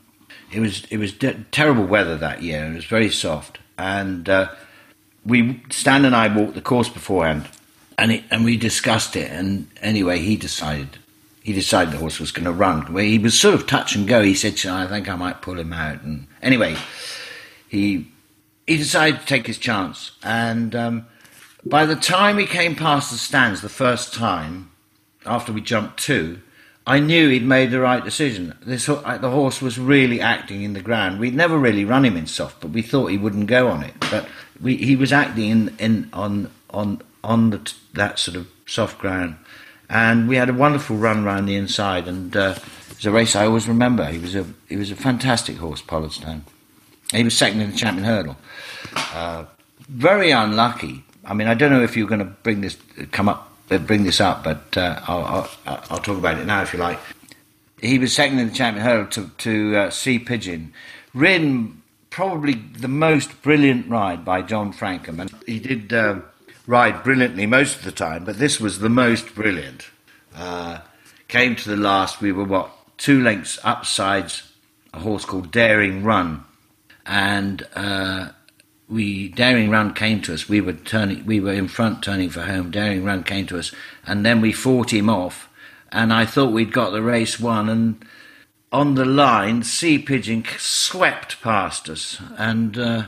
it 0.52 0.62
was 0.62 0.86
it 0.90 0.98
was 0.98 1.12
de- 1.12 1.46
terrible 1.52 1.84
weather 1.84 2.18
that 2.18 2.42
year. 2.42 2.66
It 2.66 2.74
was 2.74 2.86
very 2.86 3.10
soft, 3.10 3.60
and 3.78 4.28
uh, 4.28 4.50
we 5.26 5.62
Stan 5.70 6.06
and 6.06 6.16
I 6.16 6.34
walked 6.34 6.56
the 6.56 6.62
course 6.62 6.90
beforehand, 6.90 7.48
and 7.98 8.14
it, 8.14 8.24
and 8.32 8.46
we 8.46 8.58
discussed 8.58 9.16
it. 9.18 9.30
And 9.30 9.68
anyway, 9.82 10.20
he 10.20 10.38
decided 10.38 10.98
he 11.44 11.52
decided 11.52 11.94
the 11.94 11.98
horse 11.98 12.20
was 12.20 12.32
going 12.32 12.46
to 12.46 12.52
run. 12.52 12.92
Well, 12.94 13.04
he 13.04 13.20
was 13.20 13.38
sort 13.38 13.56
of 13.56 13.68
touch 13.68 13.94
and 13.94 14.08
go. 14.08 14.24
He 14.24 14.34
said, 14.34 14.54
"I 14.66 14.88
think 14.88 15.10
I 15.10 15.16
might 15.16 15.42
pull 15.42 15.60
him 15.60 15.74
out." 15.74 16.02
And 16.02 16.28
anyway, 16.42 16.78
he 17.68 18.08
he 18.66 18.78
decided 18.78 19.20
to 19.20 19.26
take 19.26 19.48
his 19.48 19.58
chance. 19.58 20.12
And 20.24 20.74
um, 20.74 21.08
by 21.66 21.86
the 21.86 21.98
time 21.98 22.38
he 22.38 22.46
came 22.46 22.74
past 22.74 23.12
the 23.12 23.18
stands 23.18 23.60
the 23.60 23.68
first 23.68 24.14
time, 24.14 24.72
after 25.26 25.52
we 25.52 25.60
jumped 25.60 26.00
two, 26.00 26.40
I 26.88 27.00
knew 27.00 27.30
he'd 27.30 27.46
made 27.46 27.72
the 27.72 27.80
right 27.80 28.04
decision. 28.04 28.58
This 28.66 28.90
uh, 28.90 29.18
the 29.22 29.30
horse 29.30 29.62
was 29.62 29.78
really 29.78 30.22
acting 30.22 30.64
in 30.64 30.74
the 30.74 30.82
ground. 30.82 31.20
We'd 31.20 31.36
never 31.36 31.58
really 31.58 31.86
run 31.86 32.06
him 32.06 32.18
in 32.18 32.26
soft, 32.26 32.62
but 32.62 32.72
we 32.72 32.82
thought 32.82 33.08
he 33.08 33.18
wouldn't 33.18 33.48
go 33.48 33.68
on 33.68 33.84
it. 33.84 33.94
But 34.12 34.28
we, 34.60 34.78
he 34.78 34.96
was 34.96 35.14
acting 35.14 35.50
in, 35.50 35.76
in 35.78 36.10
on 36.14 36.52
on 36.72 37.02
on 37.24 37.52
the, 37.52 37.74
that 37.94 38.18
sort 38.18 38.38
of 38.38 38.48
soft 38.66 38.98
ground, 38.98 39.36
and 39.90 40.28
we 40.28 40.36
had 40.36 40.50
a 40.50 40.54
wonderful 40.54 40.96
run 40.96 41.24
round 41.24 41.48
the 41.48 41.56
inside. 41.56 42.08
And 42.08 42.36
uh, 42.36 42.56
it 42.90 42.96
was 42.96 43.06
a 43.06 43.12
race 43.12 43.36
I 43.36 43.46
always 43.46 43.68
remember. 43.68 44.06
He 44.06 44.18
was 44.18 44.36
a 44.36 44.46
he 44.68 44.76
was 44.76 44.90
a 44.90 44.96
fantastic 44.96 45.58
horse, 45.58 45.82
Pollardstown. 45.82 46.42
He 47.12 47.24
was 47.24 47.38
second 47.38 47.62
in 47.62 47.72
the 47.72 47.78
champion 47.78 48.06
hurdle. 48.06 48.38
Uh, 49.14 49.46
very 49.90 50.32
unlucky. 50.32 51.04
I 51.26 51.34
mean, 51.34 51.48
I 51.48 51.54
don't 51.54 51.72
know 51.72 51.84
if 51.84 51.98
you're 51.98 52.08
going 52.08 52.20
to 52.20 52.26
bring 52.26 52.62
this 52.62 52.78
come 53.12 53.30
up 53.30 53.46
uh, 53.46 53.49
bring 53.78 54.04
this 54.04 54.20
up, 54.20 54.44
but 54.44 54.76
uh, 54.78 55.00
I'll, 55.08 55.50
I'll, 55.66 55.84
I'll, 55.90 56.00
talk 56.00 56.18
about 56.18 56.40
it 56.40 56.46
now 56.46 56.62
if 56.64 56.74
you 56.74 56.80
like. 56.80 57.00
He 57.82 58.00
was 58.00 58.14
second 58.14 58.40
in 58.40 58.50
the 58.50 58.54
champion 58.54 58.86
hurdle 58.86 59.08
to, 59.12 59.30
to 59.30 59.78
uh, 59.78 59.90
Sea 59.90 60.20
Pigeon, 60.20 60.74
ridden 61.14 61.82
probably 62.10 62.56
the 62.56 62.88
most 62.88 63.42
brilliant 63.42 63.88
ride 63.88 64.26
by 64.26 64.42
John 64.42 64.74
Francome. 64.74 65.20
and 65.20 65.32
he 65.46 65.60
did 65.60 65.94
uh, 65.94 66.20
ride 66.66 67.04
brilliantly 67.04 67.46
most 67.46 67.78
of 67.78 67.84
the 67.84 67.92
time, 67.92 68.26
but 68.26 68.40
this 68.40 68.60
was 68.60 68.80
the 68.80 68.90
most 68.90 69.36
brilliant. 69.36 69.86
Uh, 70.36 70.80
came 71.28 71.56
to 71.56 71.70
the 71.70 71.78
last, 71.78 72.22
we 72.22 72.32
were 72.32 72.44
what 72.44 72.72
two 72.98 73.22
lengths 73.22 73.60
upsides 73.64 74.44
a 74.94 75.00
horse 75.00 75.26
called 75.26 75.52
Daring 75.52 76.04
Run, 76.04 76.44
and 77.06 77.66
uh, 77.76 78.30
we 78.90 79.30
Daring 79.30 79.70
Run 79.70 79.94
came 79.94 80.22
to 80.24 80.34
us. 80.34 80.50
We 80.50 80.62
were 80.62 80.74
turning, 80.74 81.26
we 81.26 81.40
were 81.40 81.54
in 81.54 81.68
front, 81.68 82.04
turning 82.04 82.30
for 82.30 82.42
home. 82.42 82.72
Daring 82.72 83.04
Run 83.04 83.24
came 83.24 83.46
to 83.48 83.60
us, 83.60 83.72
and 84.06 84.26
then 84.26 84.42
we 84.42 84.52
fought 84.52 84.92
him 84.92 85.10
off. 85.10 85.50
And 85.92 86.12
I 86.12 86.26
thought 86.26 86.52
we'd 86.52 86.74
got 86.74 86.92
the 86.92 87.02
race 87.02 87.40
won. 87.40 87.70
And 87.70 88.06
on 88.72 88.96
the 88.96 89.06
line, 89.06 89.64
Sea 89.64 90.00
Pigeon 90.00 90.44
swept 90.58 91.42
past 91.42 91.90
us 91.90 92.22
and 92.38 92.78
uh, 92.78 93.04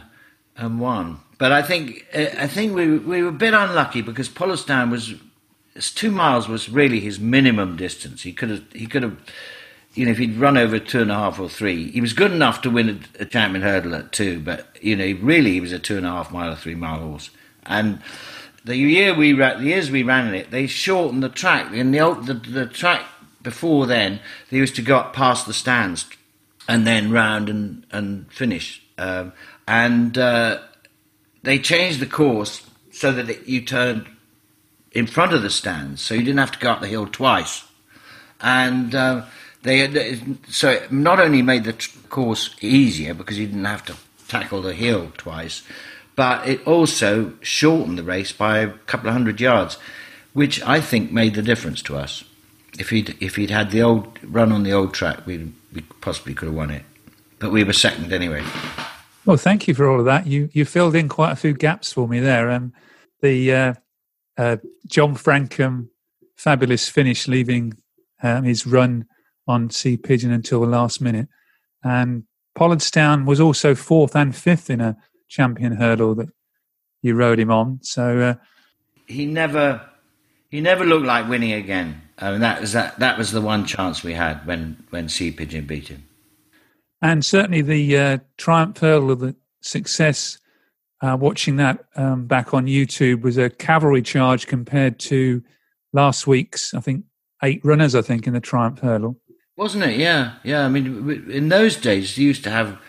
and 0.56 0.80
won. 0.80 1.20
But 1.38 1.52
I 1.52 1.62
think 1.64 2.06
I 2.14 2.48
think 2.48 2.76
we 2.76 2.98
we 2.98 3.24
were 3.24 3.30
a 3.30 3.34
bit 3.34 3.54
unlucky 3.54 4.02
because 4.02 4.30
Pollardstown 4.30 4.92
was 4.92 5.16
two 5.96 6.12
miles 6.12 6.48
was 6.48 6.70
really 6.70 7.00
his 7.00 7.20
minimum 7.20 7.76
distance. 7.76 8.22
He 8.24 8.34
could 8.34 8.50
have 8.50 8.64
he 8.74 8.86
could 8.86 9.04
have 9.04 9.18
you 9.94 10.06
know, 10.06 10.12
if 10.12 10.18
he'd 10.18 10.38
run 10.38 10.58
over 10.58 10.80
two 10.80 11.02
and 11.02 11.12
a 11.12 11.16
half 11.16 11.40
or 11.40 11.50
three, 11.50 11.92
he 11.92 12.02
was 12.02 12.14
good 12.14 12.32
enough 12.32 12.62
to 12.62 12.70
win 12.70 12.90
a, 13.20 13.24
a 13.24 13.26
champion 13.26 13.62
hurdle 13.62 13.96
at 13.96 14.12
two, 14.12 14.40
but 14.40 14.68
you 14.82 14.96
know, 14.96 15.18
really, 15.22 15.54
he 15.54 15.62
was 15.62 15.74
a 15.74 15.80
two 15.80 15.98
and 15.98 16.06
a 16.06 16.10
half 16.10 16.32
mile 16.32 16.52
or 16.52 16.56
three 16.56 16.76
mile 16.76 17.00
horse. 17.00 17.30
And 17.66 18.02
the 18.64 18.78
year 18.78 19.14
we 19.14 19.34
ran, 19.34 19.60
the 19.60 19.70
years 19.70 19.92
we 19.92 20.04
ran 20.04 20.34
it, 20.34 20.52
they 20.52 20.68
shortened 20.68 21.24
the 21.24 21.30
track. 21.30 21.74
In 21.74 21.92
the 21.92 22.00
old, 22.00 22.26
the, 22.26 22.36
the 22.36 22.66
track 22.68 23.06
before 23.42 23.86
then, 23.86 24.20
they 24.50 24.58
used 24.58 24.76
to 24.78 24.82
go 24.82 24.98
up 24.98 25.14
past 25.14 25.46
the 25.46 25.54
stands 25.54 26.06
and 26.68 26.88
then 26.88 27.12
round 27.12 27.50
and 27.50 27.86
and 27.92 28.32
finish. 28.32 28.82
Um, 28.98 29.34
and 29.68 30.18
uh, 30.18 30.60
they 31.44 31.60
changed 31.60 32.00
the 32.00 32.06
course 32.06 32.66
so 32.92 33.12
that 33.12 33.30
it, 33.30 33.48
you 33.48 33.62
turned 33.62 34.08
in 34.92 35.08
front 35.08 35.34
of 35.34 35.42
the 35.42 35.50
stands, 35.50 36.02
so 36.02 36.14
you 36.14 36.24
didn't 36.24 36.40
have 36.40 36.52
to 36.52 36.60
go 36.60 36.72
up 36.72 36.82
the 36.82 36.88
hill 36.88 37.08
twice. 37.08 37.66
And 38.42 38.94
uh, 38.96 39.26
they, 39.64 40.20
so 40.50 40.70
it 40.72 40.92
not 40.92 41.20
only 41.20 41.42
made 41.42 41.64
the 41.64 41.74
course 42.10 42.56
easier 42.62 43.14
because 43.14 43.38
you 43.38 43.48
didn't 43.48 43.66
have 43.66 43.86
to 43.86 43.96
tackle 44.28 44.62
the 44.62 44.74
hill 44.74 45.12
twice, 45.18 45.62
but 46.16 46.48
it 46.48 46.66
also 46.68 47.34
shortened 47.42 47.98
the 47.98 48.04
race 48.04 48.32
by 48.32 48.60
a 48.60 48.70
couple 48.70 49.08
of 49.08 49.14
hundred 49.14 49.40
yards, 49.40 49.78
which 50.34 50.62
I 50.64 50.82
think 50.82 51.12
made 51.12 51.36
the 51.36 51.42
difference 51.42 51.82
to 51.84 51.98
us. 51.98 52.24
If 52.80 52.90
he'd 52.90 53.16
if 53.20 53.36
he'd 53.36 53.50
had 53.50 53.72
the 53.72 53.82
old 53.82 54.18
run 54.24 54.52
on 54.52 54.64
the 54.64 54.74
old 54.74 54.94
track, 54.94 55.26
we 55.26 55.52
we 55.74 55.82
possibly 56.02 56.34
could 56.34 56.48
have 56.48 56.56
won 56.56 56.72
it, 56.72 56.84
but 57.40 57.52
we 57.52 57.64
were 57.64 57.74
second 57.74 58.14
anyway. 58.14 58.44
Well, 59.26 59.38
thank 59.38 59.68
you 59.68 59.76
for 59.76 59.90
all 59.90 60.00
of 60.00 60.06
that. 60.06 60.26
You 60.26 60.50
you 60.54 60.66
filled 60.66 60.96
in 60.96 61.10
quite 61.10 61.32
a 61.32 61.36
few 61.36 61.54
gaps 61.54 61.94
for 61.94 62.08
me 62.08 62.20
there. 62.20 62.50
Um, 62.50 62.74
the 63.22 63.54
uh, 63.54 63.74
uh, 64.38 64.58
John 64.88 65.16
Francome 65.16 65.90
fabulous 66.36 66.90
finish, 66.90 67.28
leaving 67.28 67.74
um, 68.24 68.44
his 68.44 68.66
run 68.66 69.06
on 69.52 69.70
Sea 69.70 69.98
Pigeon 69.98 70.32
until 70.32 70.62
the 70.62 70.68
last 70.68 71.02
minute. 71.02 71.28
And 71.84 72.24
Pollardstown 72.58 73.26
was 73.26 73.40
also 73.40 73.76
fourth 73.76 74.16
and 74.16 74.36
fifth 74.36 74.70
in 74.70 74.82
a 74.82 74.98
champion 75.30 75.74
hurdle 75.74 76.16
that 76.16 76.30
you 77.02 77.16
rode 77.16 77.40
him 77.40 77.52
on. 77.52 77.80
So 77.82 78.20
uh, 78.20 78.34
he 79.08 79.26
never 79.26 79.82
he 80.50 80.62
never 80.62 80.86
looked 80.86 81.06
like 81.06 81.30
winning 81.30 81.54
again. 81.54 82.02
I 82.18 82.32
mean, 82.32 82.42
that 82.42 82.62
was 82.62 82.74
that 82.74 83.00
that 83.00 83.18
was 83.18 83.32
the 83.32 83.42
one 83.42 83.66
chance 83.66 84.04
we 84.04 84.14
had 84.14 84.46
when 84.46 84.84
when 84.90 85.10
Sea 85.10 85.32
Pigeon 85.32 85.66
beat 85.66 85.88
him. 85.88 86.08
And 87.02 87.26
certainly 87.26 87.62
the 87.62 87.98
uh, 87.98 88.18
triumph 88.38 88.78
hurdle 88.78 89.12
of 89.12 89.20
the 89.20 89.36
success. 89.62 90.38
Uh, 91.04 91.18
watching 91.20 91.56
that 91.56 91.84
um, 91.96 92.28
back 92.28 92.54
on 92.54 92.68
YouTube 92.68 93.22
was 93.22 93.36
a 93.36 93.50
cavalry 93.50 94.04
charge 94.04 94.46
compared 94.46 95.00
to 95.00 95.42
last 95.94 96.28
week's. 96.28 96.76
I 96.76 96.80
think 96.80 97.06
eight 97.42 97.60
runners. 97.64 97.96
I 97.96 98.04
think 98.04 98.28
in 98.28 98.34
the 98.34 98.40
triumph 98.40 98.80
hurdle. 98.80 99.20
Wasn't 99.62 99.84
it? 99.84 100.00
Yeah, 100.00 100.34
yeah. 100.44 100.66
I 100.66 100.70
mean, 100.70 101.30
in 101.30 101.50
those 101.50 101.76
days, 101.76 102.18
you 102.18 102.26
used 102.26 102.44
to 102.46 102.50
have 102.50 102.80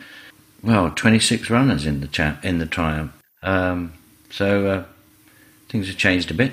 well, 0.63 0.91
twenty 0.91 1.19
six 1.19 1.51
runners 1.51 1.85
in 1.85 2.01
the 2.01 2.07
cha- 2.07 2.39
in 2.43 2.61
the 2.61 2.65
Triumph. 2.65 3.13
Um, 3.43 3.93
so 4.31 4.67
uh, 4.67 4.85
things 5.69 5.89
have 5.89 5.99
changed 5.99 6.31
a 6.31 6.35
bit. 6.35 6.53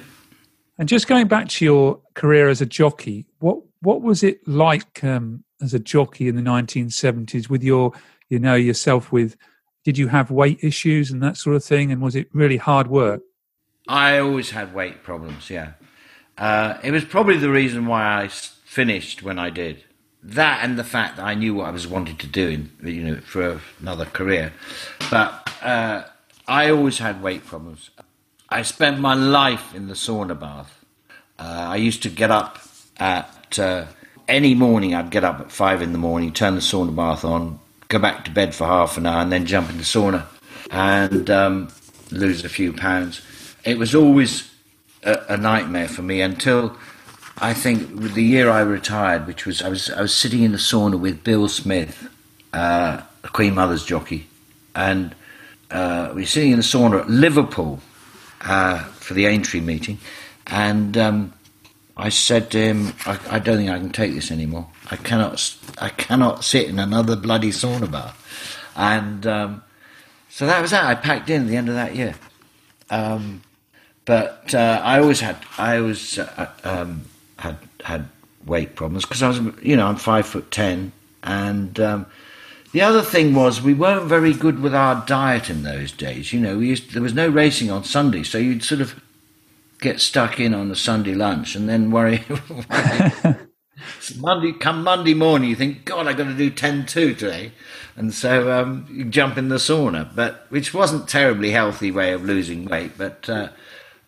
And 0.78 0.90
just 0.90 1.08
going 1.08 1.30
back 1.30 1.48
to 1.48 1.64
your 1.64 2.02
career 2.16 2.50
as 2.50 2.60
a 2.60 2.66
jockey, 2.66 3.28
what 3.40 3.60
what 3.80 4.02
was 4.02 4.22
it 4.22 4.46
like 4.46 5.02
um, 5.06 5.46
as 5.62 5.74
a 5.74 5.80
jockey 5.80 6.28
in 6.28 6.36
the 6.36 6.42
nineteen 6.42 6.90
seventies 6.90 7.50
with 7.50 7.64
your, 7.64 7.94
you 8.28 8.40
know, 8.40 8.56
yourself 8.56 9.14
with? 9.14 9.38
Did 9.86 9.98
you 9.98 10.10
have 10.10 10.32
weight 10.32 10.60
issues 10.62 11.12
and 11.12 11.24
that 11.24 11.38
sort 11.38 11.56
of 11.56 11.64
thing? 11.64 11.94
And 11.94 12.02
was 12.02 12.18
it 12.18 12.28
really 12.34 12.58
hard 12.58 12.88
work? 12.88 13.22
I 13.88 14.18
always 14.18 14.50
had 14.50 14.74
weight 14.74 15.02
problems. 15.02 15.50
Yeah, 15.50 15.76
uh, 16.38 16.78
it 16.84 16.92
was 16.92 17.06
probably 17.06 17.38
the 17.38 17.50
reason 17.50 17.86
why 17.86 18.22
I 18.22 18.28
finished 18.28 19.24
when 19.24 19.40
I 19.40 19.50
did 19.50 19.86
that 20.24 20.64
and 20.64 20.78
the 20.78 20.84
fact 20.84 21.18
that 21.18 21.26
I 21.26 21.34
knew 21.34 21.54
what 21.56 21.68
I 21.68 21.72
was 21.72 21.88
wanting 21.88 22.18
to 22.18 22.28
do, 22.28 22.50
in, 22.50 22.72
you 22.84 23.04
know, 23.04 23.16
for 23.22 23.62
another 23.80 24.06
career. 24.06 24.54
But 25.10 25.52
uh, 25.62 26.04
I 26.48 26.70
always 26.70 26.98
had 26.98 27.22
weight 27.22 27.46
problems. 27.46 27.90
I 28.50 28.64
spent 28.64 29.00
my 29.00 29.14
life 29.14 29.74
in 29.76 29.88
the 29.88 29.94
sauna 29.94 30.40
bath. 30.40 30.84
Uh, 31.38 31.68
I 31.70 31.76
used 31.78 32.04
to 32.04 32.10
get 32.10 32.32
up 32.32 32.60
at 32.98 33.58
uh, 33.60 33.86
any 34.28 34.56
morning. 34.56 34.94
I'd 34.94 35.12
get 35.12 35.24
up 35.24 35.40
at 35.40 35.52
five 35.52 35.82
in 35.82 35.92
the 35.94 35.98
morning, 35.98 36.34
turn 36.34 36.56
the 36.56 36.62
sauna 36.62 36.96
bath 36.96 37.24
on, 37.24 37.60
go 37.88 38.00
back 38.00 38.26
to 38.26 38.32
bed 38.32 38.54
for 38.54 38.66
half 38.66 38.98
an 38.98 39.06
hour, 39.06 39.22
and 39.22 39.32
then 39.32 39.46
jump 39.46 39.70
in 39.70 39.78
the 39.78 39.84
sauna 39.84 40.26
and 40.72 41.30
um, 41.30 41.70
lose 42.12 42.44
a 42.44 42.50
few 42.50 42.74
pounds. 42.74 43.22
It 43.64 43.78
was 43.78 43.96
always 43.96 44.50
a, 45.04 45.18
a 45.30 45.38
nightmare 45.38 45.88
for 45.88 46.02
me 46.02 46.22
until 46.22 46.76
I 47.42 47.54
think 47.54 48.14
the 48.14 48.24
year 48.24 48.50
I 48.50 48.62
retired, 48.62 49.26
which 49.26 49.46
was 49.46 49.62
I 49.62 49.70
was 49.70 49.90
I 49.90 50.02
was 50.02 50.16
sitting 50.16 50.44
in 50.44 50.52
the 50.52 50.58
sauna 50.58 51.00
with 51.00 51.24
Bill 51.24 51.48
Smith, 51.48 52.10
uh, 52.54 53.02
Queen 53.24 53.56
Mother's 53.56 53.86
jockey, 53.86 54.28
and 54.76 55.16
uh, 55.72 56.12
we 56.14 56.22
were 56.22 56.28
sitting 56.28 56.52
in 56.52 56.58
the 56.58 56.64
sauna 56.64 57.02
at 57.02 57.10
Liverpool 57.10 57.80
uh, 58.42 58.84
for 58.84 59.14
the 59.14 59.26
Aintree 59.26 59.62
meeting, 59.62 60.00
and 60.48 60.98
um, 60.98 61.34
I 61.96 62.10
said 62.10 62.52
to 62.52 62.58
him, 62.58 62.94
I, 63.06 63.20
I, 63.30 63.40
don't 63.40 63.58
think 63.58 63.70
I 63.70 63.78
can 63.78 63.92
take 63.92 64.14
this 64.14 64.32
anymore. 64.32 64.68
I 64.92 64.98
cannot 64.98 65.56
I 65.78 65.90
cannot 65.90 66.44
sit 66.44 66.68
in 66.68 66.78
another 66.78 67.16
bloody 67.16 67.52
sauna 67.52 67.90
bar," 67.90 68.16
and 68.76 69.26
um, 69.26 69.64
so 70.30 70.46
that 70.46 70.62
was 70.62 70.72
that. 70.72 70.84
I 70.84 70.96
packed 70.96 71.30
in 71.30 71.44
at 71.44 71.48
the 71.48 71.56
end 71.56 71.70
of 71.70 71.76
that 71.76 71.96
year. 71.96 72.16
Um, 72.90 73.44
but 74.06 74.56
uh, 74.56 74.82
I 74.84 75.00
always 75.00 75.20
had, 75.20 75.38
I 75.60 75.78
always 75.78 76.18
uh, 76.18 76.50
um, 76.64 77.04
had 77.40 77.58
had 77.84 78.08
weight 78.46 78.76
problems 78.76 79.06
because 79.06 79.24
I 79.24 79.28
was, 79.28 79.40
you 79.62 79.76
know, 79.76 79.88
I'm 79.88 79.98
five 79.98 80.26
foot 80.26 80.52
ten, 80.52 80.92
and 81.24 81.80
um, 81.80 82.06
The 82.72 82.82
other 82.82 83.02
thing 83.02 83.34
was 83.34 83.62
we 83.62 83.74
weren't 83.74 84.06
very 84.06 84.34
good 84.34 84.62
with 84.62 84.76
our 84.76 85.04
diet 85.08 85.50
in 85.50 85.64
those 85.64 85.92
days. 85.92 86.32
You 86.32 86.40
know, 86.40 86.60
we 86.60 86.68
used, 86.68 86.94
there 86.94 87.02
was 87.02 87.16
no 87.16 87.28
racing 87.28 87.72
on 87.72 87.84
Sunday, 87.84 88.22
so 88.24 88.38
you'd 88.38 88.64
sort 88.64 88.82
of 88.82 89.02
get 89.80 90.00
stuck 90.00 90.40
in 90.40 90.54
on 90.54 90.70
a 90.70 90.76
Sunday 90.76 91.16
lunch 91.16 91.56
and 91.56 91.68
then 91.68 91.90
worry. 91.90 92.24
Monday, 94.18 94.52
come 94.52 94.84
Monday 94.84 95.14
morning, 95.16 95.50
you 95.50 95.56
think, 95.56 95.86
God, 95.86 96.06
I've 96.06 96.18
got 96.18 96.26
to 96.26 96.36
do 96.36 96.50
10 96.52 96.86
2 96.86 97.16
today. 97.16 97.54
And 97.96 98.14
so 98.14 98.52
um, 98.52 98.86
you 98.92 99.06
jump 99.06 99.38
in 99.38 99.50
the 99.50 99.56
sauna, 99.56 100.08
but 100.16 100.46
which 100.50 100.74
wasn't 100.74 101.10
terribly 101.10 101.52
healthy 101.52 101.90
way 101.90 102.14
of 102.14 102.24
losing 102.24 102.66
weight. 102.66 102.92
But 102.98 103.28
uh, 103.28 103.50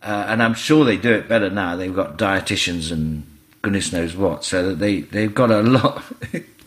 uh, 0.04 0.26
and 0.28 0.42
I'm 0.42 0.54
sure 0.54 0.86
they 0.86 0.98
do 0.98 1.12
it 1.14 1.28
better 1.28 1.50
now. 1.50 1.76
They've 1.76 1.96
got 1.96 2.18
dietitians 2.18 2.92
and 2.92 3.26
goodness 3.62 3.92
knows 3.94 4.16
what, 4.16 4.44
so 4.44 4.70
that 4.70 4.80
they 4.80 5.02
they've 5.02 5.34
got 5.34 5.52
a 5.52 5.62
lot. 5.78 6.04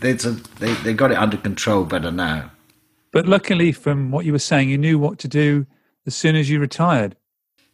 it's 0.02 0.24
a, 0.24 0.32
they 0.32 0.72
they 0.74 0.94
got 0.94 1.10
it 1.10 1.18
under 1.18 1.36
control 1.36 1.84
better 1.84 2.10
now. 2.10 2.50
But 3.10 3.26
luckily, 3.26 3.72
from 3.72 4.10
what 4.10 4.24
you 4.24 4.32
were 4.32 4.38
saying, 4.40 4.68
you 4.70 4.78
knew 4.78 4.98
what 4.98 5.18
to 5.20 5.28
do 5.28 5.66
as 6.06 6.14
soon 6.14 6.34
as 6.36 6.50
you 6.50 6.58
retired. 6.58 7.16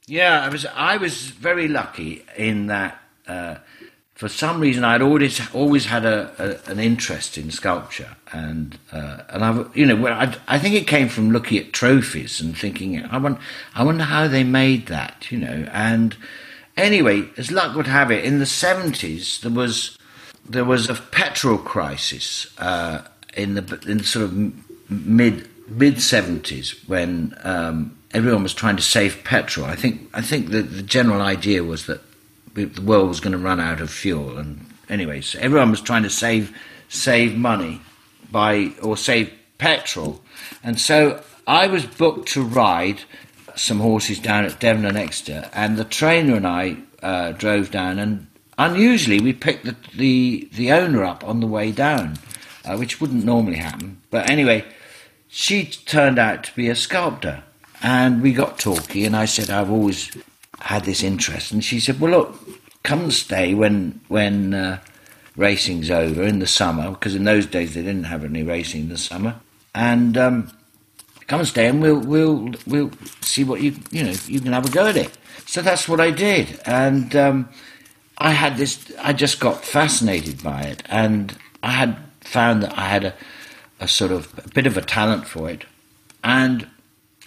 Yeah, 0.06 0.42
I 0.44 0.48
was 0.48 0.66
I 0.66 0.96
was 0.96 1.26
very 1.30 1.68
lucky 1.68 2.24
in 2.36 2.66
that. 2.66 3.00
Uh, 3.26 3.56
for 4.20 4.28
some 4.28 4.60
reason, 4.60 4.84
I'd 4.84 5.00
always 5.00 5.40
always 5.54 5.86
had 5.86 6.04
a, 6.04 6.30
a 6.38 6.70
an 6.70 6.78
interest 6.78 7.38
in 7.38 7.50
sculpture, 7.50 8.16
and 8.34 8.78
uh, 8.92 9.22
and 9.30 9.42
I 9.42 9.64
you 9.72 9.86
know 9.86 10.06
I, 10.08 10.36
I 10.46 10.58
think 10.58 10.74
it 10.74 10.86
came 10.86 11.08
from 11.08 11.30
looking 11.30 11.56
at 11.56 11.72
trophies 11.72 12.38
and 12.38 12.54
thinking 12.54 13.02
I 13.02 13.16
wonder 13.16 13.40
I 13.74 13.82
wonder 13.82 14.04
how 14.04 14.28
they 14.28 14.44
made 14.44 14.88
that, 14.88 15.32
you 15.32 15.38
know. 15.38 15.66
And 15.72 16.18
anyway, 16.76 17.30
as 17.38 17.50
luck 17.50 17.74
would 17.74 17.86
have 17.86 18.10
it, 18.10 18.22
in 18.22 18.40
the 18.40 18.44
seventies 18.44 19.40
there 19.40 19.50
was 19.50 19.96
there 20.46 20.66
was 20.66 20.90
a 20.90 20.96
petrol 20.96 21.56
crisis 21.56 22.46
uh, 22.58 23.00
in 23.34 23.54
the 23.54 23.82
in 23.88 23.98
the 23.98 24.04
sort 24.04 24.26
of 24.26 24.34
mid 24.90 25.48
mid 25.66 26.02
seventies 26.02 26.74
when 26.86 27.34
um, 27.42 27.96
everyone 28.12 28.42
was 28.42 28.52
trying 28.52 28.76
to 28.76 28.82
save 28.82 29.24
petrol. 29.24 29.64
I 29.64 29.76
think 29.76 30.10
I 30.12 30.20
think 30.20 30.50
the, 30.50 30.60
the 30.60 30.82
general 30.82 31.22
idea 31.22 31.64
was 31.64 31.86
that 31.86 32.02
the 32.54 32.82
world 32.82 33.08
was 33.08 33.20
going 33.20 33.32
to 33.32 33.38
run 33.38 33.60
out 33.60 33.80
of 33.80 33.90
fuel. 33.90 34.38
And 34.38 34.66
anyway, 34.88 35.20
so 35.20 35.38
everyone 35.38 35.70
was 35.70 35.80
trying 35.80 36.02
to 36.02 36.10
save 36.10 36.56
save 36.88 37.36
money 37.36 37.80
by 38.30 38.72
or 38.82 38.96
save 38.96 39.32
petrol. 39.58 40.20
And 40.62 40.80
so 40.80 41.22
I 41.46 41.66
was 41.66 41.86
booked 41.86 42.28
to 42.30 42.42
ride 42.42 43.02
some 43.56 43.80
horses 43.80 44.18
down 44.18 44.44
at 44.44 44.60
Devon 44.60 44.84
and 44.84 44.96
Exeter, 44.96 45.50
and 45.52 45.76
the 45.76 45.84
trainer 45.84 46.36
and 46.36 46.46
I 46.46 46.76
uh, 47.02 47.32
drove 47.32 47.70
down. 47.70 47.98
And 47.98 48.26
unusually, 48.58 49.20
we 49.20 49.32
picked 49.32 49.64
the, 49.64 49.76
the, 49.94 50.48
the 50.54 50.72
owner 50.72 51.04
up 51.04 51.24
on 51.24 51.40
the 51.40 51.46
way 51.46 51.72
down, 51.72 52.18
uh, 52.64 52.76
which 52.76 53.00
wouldn't 53.00 53.24
normally 53.24 53.56
happen. 53.56 54.00
But 54.10 54.30
anyway, 54.30 54.64
she 55.28 55.66
turned 55.66 56.18
out 56.18 56.44
to 56.44 56.54
be 56.54 56.68
a 56.68 56.74
sculptor. 56.74 57.42
And 57.82 58.20
we 58.20 58.32
got 58.32 58.58
talking, 58.58 59.06
and 59.06 59.16
I 59.16 59.24
said, 59.24 59.48
I've 59.48 59.70
always 59.70 60.10
had 60.60 60.84
this 60.84 61.02
interest, 61.02 61.52
and 61.52 61.64
she 61.64 61.80
said, 61.80 62.00
"Well, 62.00 62.10
look, 62.10 62.48
come 62.82 63.00
and 63.00 63.12
stay 63.12 63.54
when 63.54 64.00
when 64.08 64.54
uh, 64.54 64.80
racing's 65.36 65.90
over 65.90 66.22
in 66.22 66.38
the 66.38 66.46
summer, 66.46 66.90
because 66.90 67.14
in 67.14 67.24
those 67.24 67.46
days 67.46 67.74
they 67.74 67.82
didn't 67.82 68.04
have 68.04 68.24
any 68.24 68.42
racing 68.42 68.82
in 68.82 68.88
the 68.88 68.98
summer, 68.98 69.40
and 69.74 70.16
um, 70.16 70.52
come 71.26 71.40
and 71.40 71.48
stay, 71.48 71.66
and 71.66 71.80
we'll 71.82 72.00
we'll 72.00 72.50
we'll 72.66 72.90
see 73.20 73.44
what 73.44 73.60
you 73.60 73.74
you 73.90 74.04
know 74.04 74.14
you 74.26 74.40
can 74.40 74.52
have 74.52 74.66
a 74.66 74.70
go 74.70 74.86
at 74.86 74.96
it." 74.96 75.16
So 75.46 75.62
that's 75.62 75.88
what 75.88 76.00
I 76.00 76.10
did, 76.10 76.60
and 76.66 77.14
um, 77.16 77.48
I 78.18 78.32
had 78.32 78.56
this. 78.56 78.92
I 79.00 79.12
just 79.12 79.40
got 79.40 79.64
fascinated 79.64 80.42
by 80.42 80.62
it, 80.62 80.82
and 80.86 81.36
I 81.62 81.72
had 81.72 81.96
found 82.20 82.62
that 82.62 82.76
I 82.78 82.88
had 82.88 83.04
a, 83.04 83.14
a 83.80 83.88
sort 83.88 84.12
of 84.12 84.32
a 84.44 84.48
bit 84.50 84.66
of 84.66 84.76
a 84.76 84.82
talent 84.82 85.26
for 85.26 85.50
it, 85.50 85.64
and 86.22 86.68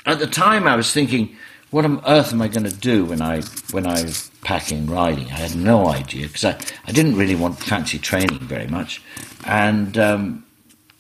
at 0.06 0.20
the 0.20 0.28
time 0.28 0.68
I 0.68 0.76
was 0.76 0.94
thinking 0.94 1.36
what 1.74 1.86
on 1.86 2.02
earth 2.06 2.32
am 2.32 2.42
I 2.42 2.50
going 2.50 2.66
to 2.66 2.76
do 2.76 3.04
when 3.04 3.20
I 3.20 3.42
when 3.72 3.88
I 3.88 4.12
packing 4.42 4.86
riding? 4.86 5.26
I 5.26 5.40
had 5.40 5.56
no 5.56 5.88
idea 5.88 6.28
because 6.28 6.46
I, 6.46 6.58
I 6.86 6.92
didn't 6.92 7.16
really 7.16 7.34
want 7.34 7.58
fancy 7.58 7.98
training 7.98 8.40
very 8.40 8.68
much, 8.68 9.02
and 9.44 9.98
um, 9.98 10.46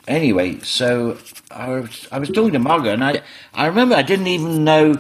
anyway, 0.08 0.60
so 0.62 1.20
I 1.52 1.70
was 1.70 2.08
I 2.12 2.18
was 2.18 2.30
talking 2.30 2.54
to 2.54 2.60
Margaret, 2.60 2.94
and 2.94 3.04
I 3.04 3.22
I 3.54 3.68
remember 3.68 3.94
I 3.94 4.02
didn't 4.02 4.26
even 4.26 4.64
know 4.64 4.96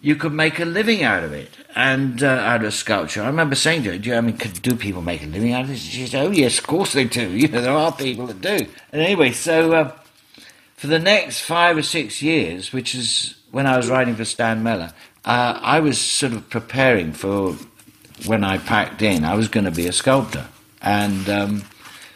you 0.00 0.16
could 0.16 0.32
make 0.32 0.58
a 0.60 0.64
living 0.64 1.02
out 1.02 1.22
of 1.22 1.34
it 1.34 1.50
and 1.76 2.22
uh, 2.22 2.28
out 2.28 2.64
of 2.64 2.72
sculpture. 2.72 3.22
I 3.22 3.26
remember 3.26 3.54
saying 3.54 3.82
to 3.82 3.92
her, 3.92 3.98
"Do 3.98 4.08
you, 4.08 4.16
I 4.16 4.22
mean, 4.22 4.38
could, 4.38 4.62
do 4.62 4.76
people 4.76 5.02
make 5.02 5.22
a 5.22 5.26
living 5.26 5.52
out 5.52 5.62
of 5.62 5.68
this?" 5.68 5.82
She 5.82 6.06
said, 6.06 6.26
"Oh 6.26 6.30
yes, 6.30 6.58
of 6.58 6.66
course 6.66 6.94
they 6.94 7.04
do. 7.04 7.28
You 7.36 7.48
know, 7.48 7.60
there 7.60 7.76
are 7.76 7.92
people 7.92 8.26
that 8.28 8.40
do." 8.40 8.66
And 8.92 9.02
anyway, 9.02 9.32
so 9.32 9.74
uh, 9.74 9.92
for 10.78 10.86
the 10.86 10.98
next 10.98 11.40
five 11.40 11.76
or 11.76 11.82
six 11.82 12.22
years, 12.22 12.72
which 12.72 12.94
is 12.94 13.34
when 13.50 13.66
I 13.66 13.76
was 13.76 13.88
writing 13.88 14.14
for 14.14 14.24
Stan 14.24 14.62
Mellor, 14.62 14.92
uh, 15.28 15.60
I 15.62 15.80
was 15.80 16.00
sort 16.00 16.32
of 16.32 16.48
preparing 16.48 17.12
for 17.12 17.52
when 18.24 18.42
I 18.44 18.56
packed 18.56 19.02
in. 19.02 19.26
I 19.26 19.34
was 19.34 19.46
going 19.46 19.66
to 19.66 19.70
be 19.70 19.86
a 19.86 19.92
sculptor, 19.92 20.46
and 20.80 21.28
um, 21.28 21.64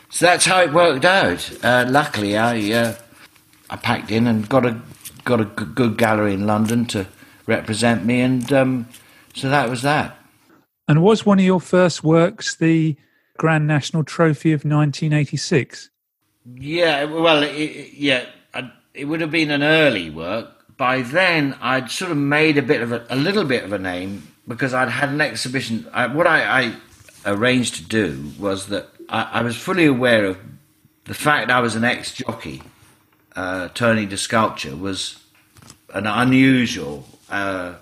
so 0.08 0.24
that's 0.24 0.46
how 0.46 0.62
it 0.62 0.72
worked 0.72 1.04
out. 1.04 1.50
Uh, 1.62 1.84
luckily, 1.86 2.38
I 2.38 2.72
uh, 2.72 2.94
I 3.68 3.76
packed 3.76 4.10
in 4.10 4.26
and 4.26 4.48
got 4.48 4.64
a 4.64 4.80
got 5.24 5.42
a 5.42 5.44
good 5.44 5.98
gallery 5.98 6.32
in 6.32 6.46
London 6.46 6.86
to 6.86 7.06
represent 7.46 8.06
me, 8.06 8.22
and 8.22 8.50
um, 8.50 8.88
so 9.34 9.50
that 9.50 9.68
was 9.68 9.82
that. 9.82 10.16
And 10.88 11.02
was 11.02 11.26
one 11.26 11.38
of 11.38 11.44
your 11.44 11.60
first 11.60 12.02
works 12.02 12.56
the 12.56 12.96
Grand 13.36 13.66
National 13.66 14.04
Trophy 14.04 14.52
of 14.52 14.64
1986? 14.64 15.90
Yeah, 16.56 17.04
well, 17.04 17.42
it, 17.42 17.92
yeah, 17.92 18.24
it 18.94 19.04
would 19.04 19.20
have 19.20 19.30
been 19.30 19.50
an 19.50 19.62
early 19.62 20.10
work 20.10 20.61
by 20.76 21.02
then 21.02 21.56
I'd 21.60 21.90
sort 21.90 22.10
of 22.10 22.16
made 22.16 22.58
a 22.58 22.62
bit 22.62 22.80
of 22.80 22.92
a, 22.92 23.06
a 23.10 23.16
little 23.16 23.44
bit 23.44 23.64
of 23.64 23.72
a 23.72 23.78
name 23.78 24.28
because 24.46 24.74
I'd 24.74 24.88
had 24.88 25.10
an 25.10 25.20
exhibition. 25.20 25.86
I, 25.92 26.06
what 26.06 26.26
I, 26.26 26.62
I, 26.62 26.76
arranged 27.24 27.76
to 27.76 27.84
do 27.84 28.32
was 28.38 28.66
that 28.68 28.88
I, 29.08 29.22
I, 29.34 29.42
was 29.42 29.56
fully 29.56 29.86
aware 29.86 30.24
of 30.26 30.38
the 31.04 31.14
fact 31.14 31.50
I 31.50 31.60
was 31.60 31.76
an 31.76 31.84
ex 31.84 32.12
jockey 32.14 32.62
uh, 33.36 33.68
turning 33.68 34.08
to 34.08 34.16
sculpture 34.16 34.74
was 34.74 35.22
an 35.94 36.06
unusual 36.06 37.06
uh, 37.30 37.74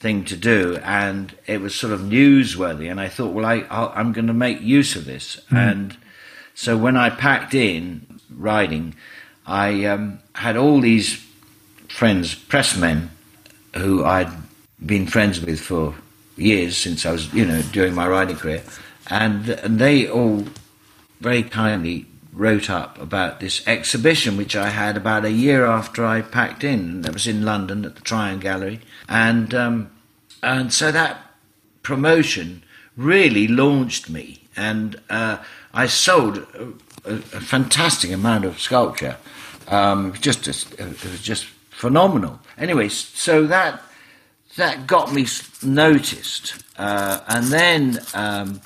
thing 0.00 0.24
to 0.24 0.36
do, 0.36 0.76
and 0.82 1.34
it 1.46 1.60
was 1.60 1.74
sort 1.74 1.92
of 1.92 2.00
newsworthy. 2.00 2.90
And 2.90 3.00
I 3.00 3.08
thought, 3.08 3.32
well, 3.32 3.46
I, 3.46 3.60
i 3.70 4.00
am 4.00 4.12
going 4.12 4.26
to 4.26 4.34
make 4.34 4.60
use 4.60 4.96
of 4.96 5.04
this. 5.04 5.40
Mm. 5.50 5.70
And 5.70 5.96
so 6.54 6.76
when 6.76 6.96
I 6.96 7.10
packed 7.10 7.54
in 7.54 8.20
riding, 8.30 8.94
I 9.46 9.84
um, 9.86 10.20
had 10.34 10.56
all 10.56 10.80
these 10.80 11.23
friends, 11.94 12.34
pressmen, 12.34 13.08
who 13.76 14.04
I'd 14.04 14.28
been 14.84 15.06
friends 15.06 15.40
with 15.40 15.60
for 15.60 15.94
years 16.36 16.76
since 16.76 17.06
I 17.06 17.12
was, 17.12 17.32
you 17.32 17.44
know, 17.44 17.62
during 17.70 17.94
my 17.94 18.08
riding 18.08 18.36
career, 18.36 18.64
and, 19.06 19.48
and 19.48 19.78
they 19.78 20.08
all 20.08 20.44
very 21.20 21.44
kindly 21.44 22.06
wrote 22.32 22.68
up 22.68 23.00
about 23.00 23.38
this 23.38 23.64
exhibition 23.68 24.36
which 24.36 24.56
I 24.56 24.70
had 24.70 24.96
about 24.96 25.24
a 25.24 25.30
year 25.30 25.64
after 25.64 26.04
I 26.04 26.20
packed 26.20 26.64
in. 26.64 27.02
That 27.02 27.12
was 27.12 27.28
in 27.28 27.44
London 27.44 27.84
at 27.84 27.94
the 27.94 28.02
Tryon 28.02 28.40
Gallery, 28.40 28.80
and 29.08 29.54
um, 29.54 29.92
and 30.42 30.72
so 30.72 30.90
that 30.90 31.18
promotion 31.84 32.64
really 32.96 33.46
launched 33.46 34.10
me, 34.10 34.48
and 34.56 35.00
uh, 35.08 35.38
I 35.72 35.86
sold 35.86 36.38
a, 36.38 36.72
a, 37.04 37.14
a, 37.14 37.40
fantastic 37.40 38.10
amount 38.10 38.44
of 38.44 38.58
sculpture. 38.58 39.16
Um, 39.68 40.12
just 40.20 40.48
it 40.48 41.04
was 41.04 41.22
just 41.22 41.46
phenomenal. 41.84 42.40
Anyway, 42.56 42.88
so 42.88 43.46
that 43.46 43.82
that 44.56 44.86
got 44.86 45.12
me 45.12 45.26
noticed, 45.62 46.64
uh, 46.78 47.20
and 47.28 47.44
then 47.48 48.00
um, 48.14 48.62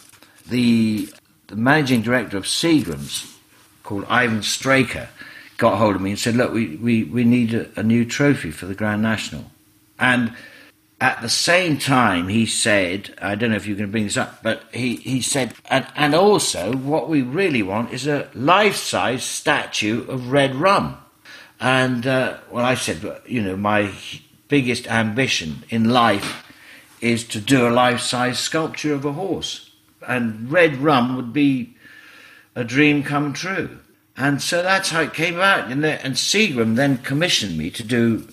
the 0.48 1.08
the 1.48 1.56
managing 1.56 2.00
director 2.02 2.36
of 2.36 2.44
Seagram's, 2.44 3.36
called 3.82 4.04
Ivan 4.08 4.44
Straker, 4.44 5.08
got 5.56 5.78
hold 5.78 5.96
of 5.96 6.00
me 6.00 6.10
and 6.10 6.18
said, 6.18 6.36
"Look, 6.36 6.52
we 6.52 6.76
we, 6.76 7.02
we 7.02 7.24
need 7.24 7.54
a, 7.54 7.66
a 7.74 7.82
new 7.82 8.04
trophy 8.04 8.52
for 8.52 8.66
the 8.66 8.74
Grand 8.76 9.02
National," 9.02 9.50
and 9.98 10.32
at 11.00 11.20
the 11.20 11.28
same 11.28 11.76
time, 11.76 12.28
he 12.28 12.46
said, 12.46 13.14
I 13.20 13.34
don't 13.36 13.50
know 13.50 13.56
if 13.56 13.68
you 13.68 13.76
can 13.76 13.90
bring 13.90 14.04
this 14.04 14.16
up, 14.16 14.42
but 14.42 14.64
he, 14.72 14.96
he 14.96 15.20
said, 15.20 15.54
and, 15.70 15.86
and 15.94 16.12
also 16.12 16.74
what 16.74 17.08
we 17.08 17.22
really 17.22 17.62
want 17.62 17.92
is 17.92 18.08
a 18.08 18.28
life 18.34 18.74
size 18.74 19.22
statue 19.22 20.04
of 20.08 20.32
Red 20.32 20.56
Rum. 20.56 20.98
And 21.60 22.06
uh, 22.06 22.38
well, 22.50 22.64
I 22.64 22.74
said, 22.74 23.20
you 23.26 23.42
know, 23.42 23.56
my 23.56 23.92
biggest 24.48 24.86
ambition 24.88 25.64
in 25.68 25.90
life 25.90 26.44
is 27.00 27.24
to 27.28 27.40
do 27.40 27.66
a 27.66 27.70
life-size 27.70 28.38
sculpture 28.38 28.94
of 28.94 29.04
a 29.04 29.12
horse, 29.12 29.70
and 30.06 30.50
Red 30.50 30.76
Rum 30.76 31.16
would 31.16 31.32
be 31.32 31.74
a 32.54 32.64
dream 32.64 33.02
come 33.02 33.32
true. 33.32 33.78
And 34.16 34.42
so 34.42 34.62
that's 34.62 34.90
how 34.90 35.02
it 35.02 35.14
came 35.14 35.36
about. 35.36 35.70
And, 35.70 35.84
and 35.84 36.14
Seagram 36.14 36.74
then 36.74 36.98
commissioned 36.98 37.56
me 37.56 37.70
to 37.70 37.84
do 37.84 38.26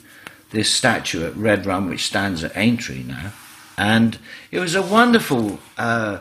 this 0.50 0.74
statue 0.74 1.26
at 1.26 1.36
Red 1.36 1.68
Rum, 1.68 1.90
which 1.90 2.06
stands 2.06 2.44
at 2.44 2.58
Aintree 2.58 3.04
now. 3.04 3.34
And 3.78 4.18
it 4.50 4.60
was 4.60 4.74
a 4.74 4.82
wonderful 4.82 5.60
uh, 5.78 6.20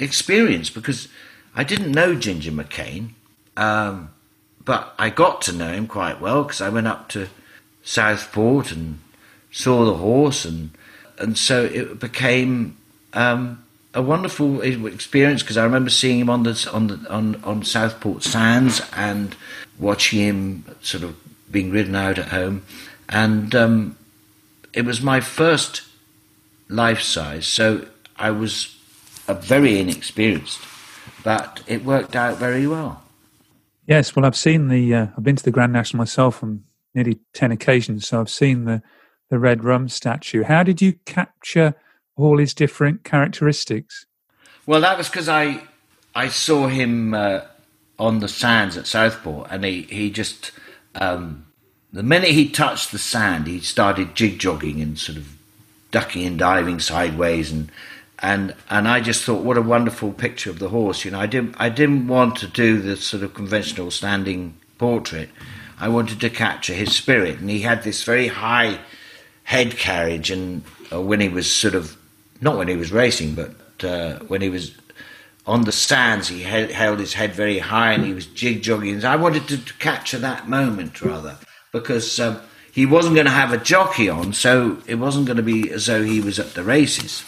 experience 0.00 0.68
because 0.68 1.06
I 1.54 1.62
didn't 1.62 1.92
know 1.92 2.16
Ginger 2.16 2.50
McCain. 2.50 3.10
Um, 3.56 4.10
but 4.64 4.94
I 4.98 5.10
got 5.10 5.42
to 5.42 5.52
know 5.52 5.72
him 5.72 5.86
quite 5.86 6.20
well 6.20 6.44
because 6.44 6.60
I 6.60 6.68
went 6.68 6.86
up 6.86 7.08
to 7.10 7.28
Southport 7.82 8.72
and 8.72 9.00
saw 9.50 9.84
the 9.84 9.94
horse, 9.94 10.44
and 10.44 10.70
and 11.18 11.36
so 11.36 11.64
it 11.64 11.98
became 11.98 12.76
um, 13.12 13.64
a 13.94 14.02
wonderful 14.02 14.60
experience 14.62 15.42
because 15.42 15.56
I 15.56 15.64
remember 15.64 15.90
seeing 15.90 16.20
him 16.20 16.30
on 16.30 16.44
the 16.44 16.70
on 16.72 16.86
the 16.88 17.10
on 17.10 17.42
on 17.44 17.62
Southport 17.64 18.22
Sands 18.22 18.82
and 18.94 19.36
watching 19.78 20.20
him 20.20 20.64
sort 20.80 21.02
of 21.04 21.16
being 21.50 21.70
ridden 21.70 21.94
out 21.94 22.18
at 22.18 22.28
home, 22.28 22.62
and 23.08 23.54
um, 23.54 23.96
it 24.72 24.84
was 24.84 25.02
my 25.02 25.20
first 25.20 25.82
life 26.68 27.02
size, 27.02 27.46
so 27.46 27.86
I 28.16 28.30
was 28.30 28.76
very 29.28 29.78
inexperienced, 29.78 30.60
but 31.24 31.62
it 31.66 31.84
worked 31.84 32.16
out 32.16 32.38
very 32.38 32.66
well. 32.66 33.01
Yes, 33.86 34.14
well, 34.14 34.24
I've 34.24 34.36
seen 34.36 34.68
the. 34.68 34.94
Uh, 34.94 35.06
I've 35.16 35.24
been 35.24 35.36
to 35.36 35.44
the 35.44 35.50
Grand 35.50 35.72
National 35.72 35.98
myself 35.98 36.42
on 36.42 36.62
nearly 36.94 37.18
ten 37.32 37.50
occasions, 37.50 38.06
so 38.06 38.20
I've 38.20 38.30
seen 38.30 38.64
the 38.64 38.82
the 39.30 39.38
Red 39.38 39.64
Rum 39.64 39.88
statue. 39.88 40.44
How 40.44 40.62
did 40.62 40.80
you 40.80 40.94
capture 41.04 41.74
all 42.16 42.38
his 42.38 42.54
different 42.54 43.02
characteristics? 43.02 44.06
Well, 44.66 44.80
that 44.82 44.98
was 44.98 45.08
because 45.08 45.28
I 45.28 45.62
I 46.14 46.28
saw 46.28 46.68
him 46.68 47.14
uh, 47.14 47.40
on 47.98 48.20
the 48.20 48.28
sands 48.28 48.76
at 48.76 48.86
Southport, 48.86 49.48
and 49.50 49.64
he 49.64 49.82
he 49.82 50.10
just 50.10 50.52
um, 50.94 51.46
the 51.92 52.02
minute 52.02 52.30
he 52.30 52.48
touched 52.48 52.92
the 52.92 52.98
sand, 52.98 53.46
he 53.46 53.60
started 53.60 54.14
jig 54.14 54.38
jogging 54.38 54.80
and 54.80 54.98
sort 54.98 55.18
of 55.18 55.36
ducking 55.90 56.24
and 56.24 56.38
diving 56.38 56.78
sideways, 56.78 57.50
and 57.50 57.70
and 58.22 58.54
and 58.70 58.86
I 58.86 59.00
just 59.00 59.24
thought, 59.24 59.42
what 59.42 59.58
a 59.58 59.62
wonderful 59.62 60.12
picture 60.12 60.50
of 60.50 60.58
the 60.58 60.68
horse. 60.68 61.04
You 61.04 61.10
know, 61.10 61.20
I 61.20 61.26
didn't 61.26 61.56
I 61.58 61.68
didn't 61.68 62.06
want 62.06 62.36
to 62.36 62.46
do 62.46 62.80
the 62.80 62.96
sort 62.96 63.22
of 63.22 63.34
conventional 63.34 63.90
standing 63.90 64.56
portrait. 64.78 65.28
I 65.78 65.88
wanted 65.88 66.20
to 66.20 66.30
capture 66.30 66.72
his 66.74 66.94
spirit, 66.94 67.40
and 67.40 67.50
he 67.50 67.60
had 67.60 67.82
this 67.82 68.04
very 68.04 68.28
high 68.28 68.78
head 69.42 69.76
carriage, 69.76 70.30
and 70.30 70.62
uh, 70.92 71.00
when 71.00 71.20
he 71.20 71.28
was 71.28 71.52
sort 71.52 71.74
of 71.74 71.96
not 72.40 72.56
when 72.56 72.68
he 72.68 72.76
was 72.76 72.92
racing, 72.92 73.34
but 73.34 73.84
uh, 73.84 74.18
when 74.20 74.40
he 74.40 74.48
was 74.48 74.72
on 75.46 75.62
the 75.62 75.72
stands, 75.72 76.28
he 76.28 76.42
held, 76.42 77.00
his 77.00 77.14
head 77.14 77.32
very 77.32 77.58
high 77.58 77.92
and 77.92 78.04
he 78.04 78.12
was 78.12 78.26
jig 78.26 78.62
jogging. 78.62 79.04
I 79.04 79.16
wanted 79.16 79.48
to, 79.48 79.64
to 79.64 79.74
capture 79.74 80.18
that 80.18 80.48
moment 80.48 81.02
rather 81.02 81.36
because 81.72 82.20
um, 82.20 82.40
he 82.70 82.86
wasn't 82.86 83.16
going 83.16 83.26
to 83.26 83.32
have 83.32 83.52
a 83.52 83.58
jockey 83.58 84.08
on, 84.08 84.32
so 84.32 84.78
it 84.86 84.96
wasn't 84.96 85.26
going 85.26 85.38
to 85.38 85.42
be 85.42 85.70
as 85.70 85.86
though 85.86 86.04
he 86.04 86.20
was 86.20 86.38
at 86.38 86.54
the 86.54 86.62
races. 86.62 87.24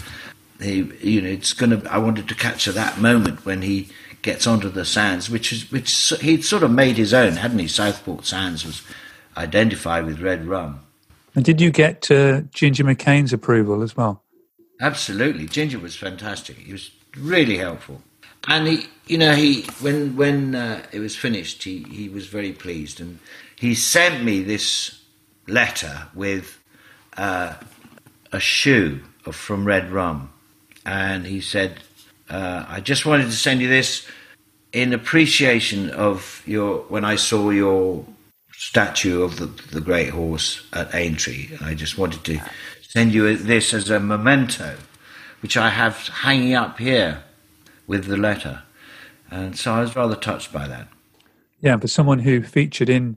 He, 0.60 0.82
you 1.00 1.20
know, 1.20 1.28
it's 1.28 1.52
going 1.52 1.70
to. 1.80 1.92
I 1.92 1.98
wanted 1.98 2.28
to 2.28 2.34
capture 2.34 2.72
that 2.72 2.98
moment 2.98 3.44
when 3.44 3.62
he 3.62 3.88
gets 4.22 4.46
onto 4.46 4.70
the 4.70 4.84
sands, 4.84 5.28
which 5.28 5.52
is 5.52 5.70
which 5.70 6.12
he'd 6.20 6.44
sort 6.44 6.62
of 6.62 6.70
made 6.70 6.96
his 6.96 7.12
own, 7.12 7.34
hadn't 7.34 7.58
he? 7.58 7.68
Southport 7.68 8.24
Sands 8.24 8.64
was 8.64 8.82
identified 9.36 10.06
with 10.06 10.20
Red 10.20 10.46
Rum. 10.46 10.80
And 11.34 11.44
did 11.44 11.60
you 11.60 11.70
get 11.70 12.10
uh, 12.10 12.42
Ginger 12.52 12.84
McCain's 12.84 13.32
approval 13.32 13.82
as 13.82 13.96
well? 13.96 14.22
Absolutely, 14.80 15.46
Ginger 15.46 15.78
was 15.78 15.96
fantastic. 15.96 16.56
He 16.56 16.72
was 16.72 16.90
really 17.16 17.58
helpful, 17.58 18.02
and 18.48 18.66
he, 18.66 18.86
you 19.06 19.18
know, 19.18 19.34
he 19.34 19.62
when 19.80 20.16
when 20.16 20.54
uh, 20.54 20.86
it 20.92 21.00
was 21.00 21.16
finished, 21.16 21.62
he 21.62 21.82
he 21.84 22.08
was 22.08 22.26
very 22.26 22.52
pleased, 22.52 23.00
and 23.00 23.18
he 23.56 23.74
sent 23.74 24.24
me 24.24 24.42
this 24.42 25.00
letter 25.46 26.08
with 26.14 26.58
uh, 27.16 27.54
a 28.32 28.40
shoe 28.40 29.00
from 29.30 29.64
Red 29.64 29.90
Rum, 29.90 30.30
and 30.84 31.26
he 31.26 31.40
said, 31.40 31.80
uh, 32.28 32.64
"I 32.68 32.80
just 32.80 33.06
wanted 33.06 33.26
to 33.26 33.32
send 33.32 33.60
you 33.60 33.68
this 33.68 34.06
in 34.72 34.92
appreciation 34.92 35.90
of 35.90 36.42
your 36.46 36.78
when 36.88 37.04
I 37.04 37.16
saw 37.16 37.50
your 37.50 38.04
statue 38.52 39.22
of 39.22 39.36
the, 39.36 39.46
the 39.72 39.80
great 39.80 40.10
horse 40.10 40.66
at 40.72 40.94
Aintree. 40.94 41.50
I 41.60 41.74
just 41.74 41.98
wanted 41.98 42.24
to 42.24 42.40
send 42.82 43.12
you 43.12 43.36
this 43.36 43.74
as 43.74 43.90
a 43.90 44.00
memento, 44.00 44.76
which 45.42 45.56
I 45.56 45.70
have 45.70 45.96
hanging 46.08 46.54
up 46.54 46.78
here 46.78 47.22
with 47.86 48.06
the 48.06 48.16
letter. 48.16 48.62
And 49.30 49.58
so 49.58 49.72
I 49.72 49.80
was 49.80 49.96
rather 49.96 50.16
touched 50.16 50.52
by 50.52 50.68
that. 50.68 50.88
Yeah, 51.60 51.76
for 51.76 51.88
someone 51.88 52.20
who 52.20 52.42
featured 52.42 52.88
in 52.88 53.16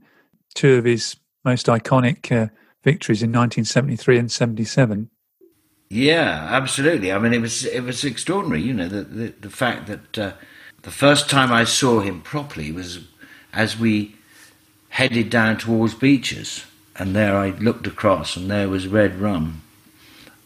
two 0.56 0.76
of 0.76 0.86
his 0.86 1.16
most 1.44 1.68
iconic 1.68 2.32
uh, 2.32 2.48
victories 2.84 3.22
in 3.22 3.30
1973 3.30 4.18
and 4.18 4.32
77. 4.32 5.10
Yeah, 5.90 6.48
absolutely. 6.52 7.12
I 7.12 7.20
mean, 7.20 7.34
it 7.34 7.42
was 7.42 7.66
it 7.66 7.82
was 7.82 8.04
extraordinary. 8.04 8.62
You 8.62 8.74
know, 8.74 8.88
the 8.88 9.04
the, 9.04 9.34
the 9.40 9.50
fact 9.50 9.88
that 9.88 10.18
uh, 10.18 10.32
the 10.82 10.92
first 10.92 11.30
time 11.30 11.52
I 11.52 11.64
saw 11.64 12.02
him 12.02 12.22
properly 12.22 12.72
was 12.72 13.00
as 13.54 13.80
we 13.80 14.16
headed 14.90 15.30
down 15.30 15.58
towards 15.58 15.94
Becher's, 15.94 16.66
and 16.96 17.16
there 17.16 17.38
I 17.38 17.50
looked 17.52 17.88
across, 17.88 18.36
and 18.36 18.52
there 18.52 18.68
was 18.68 18.88
Red 18.88 19.20
Rum, 19.20 19.62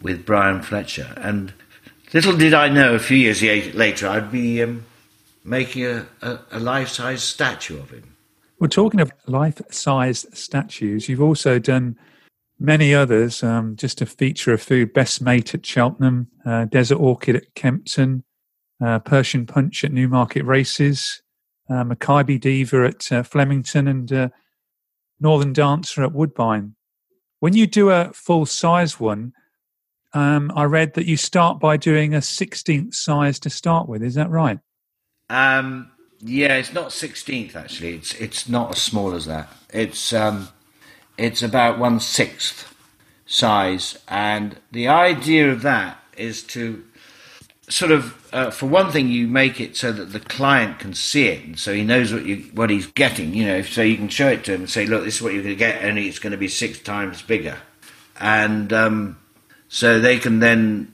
with 0.02 0.26
Brian 0.26 0.62
Fletcher. 0.62 1.14
And 1.18 1.54
little 2.14 2.36
did 2.36 2.54
I 2.54 2.70
know 2.70 2.94
a 2.94 3.00
few 3.00 3.18
years 3.18 3.42
later 3.42 4.08
I'd 4.08 4.32
be 4.32 4.62
um, 4.62 4.86
making 5.44 5.86
a, 5.86 6.08
a, 6.22 6.40
a 6.52 6.60
life 6.60 6.90
size 6.90 7.24
statue 7.24 7.80
of 7.80 7.90
him. 7.90 8.04
We're 8.60 8.68
talking 8.68 9.00
of 9.00 9.12
life 9.26 9.62
size 9.72 10.28
statues. 10.34 11.10
You've 11.10 11.22
also 11.22 11.58
done 11.58 11.98
many 12.62 12.94
others, 12.94 13.44
um, 13.44 13.76
just 13.76 14.02
a 14.02 14.06
feature 14.06 14.54
of 14.54 14.62
food 14.62 14.94
Best 14.94 15.22
Mate 15.22 15.56
at 15.56 15.66
Cheltenham, 15.66 16.28
uh, 16.46 16.66
Desert 16.66 17.00
Orchid 17.00 17.36
at 17.36 17.54
Kempton, 17.56 18.24
uh, 18.84 19.00
Persian 19.00 19.46
Punch 19.48 19.84
at 19.84 19.92
Newmarket 19.92 20.46
Races, 20.46 21.22
uh, 21.70 21.84
Makybe 21.84 22.40
Diva 22.40 22.86
at 22.86 23.12
uh, 23.12 23.24
Flemington, 23.24 23.88
and 23.88 24.14
uh, 24.14 24.30
Northern 25.20 25.54
Dancer 25.54 26.04
at 26.04 26.14
Woodbine. 26.14 26.76
When 27.40 27.54
you 27.54 27.66
do 27.66 27.90
a 27.90 28.12
full 28.14 28.46
size 28.46 29.00
one, 29.00 29.34
um, 30.14 30.52
I 30.56 30.66
read 30.66 30.94
that 30.94 31.06
you 31.06 31.18
start 31.18 31.60
by 31.60 31.78
doing 31.78 32.14
a 32.14 32.20
16th 32.20 32.94
size 32.94 33.40
to 33.40 33.50
start 33.50 33.88
with. 33.88 34.04
Is 34.04 34.16
that 34.16 34.30
right? 34.30 34.60
Um, 35.30 35.92
yeah, 36.20 36.58
it's 36.58 36.74
not 36.74 36.90
16th 36.90 37.56
actually. 37.56 37.96
It's 37.96 38.14
it's 38.16 38.48
not 38.48 38.76
as 38.76 38.82
small 38.82 39.14
as 39.14 39.26
that. 39.26 39.52
It's 39.74 40.14
um, 40.14 40.50
it's 41.22 41.44
about 41.44 41.78
one 41.78 42.00
sixth 42.00 42.74
size, 43.26 43.98
and 44.08 44.58
the 44.72 44.88
idea 44.88 45.52
of 45.52 45.62
that 45.62 46.04
is 46.18 46.44
to 46.44 46.84
sort 47.70 47.92
of, 47.92 48.28
uh, 48.34 48.52
for 48.52 48.66
one 48.66 48.92
thing, 48.92 49.08
you 49.08 49.28
make 49.28 49.62
it 49.62 49.78
so 49.78 49.92
that 49.92 50.12
the 50.12 50.20
client 50.20 50.80
can 50.80 50.94
see 50.94 51.28
it, 51.28 51.46
and 51.46 51.60
so 51.60 51.74
he 51.74 51.84
knows 51.84 52.12
what 52.14 52.26
you 52.26 52.38
what 52.54 52.70
he's 52.70 52.88
getting. 52.88 53.34
You 53.34 53.46
know, 53.46 53.62
so 53.62 53.82
you 53.82 53.98
can 53.98 54.10
show 54.10 54.28
it 54.30 54.44
to 54.46 54.54
him 54.54 54.62
and 54.62 54.70
say, 54.70 54.86
"Look, 54.86 55.04
this 55.04 55.18
is 55.18 55.22
what 55.22 55.34
you're 55.34 55.44
going 55.44 55.56
to 55.56 55.60
get, 55.60 55.84
only 55.84 56.08
it's 56.08 56.20
going 56.20 56.32
to 56.32 56.38
be 56.38 56.48
six 56.48 56.80
times 56.80 57.22
bigger." 57.22 57.58
And 58.20 58.74
um, 58.74 59.18
so 59.70 60.00
they 60.00 60.20
can 60.20 60.40
then 60.40 60.94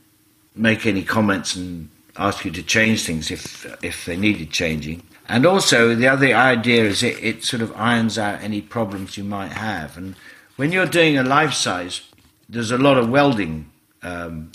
make 0.55 0.85
any 0.85 1.03
comments 1.03 1.55
and 1.55 1.89
ask 2.17 2.45
you 2.45 2.51
to 2.51 2.63
change 2.63 3.05
things 3.05 3.31
if 3.31 3.65
if 3.83 4.05
they 4.05 4.17
needed 4.17 4.51
changing. 4.51 5.03
And 5.27 5.45
also 5.45 5.93
the 5.93 6.07
other 6.07 6.33
idea 6.33 6.85
is 6.85 7.03
it, 7.03 7.21
it 7.23 7.43
sort 7.43 7.61
of 7.61 7.75
irons 7.75 8.17
out 8.17 8.41
any 8.41 8.61
problems 8.61 9.17
you 9.17 9.23
might 9.23 9.51
have. 9.51 9.97
And 9.97 10.15
when 10.55 10.71
you're 10.71 10.85
doing 10.85 11.17
a 11.17 11.23
life 11.23 11.53
size, 11.53 12.01
there's 12.49 12.71
a 12.71 12.77
lot 12.77 12.97
of 12.97 13.09
welding 13.09 13.69
um, 14.01 14.51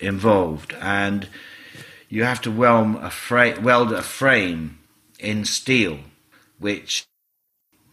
involved, 0.00 0.74
and 0.80 1.28
you 2.08 2.24
have 2.24 2.40
to 2.42 2.50
weld 2.50 2.96
a, 2.96 3.10
fra- 3.10 3.60
weld 3.60 3.92
a 3.92 4.02
frame 4.02 4.78
in 5.18 5.44
steel, 5.44 5.98
which 6.58 7.04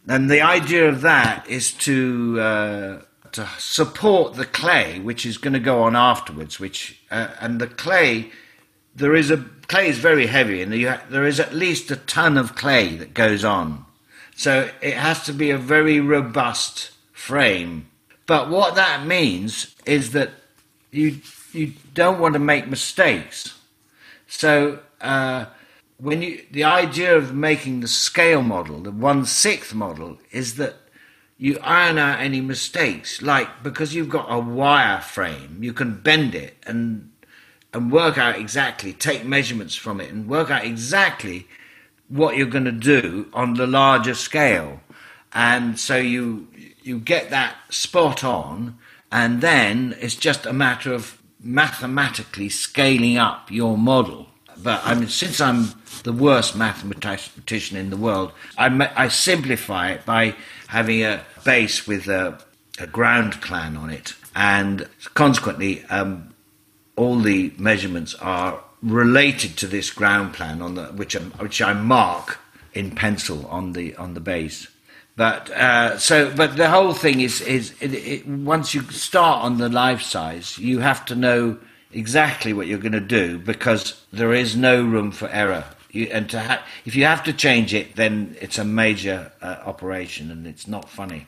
and 0.08 0.30
the 0.30 0.42
idea 0.42 0.90
of 0.90 1.02
that 1.02 1.48
is 1.48 1.72
to 1.72 2.40
uh, 2.40 3.02
to 3.32 3.48
support 3.58 4.36
the 4.36 4.46
clay, 4.46 5.00
which 5.00 5.26
is 5.26 5.38
going 5.38 5.54
to 5.54 5.60
go 5.60 5.84
on 5.84 5.96
afterwards. 5.96 6.60
Which 6.60 7.02
uh, 7.12 7.30
and 7.40 7.60
the 7.60 7.68
clay, 7.68 8.32
there 8.96 9.16
is 9.16 9.32
a 9.32 9.38
clay 9.68 9.88
is 9.88 10.00
very 10.00 10.28
heavy, 10.28 10.62
and 10.62 10.74
ha- 10.84 11.04
there 11.10 11.26
is 11.26 11.40
at 11.40 11.54
least 11.54 11.92
a 11.92 11.96
ton 11.96 12.38
of 12.38 12.56
clay 12.56 12.96
that 12.98 13.14
goes 13.14 13.44
on. 13.44 13.86
So 14.36 14.70
it 14.82 14.96
has 14.96 15.24
to 15.26 15.34
be 15.34 15.52
a 15.52 15.58
very 15.58 16.00
robust 16.00 16.92
frame. 17.12 17.88
But 18.26 18.50
what 18.50 18.76
that 18.76 19.06
means 19.06 19.76
is 19.86 20.12
that 20.12 20.32
you 20.92 21.22
you 21.52 21.74
don't 21.94 22.20
want 22.20 22.34
to 22.34 22.40
make 22.40 22.68
mistakes. 22.68 23.58
So 24.28 24.80
uh, 25.02 25.46
when 25.98 26.22
you 26.22 26.44
the 26.52 26.64
idea 26.64 27.16
of 27.16 27.34
making 27.34 27.80
the 27.80 27.88
scale 27.88 28.42
model, 28.42 28.80
the 28.80 28.92
one 28.92 29.26
sixth 29.26 29.74
model, 29.74 30.18
is 30.32 30.56
that 30.56 30.76
you 31.38 31.58
iron 31.62 31.98
out 31.98 32.20
any 32.20 32.42
mistakes. 32.42 33.22
Like 33.22 33.64
because 33.64 33.94
you've 33.94 34.10
got 34.10 34.28
a 34.30 34.40
wire 34.40 35.02
frame, 35.02 35.60
you 35.62 35.74
can 35.74 36.02
bend 36.02 36.36
it 36.36 36.58
and 36.66 37.13
and 37.74 37.92
work 37.92 38.18
out 38.18 38.38
exactly, 38.38 38.94
take 38.94 39.26
measurements 39.26 39.76
from 39.76 40.00
it, 40.00 40.12
and 40.12 40.28
work 40.28 40.50
out 40.52 40.66
exactly 40.66 41.48
what 42.08 42.38
you're 42.38 42.48
going 42.48 42.66
to 42.66 42.72
do 42.72 43.30
on 43.34 43.56
the 43.56 43.68
larger 43.68 44.14
scale. 44.14 44.82
And 45.34 45.80
so 45.80 45.98
you 45.98 46.48
you 46.84 47.00
get 47.00 47.30
that 47.30 47.56
spot 47.70 48.24
on, 48.24 48.78
and 49.12 49.42
then 49.42 49.96
it's 50.00 50.16
just 50.16 50.46
a 50.46 50.54
matter 50.54 50.94
of 50.94 51.22
mathematically 51.42 52.50
scaling 52.50 53.18
up 53.18 53.52
your 53.52 53.78
model 53.78 54.28
but 54.62 54.82
I 54.84 54.96
mean, 54.96 55.10
since 55.10 55.42
I'm 55.42 55.70
the 56.04 56.14
worst 56.14 56.56
mathematician 56.56 57.78
in 57.78 57.90
the 57.90 57.98
world, 57.98 58.32
I, 58.58 58.90
I 58.96 59.08
simplify 59.08 59.92
it 59.92 60.06
by 60.06 60.36
having 60.68 61.04
a 61.04 61.24
base 61.44 61.88
with 61.88 62.08
a, 62.08 62.40
a 62.80 62.88
ground 62.88 63.42
plan 63.42 63.76
on 63.78 63.90
it, 63.90 64.16
and 64.36 64.88
consequently, 65.14 65.84
um, 65.86 66.33
all 66.96 67.20
the 67.20 67.54
measurements 67.58 68.16
are 68.16 68.64
related 68.82 69.58
to 69.58 69.68
this 69.68 69.90
ground 69.92 70.34
plan 70.34 70.62
on 70.62 70.76
the 70.76 70.86
which 70.88 71.16
I, 71.16 71.20
which 71.20 71.62
I 71.62 71.74
mark 71.74 72.40
in 72.74 72.92
pencil 72.92 73.46
on 73.48 73.74
the 73.74 73.96
on 73.96 74.14
the 74.14 74.20
base. 74.20 74.68
But 75.16 75.52
uh, 75.52 75.98
so, 76.00 76.34
but 76.36 76.58
the 76.58 76.70
whole 76.70 76.94
thing 76.94 77.22
is 77.22 77.42
is 77.42 77.74
it, 77.80 77.94
it, 77.94 78.28
once 78.28 78.74
you 78.74 78.82
start 78.92 79.44
on 79.44 79.58
the 79.58 79.70
life 79.70 80.02
size, 80.02 80.58
you 80.58 80.80
have 80.80 81.06
to 81.06 81.16
know 81.16 81.58
exactly 81.92 82.54
what 82.54 82.68
you're 82.68 82.80
going 82.80 82.94
to 82.94 83.00
do 83.00 83.38
because 83.38 84.04
there 84.12 84.34
is 84.34 84.56
no 84.56 84.84
room 84.84 85.12
for 85.12 85.30
error. 85.30 85.66
You, 85.92 86.08
and 86.12 86.28
to 86.32 86.40
ha- 86.40 86.64
if 86.86 86.96
you 86.96 87.06
have 87.06 87.24
to 87.26 87.34
change 87.34 87.74
it, 87.74 87.96
then 87.96 88.36
it's 88.42 88.58
a 88.58 88.66
major 88.66 89.32
uh, 89.42 89.58
operation 89.64 90.32
and 90.32 90.48
it's 90.48 90.68
not 90.68 90.90
funny. 90.90 91.28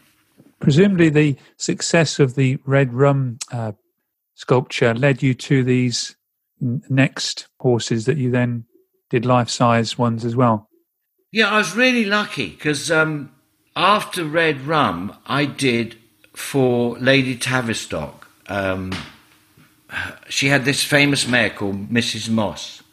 Presumably, 0.60 1.10
the 1.10 1.36
success 1.58 2.20
of 2.20 2.34
the 2.34 2.58
Red 2.66 2.92
Rum 2.92 3.38
uh, 3.52 3.74
sculpture 4.36 4.94
led 4.94 5.24
you 5.24 5.34
to 5.34 5.64
these 5.64 6.16
next 6.60 7.48
horses 7.60 8.06
that 8.06 8.18
you 8.18 8.32
then 8.32 8.66
did 9.10 9.26
life 9.26 9.50
size 9.50 9.98
ones 9.98 10.24
as 10.24 10.36
well. 10.36 10.70
Yeah, 11.32 11.50
I 11.50 11.58
was 11.58 11.76
really 11.76 12.06
lucky 12.06 12.50
because 12.50 12.92
um, 12.92 13.32
after 13.76 14.24
Red 14.24 14.62
Rum, 14.62 15.18
I 15.26 15.46
did 15.46 15.98
for 16.34 16.98
Lady 17.00 17.36
Tavistock. 17.36 18.28
Um, 18.48 18.94
she 20.30 20.48
had 20.50 20.66
this 20.66 20.84
famous 20.84 21.28
mare 21.28 21.50
called 21.50 21.90
Mrs. 21.90 22.30
Moss, 22.30 22.84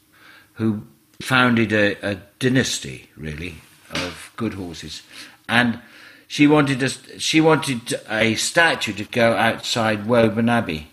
who 0.55 0.83
founded 1.21 1.73
a, 1.73 1.97
a 2.07 2.19
dynasty, 2.39 3.11
really, 3.17 3.57
of 3.91 4.33
good 4.37 4.55
horses, 4.55 5.03
and 5.49 5.81
she 6.27 6.47
wanted 6.47 6.83
a, 6.83 6.89
she 7.19 7.41
wanted 7.41 8.01
a 8.09 8.35
statue 8.37 8.93
to 8.95 9.05
go 9.05 9.35
outside 9.35 10.07
Woburn 10.07 10.49
Abbey, 10.49 10.89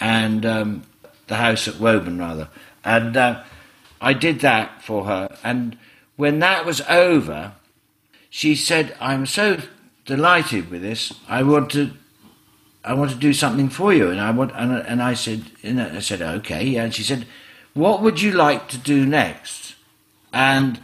and 0.00 0.44
um, 0.44 0.82
the 1.26 1.36
house 1.36 1.68
at 1.68 1.80
Woburn 1.80 2.18
rather, 2.18 2.48
and 2.84 3.16
uh, 3.16 3.42
I 4.00 4.12
did 4.12 4.40
that 4.40 4.82
for 4.82 5.04
her. 5.04 5.36
And 5.42 5.76
when 6.16 6.38
that 6.40 6.64
was 6.64 6.80
over, 6.82 7.52
she 8.30 8.54
said, 8.54 8.96
"I'm 9.00 9.26
so 9.26 9.58
delighted 10.04 10.70
with 10.70 10.82
this. 10.82 11.12
I 11.28 11.42
want 11.42 11.70
to." 11.72 11.92
I 12.84 12.94
want 12.94 13.10
to 13.10 13.16
do 13.16 13.32
something 13.32 13.68
for 13.68 13.92
you, 13.92 14.10
and 14.10 14.20
I 14.20 14.30
want, 14.30 14.52
and, 14.54 14.72
and 14.72 15.02
I 15.02 15.14
said, 15.14 15.42
and 15.64 15.82
I 15.82 15.98
said, 15.98 16.22
okay, 16.22 16.76
and 16.76 16.94
she 16.94 17.02
said, 17.02 17.26
what 17.74 18.00
would 18.00 18.22
you 18.22 18.30
like 18.30 18.68
to 18.68 18.78
do 18.78 19.04
next? 19.04 19.74
And 20.32 20.80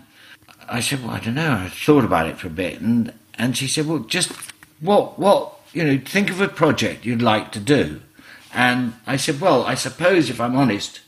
I 0.69 0.81
said, 0.81 1.01
well, 1.05 1.13
I 1.13 1.21
don't 1.21 1.37
know. 1.37 1.53
I 1.53 1.69
thought 1.69 2.05
about 2.05 2.27
it 2.27 2.39
for 2.39 2.49
a 2.49 2.51
bit, 2.51 2.81
and 2.81 3.13
and 3.39 3.57
she 3.57 3.67
said, 3.67 3.87
well, 3.87 4.01
just 4.01 4.33
what, 4.81 5.19
what, 5.19 5.61
you 5.73 5.85
know, 5.85 6.01
think 6.05 6.31
of 6.31 6.41
a 6.41 6.49
project 6.49 7.07
you'd 7.07 7.23
like 7.23 7.53
to 7.53 7.61
do. 7.61 8.03
And 8.53 8.95
I 9.07 9.17
said, 9.17 9.41
well, 9.41 9.65
I 9.65 9.75
suppose 9.75 10.29
if 10.29 10.41
I'm 10.41 10.57
honest, 10.57 11.01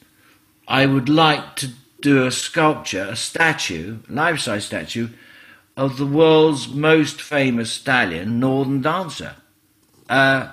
I 0.66 0.86
would 0.86 1.09
like 1.09 1.57
to 1.57 1.70
do 2.01 2.24
a 2.24 2.30
sculpture, 2.30 3.09
a 3.11 3.16
statue, 3.16 3.99
life-size 4.09 4.64
statue, 4.64 5.09
of 5.76 5.99
the 5.99 6.07
world's 6.07 6.68
most 6.68 7.20
famous 7.20 7.70
stallion, 7.70 8.38
Northern 8.38 8.80
Dancer. 8.80 9.36
Uh, 10.09 10.49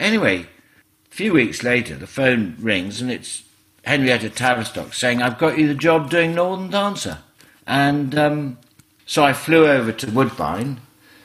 anyway, 0.00 0.40
a 0.42 1.14
few 1.14 1.32
weeks 1.32 1.62
later, 1.62 1.96
the 1.96 2.06
phone 2.06 2.56
rings 2.58 3.00
and 3.00 3.10
it's 3.10 3.44
Henrietta 3.84 4.30
Tavistock 4.30 4.94
saying, 4.94 5.22
I've 5.22 5.38
got 5.38 5.58
you 5.58 5.68
the 5.68 5.74
job 5.74 6.10
doing 6.10 6.34
Northern 6.34 6.70
Dancer. 6.70 7.18
And 7.66 8.14
um, 8.16 8.58
so 9.06 9.24
I 9.24 9.32
flew 9.32 9.66
over 9.66 9.92
to 9.92 10.10
Woodbine, 10.10 10.80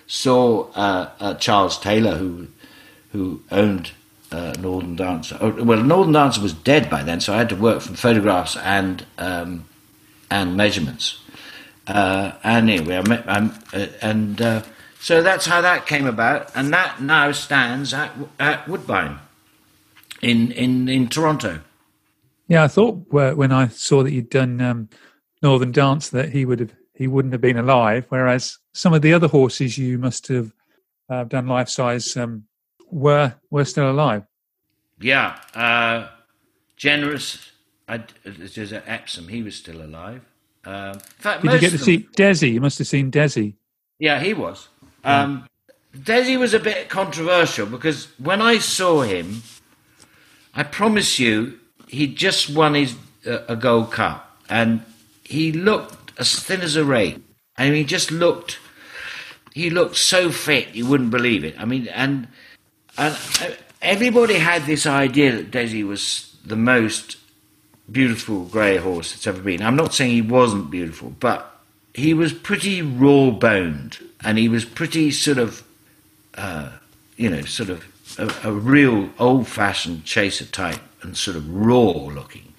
saw 0.06 0.70
uh, 0.72 1.10
uh, 1.20 1.34
Charles 1.36 1.80
Taylor, 1.80 2.16
who, 2.16 2.48
who 3.12 3.42
owned 3.52 3.92
uh, 4.32 4.54
Northern 4.60 4.96
Dancer. 4.96 5.38
Oh, 5.40 5.64
well, 5.64 5.82
Northern 5.82 6.14
Dancer 6.14 6.42
was 6.42 6.54
dead 6.54 6.90
by 6.90 7.04
then, 7.04 7.22
so 7.22 7.34
I 7.34 7.38
had 7.38 7.50
to 7.50 7.56
work 7.56 7.82
from 7.82 7.96
photographs 7.96 8.58
and, 8.58 9.06
um, 9.18 9.66
and 10.30 10.58
measurements. 10.58 11.20
Uh, 11.88 12.34
and 12.44 12.70
anyway, 12.70 12.98
I 12.98 13.02
met, 13.02 13.26
uh, 13.28 13.88
and 14.02 14.42
uh, 14.42 14.64
so 15.00 15.22
that's 15.22 15.46
how 15.46 15.62
that 15.62 15.86
came 15.86 16.06
about, 16.06 16.52
and 16.56 16.74
that 16.74 17.02
now 17.02 17.32
stands 17.32 17.94
at, 17.94 18.12
at 18.40 18.68
Woodbine 18.68 19.20
in, 20.22 20.52
in, 20.52 20.90
in 20.90 21.08
Toronto. 21.08 21.62
Yeah, 22.48 22.64
I 22.64 22.68
thought 22.68 23.06
when 23.10 23.52
I 23.52 23.68
saw 23.68 24.04
that 24.04 24.12
you'd 24.12 24.30
done 24.30 24.62
um, 24.62 24.90
Northern 25.42 25.72
Dance 25.72 26.10
that 26.10 26.30
he 26.30 26.46
would 26.46 26.60
have 26.60 26.74
he 26.94 27.08
wouldn't 27.08 27.34
have 27.34 27.42
been 27.42 27.58
alive, 27.58 28.08
whereas 28.10 28.58
some 28.74 28.92
of 28.94 29.04
the 29.04 29.14
other 29.14 29.28
horses 29.28 29.78
you 29.78 30.00
must 30.00 30.28
have 30.30 30.52
uh, 31.10 31.26
done 31.26 31.46
life 31.46 31.70
size 31.70 32.18
um, 32.18 32.46
were 32.92 33.36
were 33.50 33.66
still 33.66 33.90
alive. 33.92 34.24
Yeah, 35.00 35.38
uh, 35.54 36.08
generous. 36.76 37.52
I, 37.88 38.04
there's 38.24 38.74
Epsom. 38.74 39.28
He 39.28 39.42
was 39.44 39.56
still 39.56 39.82
alive. 39.82 40.22
Um, 40.66 40.94
in 40.96 41.00
fact, 41.00 41.44
Did 41.44 41.54
you 41.54 41.60
get 41.60 41.70
to 41.70 41.76
of 41.76 41.82
see 41.82 41.98
them- 41.98 42.12
Desi? 42.16 42.52
You 42.54 42.62
must 42.62 42.78
have 42.80 42.88
seen 42.88 43.12
Desi. 43.12 43.54
Yeah, 44.00 44.20
he 44.20 44.34
was. 44.34 44.68
Um, 45.04 45.48
Desi 45.96 46.38
was 46.38 46.54
a 46.54 46.60
bit 46.60 46.90
controversial 46.90 47.66
because 47.66 48.08
when 48.20 48.42
I 48.42 48.58
saw 48.60 49.02
him, 49.02 49.42
I 50.54 50.64
promise 50.64 51.18
you, 51.20 51.60
he 51.88 52.08
just 52.08 52.50
won 52.50 52.74
his 52.74 52.96
uh, 53.26 53.40
a 53.48 53.56
Gold 53.56 53.92
Cup, 53.92 54.38
and 54.50 54.84
he 55.24 55.52
looked 55.52 56.12
as 56.20 56.40
thin 56.40 56.62
as 56.62 56.76
a 56.76 56.84
rake. 56.84 57.20
I 57.58 57.66
mean, 57.66 57.76
he 57.76 57.84
just 57.86 58.12
looked. 58.12 58.60
He 59.54 59.70
looked 59.72 59.96
so 59.96 60.30
fit, 60.32 60.76
you 60.76 60.86
wouldn't 60.86 61.10
believe 61.10 61.44
it. 61.44 61.56
I 61.58 61.66
mean, 61.66 61.88
and 61.88 62.28
and 62.98 63.16
uh, 63.42 63.52
everybody 63.82 64.36
had 64.36 64.66
this 64.66 64.86
idea 64.86 65.32
that 65.36 65.52
Desi 65.52 65.86
was 65.86 66.36
the 66.46 66.56
most 66.56 67.18
beautiful 67.92 68.46
grey 68.46 68.78
horse 68.78 69.12
that's 69.12 69.28
ever 69.28 69.42
been. 69.42 69.62
I'm 69.62 69.76
not 69.76 69.94
saying 69.94 70.12
he 70.12 70.22
wasn't 70.22 70.70
beautiful, 70.70 71.14
but 71.20 71.60
he 71.94 72.14
was 72.14 72.34
pretty 72.34 72.82
raw 72.82 73.32
boned 73.32 73.98
and 74.24 74.38
he 74.38 74.50
was 74.50 74.66
pretty 74.66 75.12
sort 75.12 75.38
of, 75.38 75.64
uh, 76.36 76.72
you 77.16 77.30
know, 77.30 77.42
sort 77.42 77.70
of 77.70 77.86
a, 78.18 78.50
a 78.50 78.52
real 78.52 79.10
old 79.20 79.48
fashioned 79.48 80.06
chaser 80.06 80.46
type 80.46 80.82
and 81.02 81.16
sort 81.16 81.38
of 81.38 81.50
raw 81.50 81.92
looking. 81.92 82.54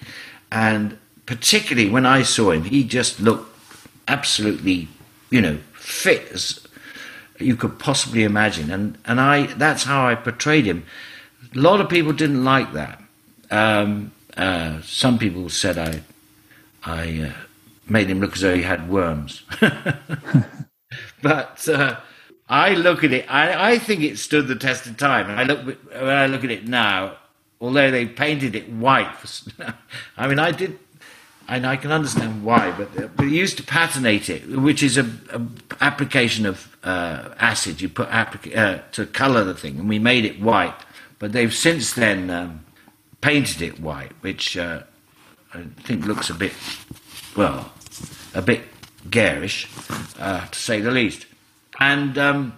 And 0.51 0.97
particularly 1.25 1.89
when 1.89 2.05
I 2.05 2.23
saw 2.23 2.51
him, 2.51 2.63
he 2.63 2.83
just 2.83 3.19
looked 3.19 3.55
absolutely, 4.07 4.87
you 5.29 5.41
know, 5.41 5.59
fit 5.73 6.27
as 6.31 6.58
you 7.39 7.55
could 7.55 7.79
possibly 7.79 8.23
imagine. 8.23 8.71
And, 8.71 8.97
and 9.05 9.19
I, 9.19 9.47
that's 9.47 9.83
how 9.83 10.07
I 10.07 10.15
portrayed 10.15 10.65
him. 10.65 10.85
A 11.55 11.59
lot 11.59 11.81
of 11.81 11.89
people 11.89 12.13
didn't 12.13 12.43
like 12.43 12.73
that. 12.73 13.01
Um, 13.49 14.11
uh, 14.37 14.81
some 14.81 15.17
people 15.17 15.49
said 15.49 15.77
I, 15.77 16.01
I 16.83 17.29
uh, 17.29 17.33
made 17.87 18.09
him 18.09 18.19
look 18.19 18.33
as 18.33 18.41
though 18.41 18.55
he 18.55 18.61
had 18.61 18.89
worms. 18.89 19.43
but 21.21 21.67
uh, 21.67 21.97
I 22.47 22.73
look 22.73 23.03
at 23.03 23.11
it, 23.11 23.25
I, 23.31 23.73
I 23.73 23.79
think 23.79 24.01
it 24.01 24.17
stood 24.17 24.47
the 24.47 24.55
test 24.55 24.85
of 24.85 24.97
time. 24.97 25.29
I 25.29 25.43
look, 25.43 25.65
when 25.65 26.09
I 26.09 26.27
look 26.27 26.43
at 26.43 26.51
it 26.51 26.67
now, 26.67 27.17
although 27.61 27.91
they 27.91 28.05
painted 28.05 28.55
it 28.55 28.69
white, 28.69 29.11
I 30.17 30.27
mean, 30.27 30.39
I 30.39 30.51
did, 30.51 30.79
and 31.49 31.65
I 31.65 31.75
can 31.77 31.91
understand 31.91 32.43
why, 32.43 32.71
but 32.71 33.17
they 33.17 33.25
used 33.25 33.57
to 33.57 33.63
patinate 33.63 34.29
it, 34.29 34.47
which 34.47 34.83
is 34.83 34.97
a, 34.97 35.05
a 35.31 35.41
application 35.81 36.45
of 36.45 36.77
uh, 36.83 37.29
acid. 37.39 37.81
You 37.81 37.89
put 37.89 38.07
applica- 38.09 38.55
uh, 38.55 38.81
to 38.91 39.07
colour 39.07 39.43
the 39.43 39.55
thing, 39.55 39.79
and 39.79 39.89
we 39.89 39.97
made 39.97 40.25
it 40.25 40.39
white. 40.39 40.75
But 41.17 41.33
they've 41.33 41.53
since 41.53 41.93
then 41.93 42.29
um, 42.29 42.65
painted 43.21 43.63
it 43.63 43.79
white, 43.79 44.11
which 44.21 44.57
uh, 44.57 44.83
I 45.53 45.63
think 45.83 46.05
looks 46.05 46.29
a 46.29 46.35
bit, 46.35 46.53
well, 47.35 47.73
a 48.35 48.43
bit 48.43 48.61
garish, 49.09 49.67
uh, 50.19 50.45
to 50.45 50.59
say 50.59 50.81
the 50.81 50.91
least. 50.91 51.25
And 51.79 52.17
um, 52.17 52.53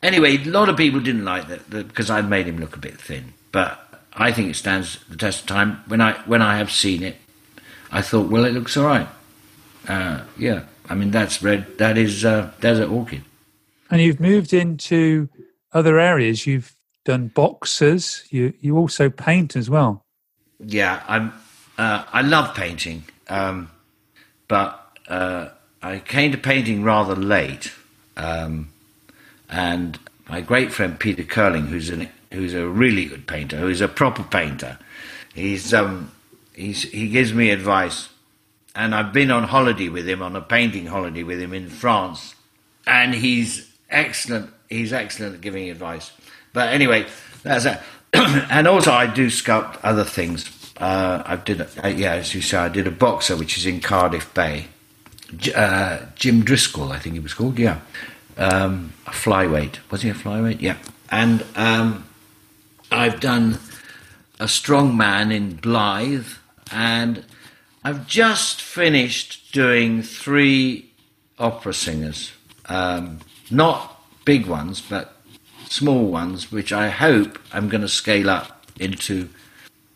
anyway, 0.00 0.36
a 0.36 0.44
lot 0.44 0.68
of 0.68 0.76
people 0.76 1.00
didn't 1.00 1.24
like 1.24 1.48
that 1.48 1.68
because 1.70 2.08
I'd 2.08 2.30
made 2.30 2.46
him 2.46 2.58
look 2.58 2.76
a 2.76 2.80
bit 2.80 3.00
thin. 3.00 3.34
But 3.50 3.84
I 4.12 4.30
think 4.30 4.50
it 4.50 4.54
stands 4.54 5.00
the 5.08 5.16
test 5.16 5.40
of 5.40 5.46
time. 5.48 5.82
When 5.88 6.00
I 6.00 6.12
when 6.26 6.40
I 6.40 6.56
have 6.58 6.70
seen 6.70 7.02
it, 7.02 7.16
I 7.90 8.02
thought, 8.02 8.28
well, 8.28 8.44
it 8.44 8.52
looks 8.52 8.76
all 8.76 8.86
right. 8.86 9.08
Uh, 9.86 10.22
yeah, 10.36 10.64
I 10.88 10.94
mean 10.94 11.10
that's 11.10 11.42
red. 11.42 11.78
That 11.78 11.96
is 11.96 12.24
uh, 12.24 12.52
Desert 12.60 12.90
Orchid. 12.90 13.24
And 13.90 14.02
you've 14.02 14.20
moved 14.20 14.52
into 14.52 15.28
other 15.72 15.98
areas. 15.98 16.46
You've 16.46 16.74
done 17.04 17.28
boxes. 17.28 18.24
You 18.30 18.52
you 18.60 18.76
also 18.76 19.08
paint 19.08 19.56
as 19.56 19.70
well. 19.70 20.04
Yeah, 20.60 21.02
I'm. 21.08 21.32
Uh, 21.78 22.04
I 22.12 22.22
love 22.22 22.54
painting, 22.54 23.04
um, 23.28 23.70
but 24.48 24.98
uh, 25.08 25.48
I 25.80 26.00
came 26.00 26.32
to 26.32 26.38
painting 26.38 26.82
rather 26.82 27.14
late. 27.14 27.72
Um, 28.16 28.70
and 29.48 29.98
my 30.28 30.40
great 30.40 30.72
friend 30.72 30.98
Peter 30.98 31.22
Curling, 31.22 31.66
who's 31.66 31.88
an 31.88 32.08
who's 32.32 32.52
a 32.52 32.66
really 32.66 33.06
good 33.06 33.26
painter, 33.26 33.56
who's 33.56 33.80
a 33.80 33.88
proper 33.88 34.22
painter, 34.22 34.78
he's 35.34 35.72
um, 35.72 36.10
he's 36.58 36.82
he 36.82 37.08
gives 37.08 37.32
me 37.32 37.50
advice 37.50 38.08
and 38.78 38.94
I've 38.94 39.12
been 39.12 39.32
on 39.32 39.42
holiday 39.42 39.88
with 39.88 40.08
him, 40.08 40.22
on 40.22 40.36
a 40.36 40.40
painting 40.40 40.86
holiday 40.86 41.24
with 41.24 41.40
him 41.40 41.52
in 41.52 41.68
France, 41.68 42.36
and 42.86 43.12
he's 43.12 43.68
excellent. 43.90 44.50
He's 44.68 44.92
excellent 44.92 45.34
at 45.34 45.40
giving 45.40 45.68
advice. 45.68 46.12
But 46.52 46.72
anyway, 46.72 47.06
that's 47.42 47.64
that. 47.64 47.82
and 48.12 48.68
also, 48.68 48.92
I 48.92 49.06
do 49.08 49.26
sculpt 49.26 49.78
other 49.82 50.04
things. 50.04 50.72
Uh, 50.76 51.24
I 51.26 51.34
did, 51.36 51.60
uh, 51.60 51.88
yeah, 51.88 52.14
as 52.14 52.34
you 52.34 52.40
say, 52.40 52.56
I 52.56 52.68
did 52.68 52.86
a 52.86 52.92
boxer 52.92 53.36
which 53.36 53.58
is 53.58 53.66
in 53.66 53.80
Cardiff 53.80 54.32
Bay. 54.32 54.66
J- 55.36 55.54
uh, 55.54 55.98
Jim 56.14 56.44
Driscoll, 56.44 56.92
I 56.92 57.00
think 57.00 57.14
he 57.14 57.20
was 57.20 57.34
called. 57.34 57.58
Yeah, 57.58 57.80
um, 58.36 58.92
a 59.08 59.10
flyweight. 59.10 59.78
Was 59.90 60.02
he 60.02 60.10
a 60.10 60.14
flyweight? 60.14 60.60
Yeah. 60.60 60.76
And 61.10 61.44
um, 61.56 62.06
I've 62.92 63.18
done 63.18 63.58
a 64.38 64.46
strong 64.46 64.96
man 64.96 65.32
in 65.32 65.56
Blythe, 65.56 66.28
and 66.72 67.24
I've 67.84 68.06
just 68.06 68.60
finished 68.60 69.52
doing 69.52 70.02
three 70.02 70.90
opera 71.38 71.74
singers. 71.74 72.32
Um, 72.66 73.20
not 73.50 74.00
big 74.24 74.46
ones, 74.46 74.80
but 74.80 75.16
small 75.68 76.06
ones, 76.06 76.50
which 76.52 76.72
I 76.72 76.88
hope 76.88 77.38
I'm 77.52 77.68
going 77.68 77.82
to 77.82 77.88
scale 77.88 78.28
up 78.28 78.66
into 78.78 79.28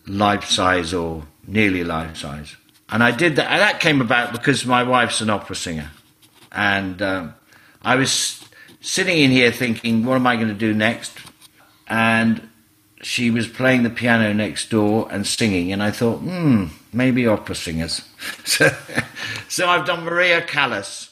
life 0.06 0.44
size 0.44 0.94
or 0.94 1.24
nearly 1.46 1.84
life 1.84 2.16
size. 2.16 2.56
And 2.88 3.02
I 3.02 3.10
did 3.10 3.36
that. 3.36 3.50
And 3.50 3.60
that 3.60 3.80
came 3.80 4.00
about 4.00 4.32
because 4.32 4.66
my 4.66 4.82
wife's 4.82 5.20
an 5.20 5.30
opera 5.30 5.56
singer, 5.56 5.90
and 6.50 7.00
um, 7.00 7.34
I 7.82 7.96
was 7.96 8.44
sitting 8.80 9.18
in 9.18 9.30
here 9.30 9.50
thinking, 9.50 10.04
what 10.04 10.16
am 10.16 10.26
I 10.26 10.36
going 10.36 10.48
to 10.48 10.54
do 10.54 10.74
next? 10.74 11.12
And 11.88 12.48
she 13.02 13.30
was 13.30 13.48
playing 13.48 13.82
the 13.82 13.90
piano 13.90 14.32
next 14.32 14.70
door 14.70 15.08
and 15.10 15.26
singing, 15.26 15.72
and 15.72 15.82
I 15.82 15.90
thought, 15.90 16.18
hmm, 16.18 16.66
maybe 16.92 17.26
opera 17.26 17.54
singers. 17.54 18.02
so, 18.44 18.70
so 19.48 19.68
I've 19.68 19.84
done 19.84 20.04
Maria 20.04 20.40
Callas. 20.40 21.10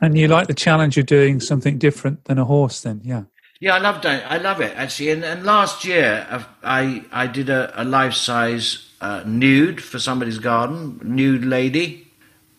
And 0.00 0.16
you 0.16 0.28
like 0.28 0.46
the 0.46 0.54
challenge 0.54 0.98
of 0.98 1.06
doing 1.06 1.40
something 1.40 1.78
different 1.78 2.24
than 2.24 2.38
a 2.38 2.44
horse, 2.44 2.80
then? 2.80 3.00
Yeah. 3.04 3.24
Yeah, 3.58 3.76
I 3.76 3.78
love 3.78 4.04
it. 4.04 4.22
I 4.30 4.36
love 4.36 4.60
it 4.60 4.76
actually. 4.76 5.10
And, 5.10 5.24
and 5.24 5.44
last 5.44 5.84
year, 5.84 6.26
uh, 6.28 6.42
I 6.62 7.04
I 7.10 7.26
did 7.26 7.48
a, 7.48 7.72
a 7.80 7.84
life 7.84 8.12
size 8.12 8.90
uh, 9.00 9.22
nude 9.24 9.82
for 9.82 9.98
somebody's 9.98 10.38
garden, 10.38 11.00
nude 11.02 11.44
lady, 11.44 12.06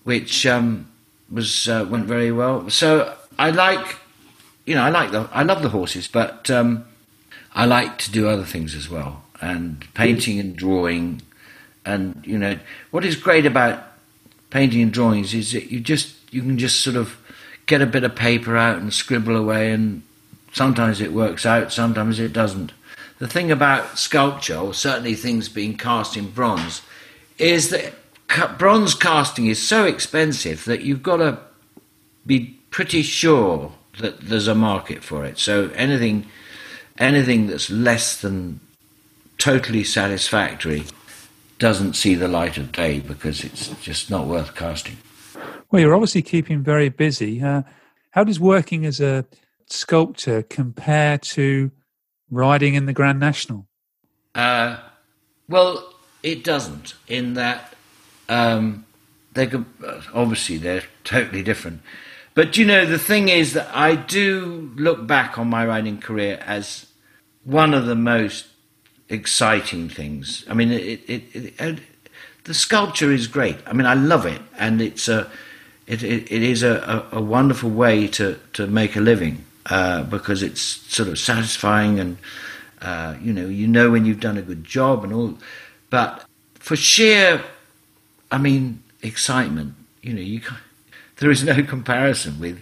which 0.05 0.47
um, 0.47 0.87
was 1.31 1.67
uh, 1.67 1.85
went 1.87 2.05
very 2.05 2.31
well. 2.31 2.69
So 2.71 3.15
I 3.37 3.51
like, 3.51 3.97
you 4.65 4.73
know, 4.73 4.81
I 4.81 4.89
like 4.89 5.11
the 5.11 5.29
I 5.31 5.43
love 5.43 5.61
the 5.61 5.69
horses, 5.69 6.07
but 6.07 6.49
um, 6.49 6.85
I 7.57 7.65
like 7.65 7.97
to 7.99 8.11
do 8.11 8.29
other 8.29 8.45
things 8.45 8.75
as 8.75 8.89
well, 8.89 9.23
and 9.41 9.85
painting 9.93 10.39
and 10.39 10.55
drawing, 10.55 11.21
and 11.85 12.23
you 12.25 12.37
know, 12.37 12.57
what 12.91 13.03
is 13.03 13.15
great 13.15 13.45
about 13.45 13.83
painting 14.49 14.81
and 14.81 14.93
drawings 14.93 15.33
is 15.33 15.51
that 15.51 15.71
you 15.71 15.79
just 15.79 16.15
you 16.31 16.41
can 16.41 16.57
just 16.57 16.81
sort 16.81 16.95
of 16.95 17.17
get 17.65 17.81
a 17.81 17.85
bit 17.85 18.03
of 18.03 18.15
paper 18.15 18.55
out 18.55 18.77
and 18.77 18.93
scribble 18.93 19.35
away 19.35 19.71
and 19.71 20.01
Sometimes 20.57 21.01
it 21.01 21.13
works 21.13 21.45
out, 21.45 21.71
sometimes 21.71 22.19
it 22.19 22.33
doesn't. 22.33 22.71
The 23.19 23.27
thing 23.27 23.51
about 23.51 23.99
sculpture, 23.99 24.57
or 24.57 24.73
certainly 24.73 25.13
things 25.13 25.49
being 25.49 25.77
cast 25.77 26.17
in 26.17 26.31
bronze, 26.31 26.81
is 27.37 27.69
that 27.69 27.93
bronze 28.57 28.95
casting 28.95 29.45
is 29.45 29.61
so 29.61 29.85
expensive 29.85 30.65
that 30.65 30.81
you've 30.81 31.03
got 31.03 31.17
to 31.17 31.37
be 32.25 32.57
pretty 32.71 33.03
sure 33.03 33.71
that 33.99 34.19
there's 34.21 34.47
a 34.47 34.55
market 34.55 35.03
for 35.03 35.23
it. 35.25 35.37
So 35.37 35.69
anything, 35.75 36.25
anything 36.97 37.47
that's 37.47 37.69
less 37.69 38.21
than 38.21 38.59
totally 39.37 39.83
satisfactory 39.83 40.83
doesn't 41.59 41.93
see 41.93 42.15
the 42.15 42.27
light 42.27 42.57
of 42.57 42.71
day 42.71 42.99
because 42.99 43.43
it's 43.43 43.69
just 43.81 44.09
not 44.09 44.27
worth 44.27 44.55
casting. 44.55 44.97
Well, 45.71 45.81
you're 45.81 45.93
obviously 45.93 46.21
keeping 46.21 46.61
very 46.61 46.89
busy. 46.89 47.41
Uh, 47.41 47.63
how 48.11 48.23
does 48.23 48.39
working 48.39 48.85
as 48.85 48.99
a 48.99 49.25
sculptor 49.67 50.43
compare 50.43 51.17
to 51.17 51.71
riding 52.29 52.75
in 52.75 52.85
the 52.85 52.93
Grand 52.93 53.19
National? 53.19 53.67
Uh, 54.35 54.77
well, 55.49 55.93
it 56.23 56.43
doesn't. 56.43 56.93
In 57.07 57.33
that 57.35 57.73
um, 58.29 58.85
they 59.33 59.47
could, 59.47 59.65
obviously 60.13 60.57
they're 60.57 60.83
totally 61.03 61.43
different. 61.43 61.81
But 62.33 62.57
you 62.57 62.65
know, 62.65 62.85
the 62.85 62.99
thing 62.99 63.29
is 63.29 63.53
that 63.53 63.69
I 63.73 63.95
do 63.95 64.71
look 64.75 65.07
back 65.07 65.37
on 65.37 65.47
my 65.49 65.65
riding 65.65 65.99
career 65.99 66.39
as 66.45 66.86
one 67.47 67.73
of 67.73 67.85
the 67.85 67.95
most 67.95 68.45
exciting 69.07 69.87
things. 69.87 70.43
I 70.49 70.53
mean, 70.53 70.71
it, 70.71 70.99
it, 71.07 71.23
it, 71.33 71.53
it 71.59 71.79
the 72.43 72.53
sculpture 72.53 73.11
is 73.11 73.27
great. 73.27 73.57
I 73.65 73.73
mean, 73.73 73.87
I 73.87 73.93
love 73.93 74.25
it, 74.25 74.41
and 74.57 74.81
it's 74.81 75.07
a 75.07 75.29
it, 75.87 76.03
it, 76.03 76.29
is 76.29 76.63
a, 76.63 77.07
a, 77.13 77.17
a, 77.17 77.21
wonderful 77.21 77.69
way 77.69 78.07
to, 78.09 78.37
to 78.51 78.67
make 78.67 78.97
a 78.97 78.99
living 78.99 79.45
uh, 79.67 80.03
because 80.03 80.43
it's 80.43 80.59
sort 80.61 81.07
of 81.07 81.17
satisfying 81.17 81.97
and 81.97 82.17
uh, 82.81 83.15
you 83.21 83.31
know 83.31 83.47
you 83.47 83.67
know 83.67 83.89
when 83.91 84.05
you've 84.05 84.19
done 84.19 84.37
a 84.37 84.41
good 84.41 84.65
job 84.65 85.05
and 85.05 85.13
all. 85.13 85.37
But 85.89 86.25
for 86.55 86.75
sheer, 86.75 87.41
I 88.29 88.37
mean, 88.37 88.83
excitement, 89.01 89.75
you 90.01 90.13
know, 90.13 90.21
you 90.21 90.41
there 91.17 91.31
is 91.31 91.43
no 91.43 91.63
comparison 91.75 92.39
with 92.39 92.61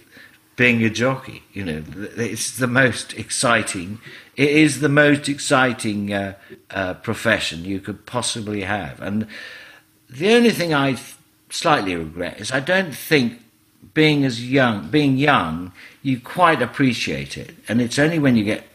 being 0.55 0.83
a 0.83 0.89
jockey. 0.89 1.43
You 1.51 1.65
know, 1.65 1.83
it's 2.15 2.57
the 2.57 2.67
most 2.67 3.13
exciting. 3.13 3.99
It 4.35 4.49
is 4.49 4.79
the 4.81 4.89
most 4.89 5.29
exciting 5.29 6.13
uh, 6.13 6.33
uh, 6.69 6.95
profession 6.95 7.63
you 7.63 7.79
could 7.79 8.05
possibly 8.05 8.61
have. 8.61 9.01
And 9.01 9.27
the 10.09 10.33
only 10.33 10.51
thing 10.51 10.73
I 10.73 10.97
slightly 11.49 11.95
regret 11.95 12.39
is 12.39 12.51
I 12.51 12.59
don't 12.59 12.93
think 12.93 13.41
being 13.93 14.25
as 14.25 14.45
young, 14.45 14.89
being 14.89 15.17
young, 15.17 15.71
you 16.01 16.19
quite 16.19 16.61
appreciate 16.61 17.37
it. 17.37 17.55
And 17.67 17.81
it's 17.81 17.97
only 17.97 18.19
when 18.19 18.35
you 18.35 18.43
get 18.43 18.67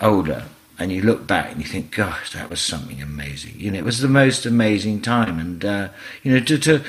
older 0.00 0.44
and 0.78 0.92
you 0.92 1.02
look 1.02 1.26
back 1.26 1.52
and 1.52 1.60
you 1.60 1.66
think, 1.66 1.94
gosh, 1.94 2.32
that 2.32 2.50
was 2.50 2.60
something 2.60 3.00
amazing. 3.00 3.58
You 3.58 3.70
know, 3.70 3.78
it 3.78 3.84
was 3.84 4.00
the 4.00 4.08
most 4.08 4.46
amazing 4.46 5.02
time. 5.02 5.38
And, 5.38 5.64
uh, 5.64 5.88
you 6.22 6.32
know, 6.32 6.40
to, 6.40 6.58
to, 6.58 6.84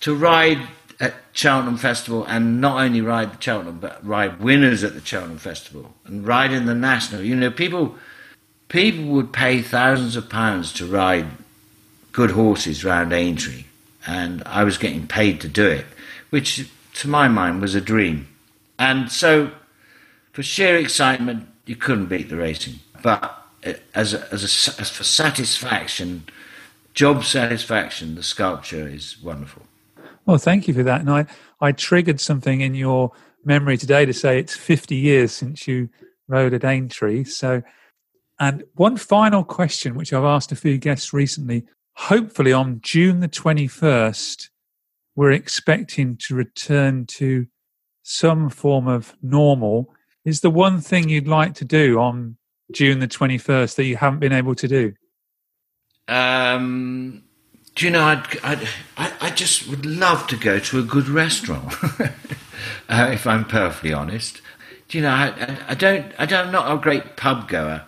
to 0.00 0.14
ride 0.14 0.60
at 1.00 1.14
Cheltenham 1.32 1.76
Festival 1.76 2.24
and 2.24 2.60
not 2.60 2.80
only 2.80 3.00
ride 3.00 3.32
the 3.32 3.42
Cheltenham, 3.42 3.78
but 3.78 4.04
ride 4.06 4.40
winners 4.40 4.84
at 4.84 4.94
the 4.94 5.04
Cheltenham 5.04 5.38
Festival 5.38 5.94
and 6.04 6.26
ride 6.26 6.52
in 6.52 6.66
the 6.66 6.74
National. 6.74 7.22
You 7.22 7.34
know, 7.34 7.50
people, 7.50 7.96
people 8.68 9.04
would 9.06 9.32
pay 9.32 9.60
thousands 9.62 10.16
of 10.16 10.28
pounds 10.28 10.72
to 10.74 10.86
ride 10.86 11.26
good 12.12 12.30
horses 12.30 12.84
round 12.84 13.12
Aintree. 13.12 13.64
And 14.06 14.42
I 14.46 14.64
was 14.64 14.78
getting 14.78 15.06
paid 15.06 15.40
to 15.40 15.48
do 15.48 15.66
it, 15.66 15.86
which 16.30 16.68
to 16.94 17.08
my 17.08 17.28
mind 17.28 17.60
was 17.60 17.74
a 17.74 17.80
dream. 17.80 18.28
And 18.78 19.10
so, 19.10 19.50
for 20.32 20.42
sheer 20.42 20.76
excitement, 20.76 21.48
you 21.66 21.76
couldn't 21.76 22.06
beat 22.06 22.28
the 22.28 22.36
racing. 22.36 22.80
But 23.02 23.22
uh, 23.66 23.74
as, 23.94 24.14
a, 24.14 24.32
as, 24.32 24.42
a, 24.42 24.80
as 24.80 24.90
for 24.90 25.04
satisfaction, 25.04 26.24
job 26.92 27.24
satisfaction, 27.24 28.14
the 28.14 28.22
sculpture 28.22 28.86
is 28.86 29.20
wonderful. 29.22 29.62
Well, 30.26 30.38
thank 30.38 30.68
you 30.68 30.74
for 30.74 30.82
that. 30.82 31.00
And 31.00 31.10
I, 31.10 31.26
I 31.60 31.72
triggered 31.72 32.20
something 32.20 32.60
in 32.60 32.74
your 32.74 33.12
memory 33.44 33.76
today 33.76 34.06
to 34.06 34.12
say 34.12 34.38
it's 34.38 34.56
50 34.56 34.94
years 34.94 35.32
since 35.32 35.68
you 35.68 35.88
rode 36.28 36.54
at 36.54 36.64
Aintree. 36.64 37.24
So, 37.24 37.62
and 38.40 38.64
one 38.74 38.96
final 38.96 39.44
question, 39.44 39.94
which 39.94 40.12
I've 40.12 40.24
asked 40.24 40.52
a 40.52 40.56
few 40.56 40.78
guests 40.78 41.12
recently. 41.12 41.64
Hopefully, 41.96 42.52
on 42.52 42.80
June 42.82 43.20
the 43.20 43.28
21st, 43.28 44.48
we're 45.14 45.32
expecting 45.32 46.16
to 46.26 46.34
return 46.34 47.06
to 47.06 47.46
some 48.02 48.50
form 48.50 48.88
of 48.88 49.14
normal 49.22 49.94
is 50.24 50.40
the 50.40 50.50
one 50.50 50.80
thing 50.80 51.08
you'd 51.08 51.28
like 51.28 51.54
to 51.54 51.64
do 51.64 51.98
on 51.98 52.36
June 52.72 52.98
the 52.98 53.08
21st 53.08 53.76
that 53.76 53.84
you 53.84 53.96
haven't 53.96 54.20
been 54.20 54.32
able 54.32 54.54
to 54.54 54.66
do? 54.66 54.92
Um, 56.08 57.24
do 57.74 57.86
you 57.86 57.90
know, 57.90 58.04
I'd, 58.04 58.26
I'd, 58.42 58.68
I, 59.20 59.30
just 59.30 59.68
would 59.68 59.84
love 59.84 60.26
to 60.28 60.36
go 60.36 60.58
to 60.58 60.78
a 60.78 60.82
good 60.82 61.08
restaurant, 61.08 61.74
uh, 62.88 63.10
if 63.12 63.26
I'm 63.26 63.44
perfectly 63.44 63.92
honest. 63.92 64.40
Do 64.88 64.98
you 64.98 65.02
know, 65.02 65.10
I, 65.10 65.58
I, 65.68 65.74
don't, 65.74 66.12
I 66.18 66.26
don't, 66.26 66.46
I'm 66.46 66.52
not 66.52 66.72
a 66.72 66.78
great 66.78 67.16
pub 67.16 67.48
goer, 67.48 67.82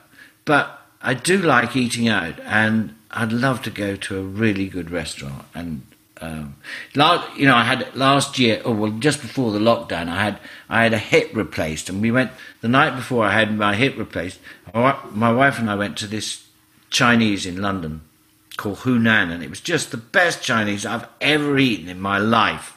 but 0.45 0.83
I 1.03 1.15
do 1.15 1.39
like 1.39 1.77
eating 1.77 2.09
out, 2.09 2.41
and 2.41 2.97
I'd 3.13 3.33
love 3.33 3.63
to 3.63 3.71
go 3.71 3.95
to 3.95 4.19
a 4.19 4.23
really 4.23 4.69
good 4.69 4.91
restaurant 4.91 5.45
and 5.55 5.83
um, 6.21 6.57
last, 6.95 7.37
you 7.37 7.45
know, 7.45 7.55
I 7.55 7.65
had 7.65 7.95
last 7.95 8.39
year, 8.39 8.63
oh, 8.65 8.73
well, 8.73 8.91
just 8.93 9.21
before 9.21 9.53
the 9.53 9.59
lockdown, 9.59 10.09
I 10.09 10.25
had 10.25 10.41
I 10.67 10.83
had 10.83 10.95
a 10.95 10.99
hip 10.99 11.31
replaced, 11.35 11.91
and 11.91 12.01
we 12.01 12.11
went 12.11 12.31
the 12.63 12.69
night 12.69 12.97
before 12.97 13.27
I 13.27 13.33
had 13.33 13.55
my 13.55 13.75
hip 13.75 13.99
replaced. 13.99 14.41
My 14.73 15.31
wife 15.31 15.59
and 15.59 15.71
I 15.71 15.75
went 15.75 15.99
to 15.99 16.07
this 16.07 16.47
Chinese 16.89 17.45
in 17.45 17.61
London 17.61 18.01
called 18.57 18.79
Hunan, 18.79 19.31
and 19.31 19.43
it 19.43 19.51
was 19.51 19.61
just 19.61 19.91
the 19.91 19.97
best 19.97 20.43
Chinese 20.43 20.85
I've 20.87 21.07
ever 21.21 21.59
eaten 21.59 21.89
in 21.89 22.01
my 22.01 22.19
life. 22.19 22.77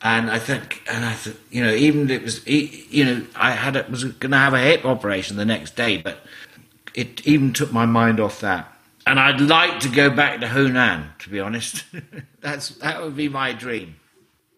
And 0.00 0.30
I 0.30 0.38
think, 0.38 0.82
and 0.90 1.04
I 1.04 1.12
thought, 1.12 1.36
you 1.50 1.64
know, 1.64 1.72
even 1.72 2.08
it 2.10 2.22
was, 2.22 2.46
you 2.46 3.04
know, 3.04 3.26
I 3.34 3.50
had 3.50 3.74
it, 3.74 3.90
was 3.90 4.04
going 4.04 4.30
to 4.30 4.36
have 4.36 4.54
a 4.54 4.60
hip 4.60 4.84
operation 4.84 5.36
the 5.36 5.44
next 5.44 5.74
day, 5.74 5.96
but 5.96 6.20
it 6.94 7.26
even 7.26 7.52
took 7.52 7.72
my 7.72 7.84
mind 7.86 8.20
off 8.20 8.40
that. 8.40 8.72
and 9.06 9.18
I'd 9.18 9.40
like 9.40 9.80
to 9.80 9.88
go 9.88 10.10
back 10.10 10.40
to 10.40 10.46
Hunan. 10.46 11.16
To 11.18 11.30
be 11.30 11.40
honest, 11.40 11.84
that's 12.40 12.70
that 12.76 13.02
would 13.02 13.16
be 13.16 13.28
my 13.28 13.52
dream. 13.52 13.96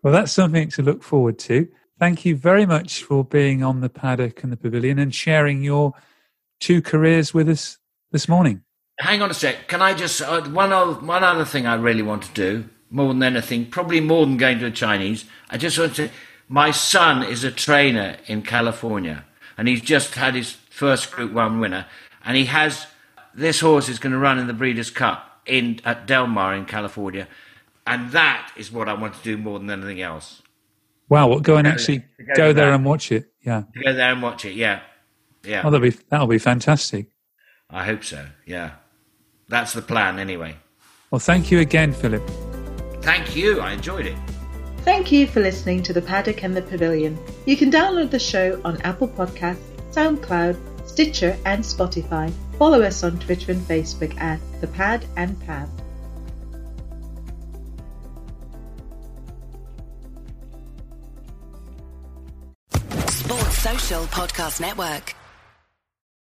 Well, 0.02 0.12
that's 0.12 0.32
something 0.32 0.68
to 0.70 0.82
look 0.82 1.02
forward 1.02 1.38
to. 1.40 1.68
Thank 1.98 2.24
you 2.24 2.34
very 2.34 2.66
much 2.66 3.02
for 3.02 3.24
being 3.24 3.62
on 3.62 3.80
the 3.80 3.90
paddock 3.90 4.42
and 4.42 4.50
the 4.52 4.56
pavilion 4.56 4.98
and 4.98 5.14
sharing 5.14 5.62
your 5.62 5.92
two 6.58 6.80
careers 6.82 7.34
with 7.34 7.48
us 7.48 7.78
this 8.10 8.26
morning. 8.28 8.62
Hang 9.00 9.22
on 9.22 9.30
a 9.30 9.34
sec. 9.34 9.66
Can 9.66 9.80
I 9.82 9.94
just 9.94 10.20
uh, 10.20 10.42
one 10.42 10.72
other, 10.72 10.92
one 10.92 11.24
other 11.24 11.44
thing 11.44 11.66
I 11.66 11.74
really 11.74 12.02
want 12.02 12.22
to 12.24 12.32
do 12.32 12.68
more 12.90 13.12
than 13.12 13.22
anything, 13.22 13.66
probably 13.66 14.00
more 14.00 14.26
than 14.26 14.36
going 14.36 14.58
to 14.58 14.66
the 14.66 14.70
Chinese. 14.70 15.24
I 15.48 15.56
just 15.56 15.78
want 15.78 15.96
to. 15.96 16.10
My 16.48 16.72
son 16.72 17.22
is 17.22 17.44
a 17.44 17.50
trainer 17.50 18.16
in 18.26 18.42
California, 18.42 19.24
and 19.56 19.68
he's 19.68 19.80
just 19.80 20.14
had 20.16 20.34
his 20.34 20.52
first 20.52 21.12
Group 21.12 21.32
One 21.32 21.60
winner, 21.60 21.86
and 22.24 22.36
he 22.36 22.46
has 22.46 22.86
this 23.34 23.60
horse 23.60 23.88
is 23.88 23.98
going 23.98 24.12
to 24.12 24.18
run 24.18 24.38
in 24.38 24.48
the 24.48 24.52
Breeders' 24.52 24.90
Cup 24.90 25.40
in 25.46 25.80
at 25.84 26.06
Del 26.06 26.26
Mar 26.26 26.54
in 26.54 26.66
California, 26.66 27.28
and 27.86 28.10
that 28.10 28.52
is 28.56 28.72
what 28.72 28.88
I 28.88 28.94
want 28.94 29.14
to 29.14 29.22
do 29.22 29.38
more 29.38 29.58
than 29.58 29.70
anything 29.70 30.02
else. 30.02 30.42
Wow, 31.08 31.28
well, 31.28 31.40
go 31.40 31.56
and 31.56 31.66
actually 31.66 31.98
go 31.98 32.34
go 32.34 32.52
there 32.52 32.66
that. 32.66 32.74
and 32.74 32.84
watch 32.84 33.10
it. 33.12 33.32
Yeah. 33.42 33.62
Go 33.84 33.92
there 33.92 34.12
and 34.12 34.22
watch 34.22 34.44
it. 34.44 34.54
Yeah, 34.54 34.80
yeah. 35.44 35.62
Oh, 35.64 35.70
that'll 35.70 35.80
be 35.88 35.96
that'll 36.08 36.26
be 36.26 36.38
fantastic. 36.38 37.06
I 37.70 37.84
hope 37.84 38.02
so. 38.02 38.26
Yeah, 38.46 38.72
that's 39.50 39.74
the 39.74 39.82
plan 39.82 40.18
anyway. 40.18 40.56
Well, 41.10 41.18
thank 41.18 41.50
you 41.50 41.58
again, 41.58 41.92
Philip. 41.92 42.22
Thank 43.02 43.36
you. 43.36 43.60
I 43.60 43.72
enjoyed 43.72 44.06
it. 44.06 44.16
Thank 44.78 45.12
you 45.12 45.26
for 45.26 45.40
listening 45.40 45.82
to 45.82 45.92
The 45.92 46.00
Paddock 46.00 46.42
and 46.42 46.56
the 46.56 46.62
Pavilion. 46.62 47.18
You 47.44 47.56
can 47.56 47.70
download 47.70 48.10
the 48.10 48.18
show 48.18 48.60
on 48.64 48.80
Apple 48.82 49.08
Podcasts, 49.08 49.58
SoundCloud, 49.90 50.88
Stitcher, 50.88 51.36
and 51.44 51.62
Spotify. 51.62 52.32
Follow 52.58 52.80
us 52.82 53.02
on 53.04 53.18
Twitter 53.18 53.52
and 53.52 53.60
Facebook 53.62 54.18
at 54.20 54.40
The 54.60 54.68
Pad 54.68 55.04
and 55.16 55.38
Pav. 55.40 55.68
Sports 63.08 63.58
Social 63.58 64.04
Podcast 64.04 64.60
Network. 64.60 65.14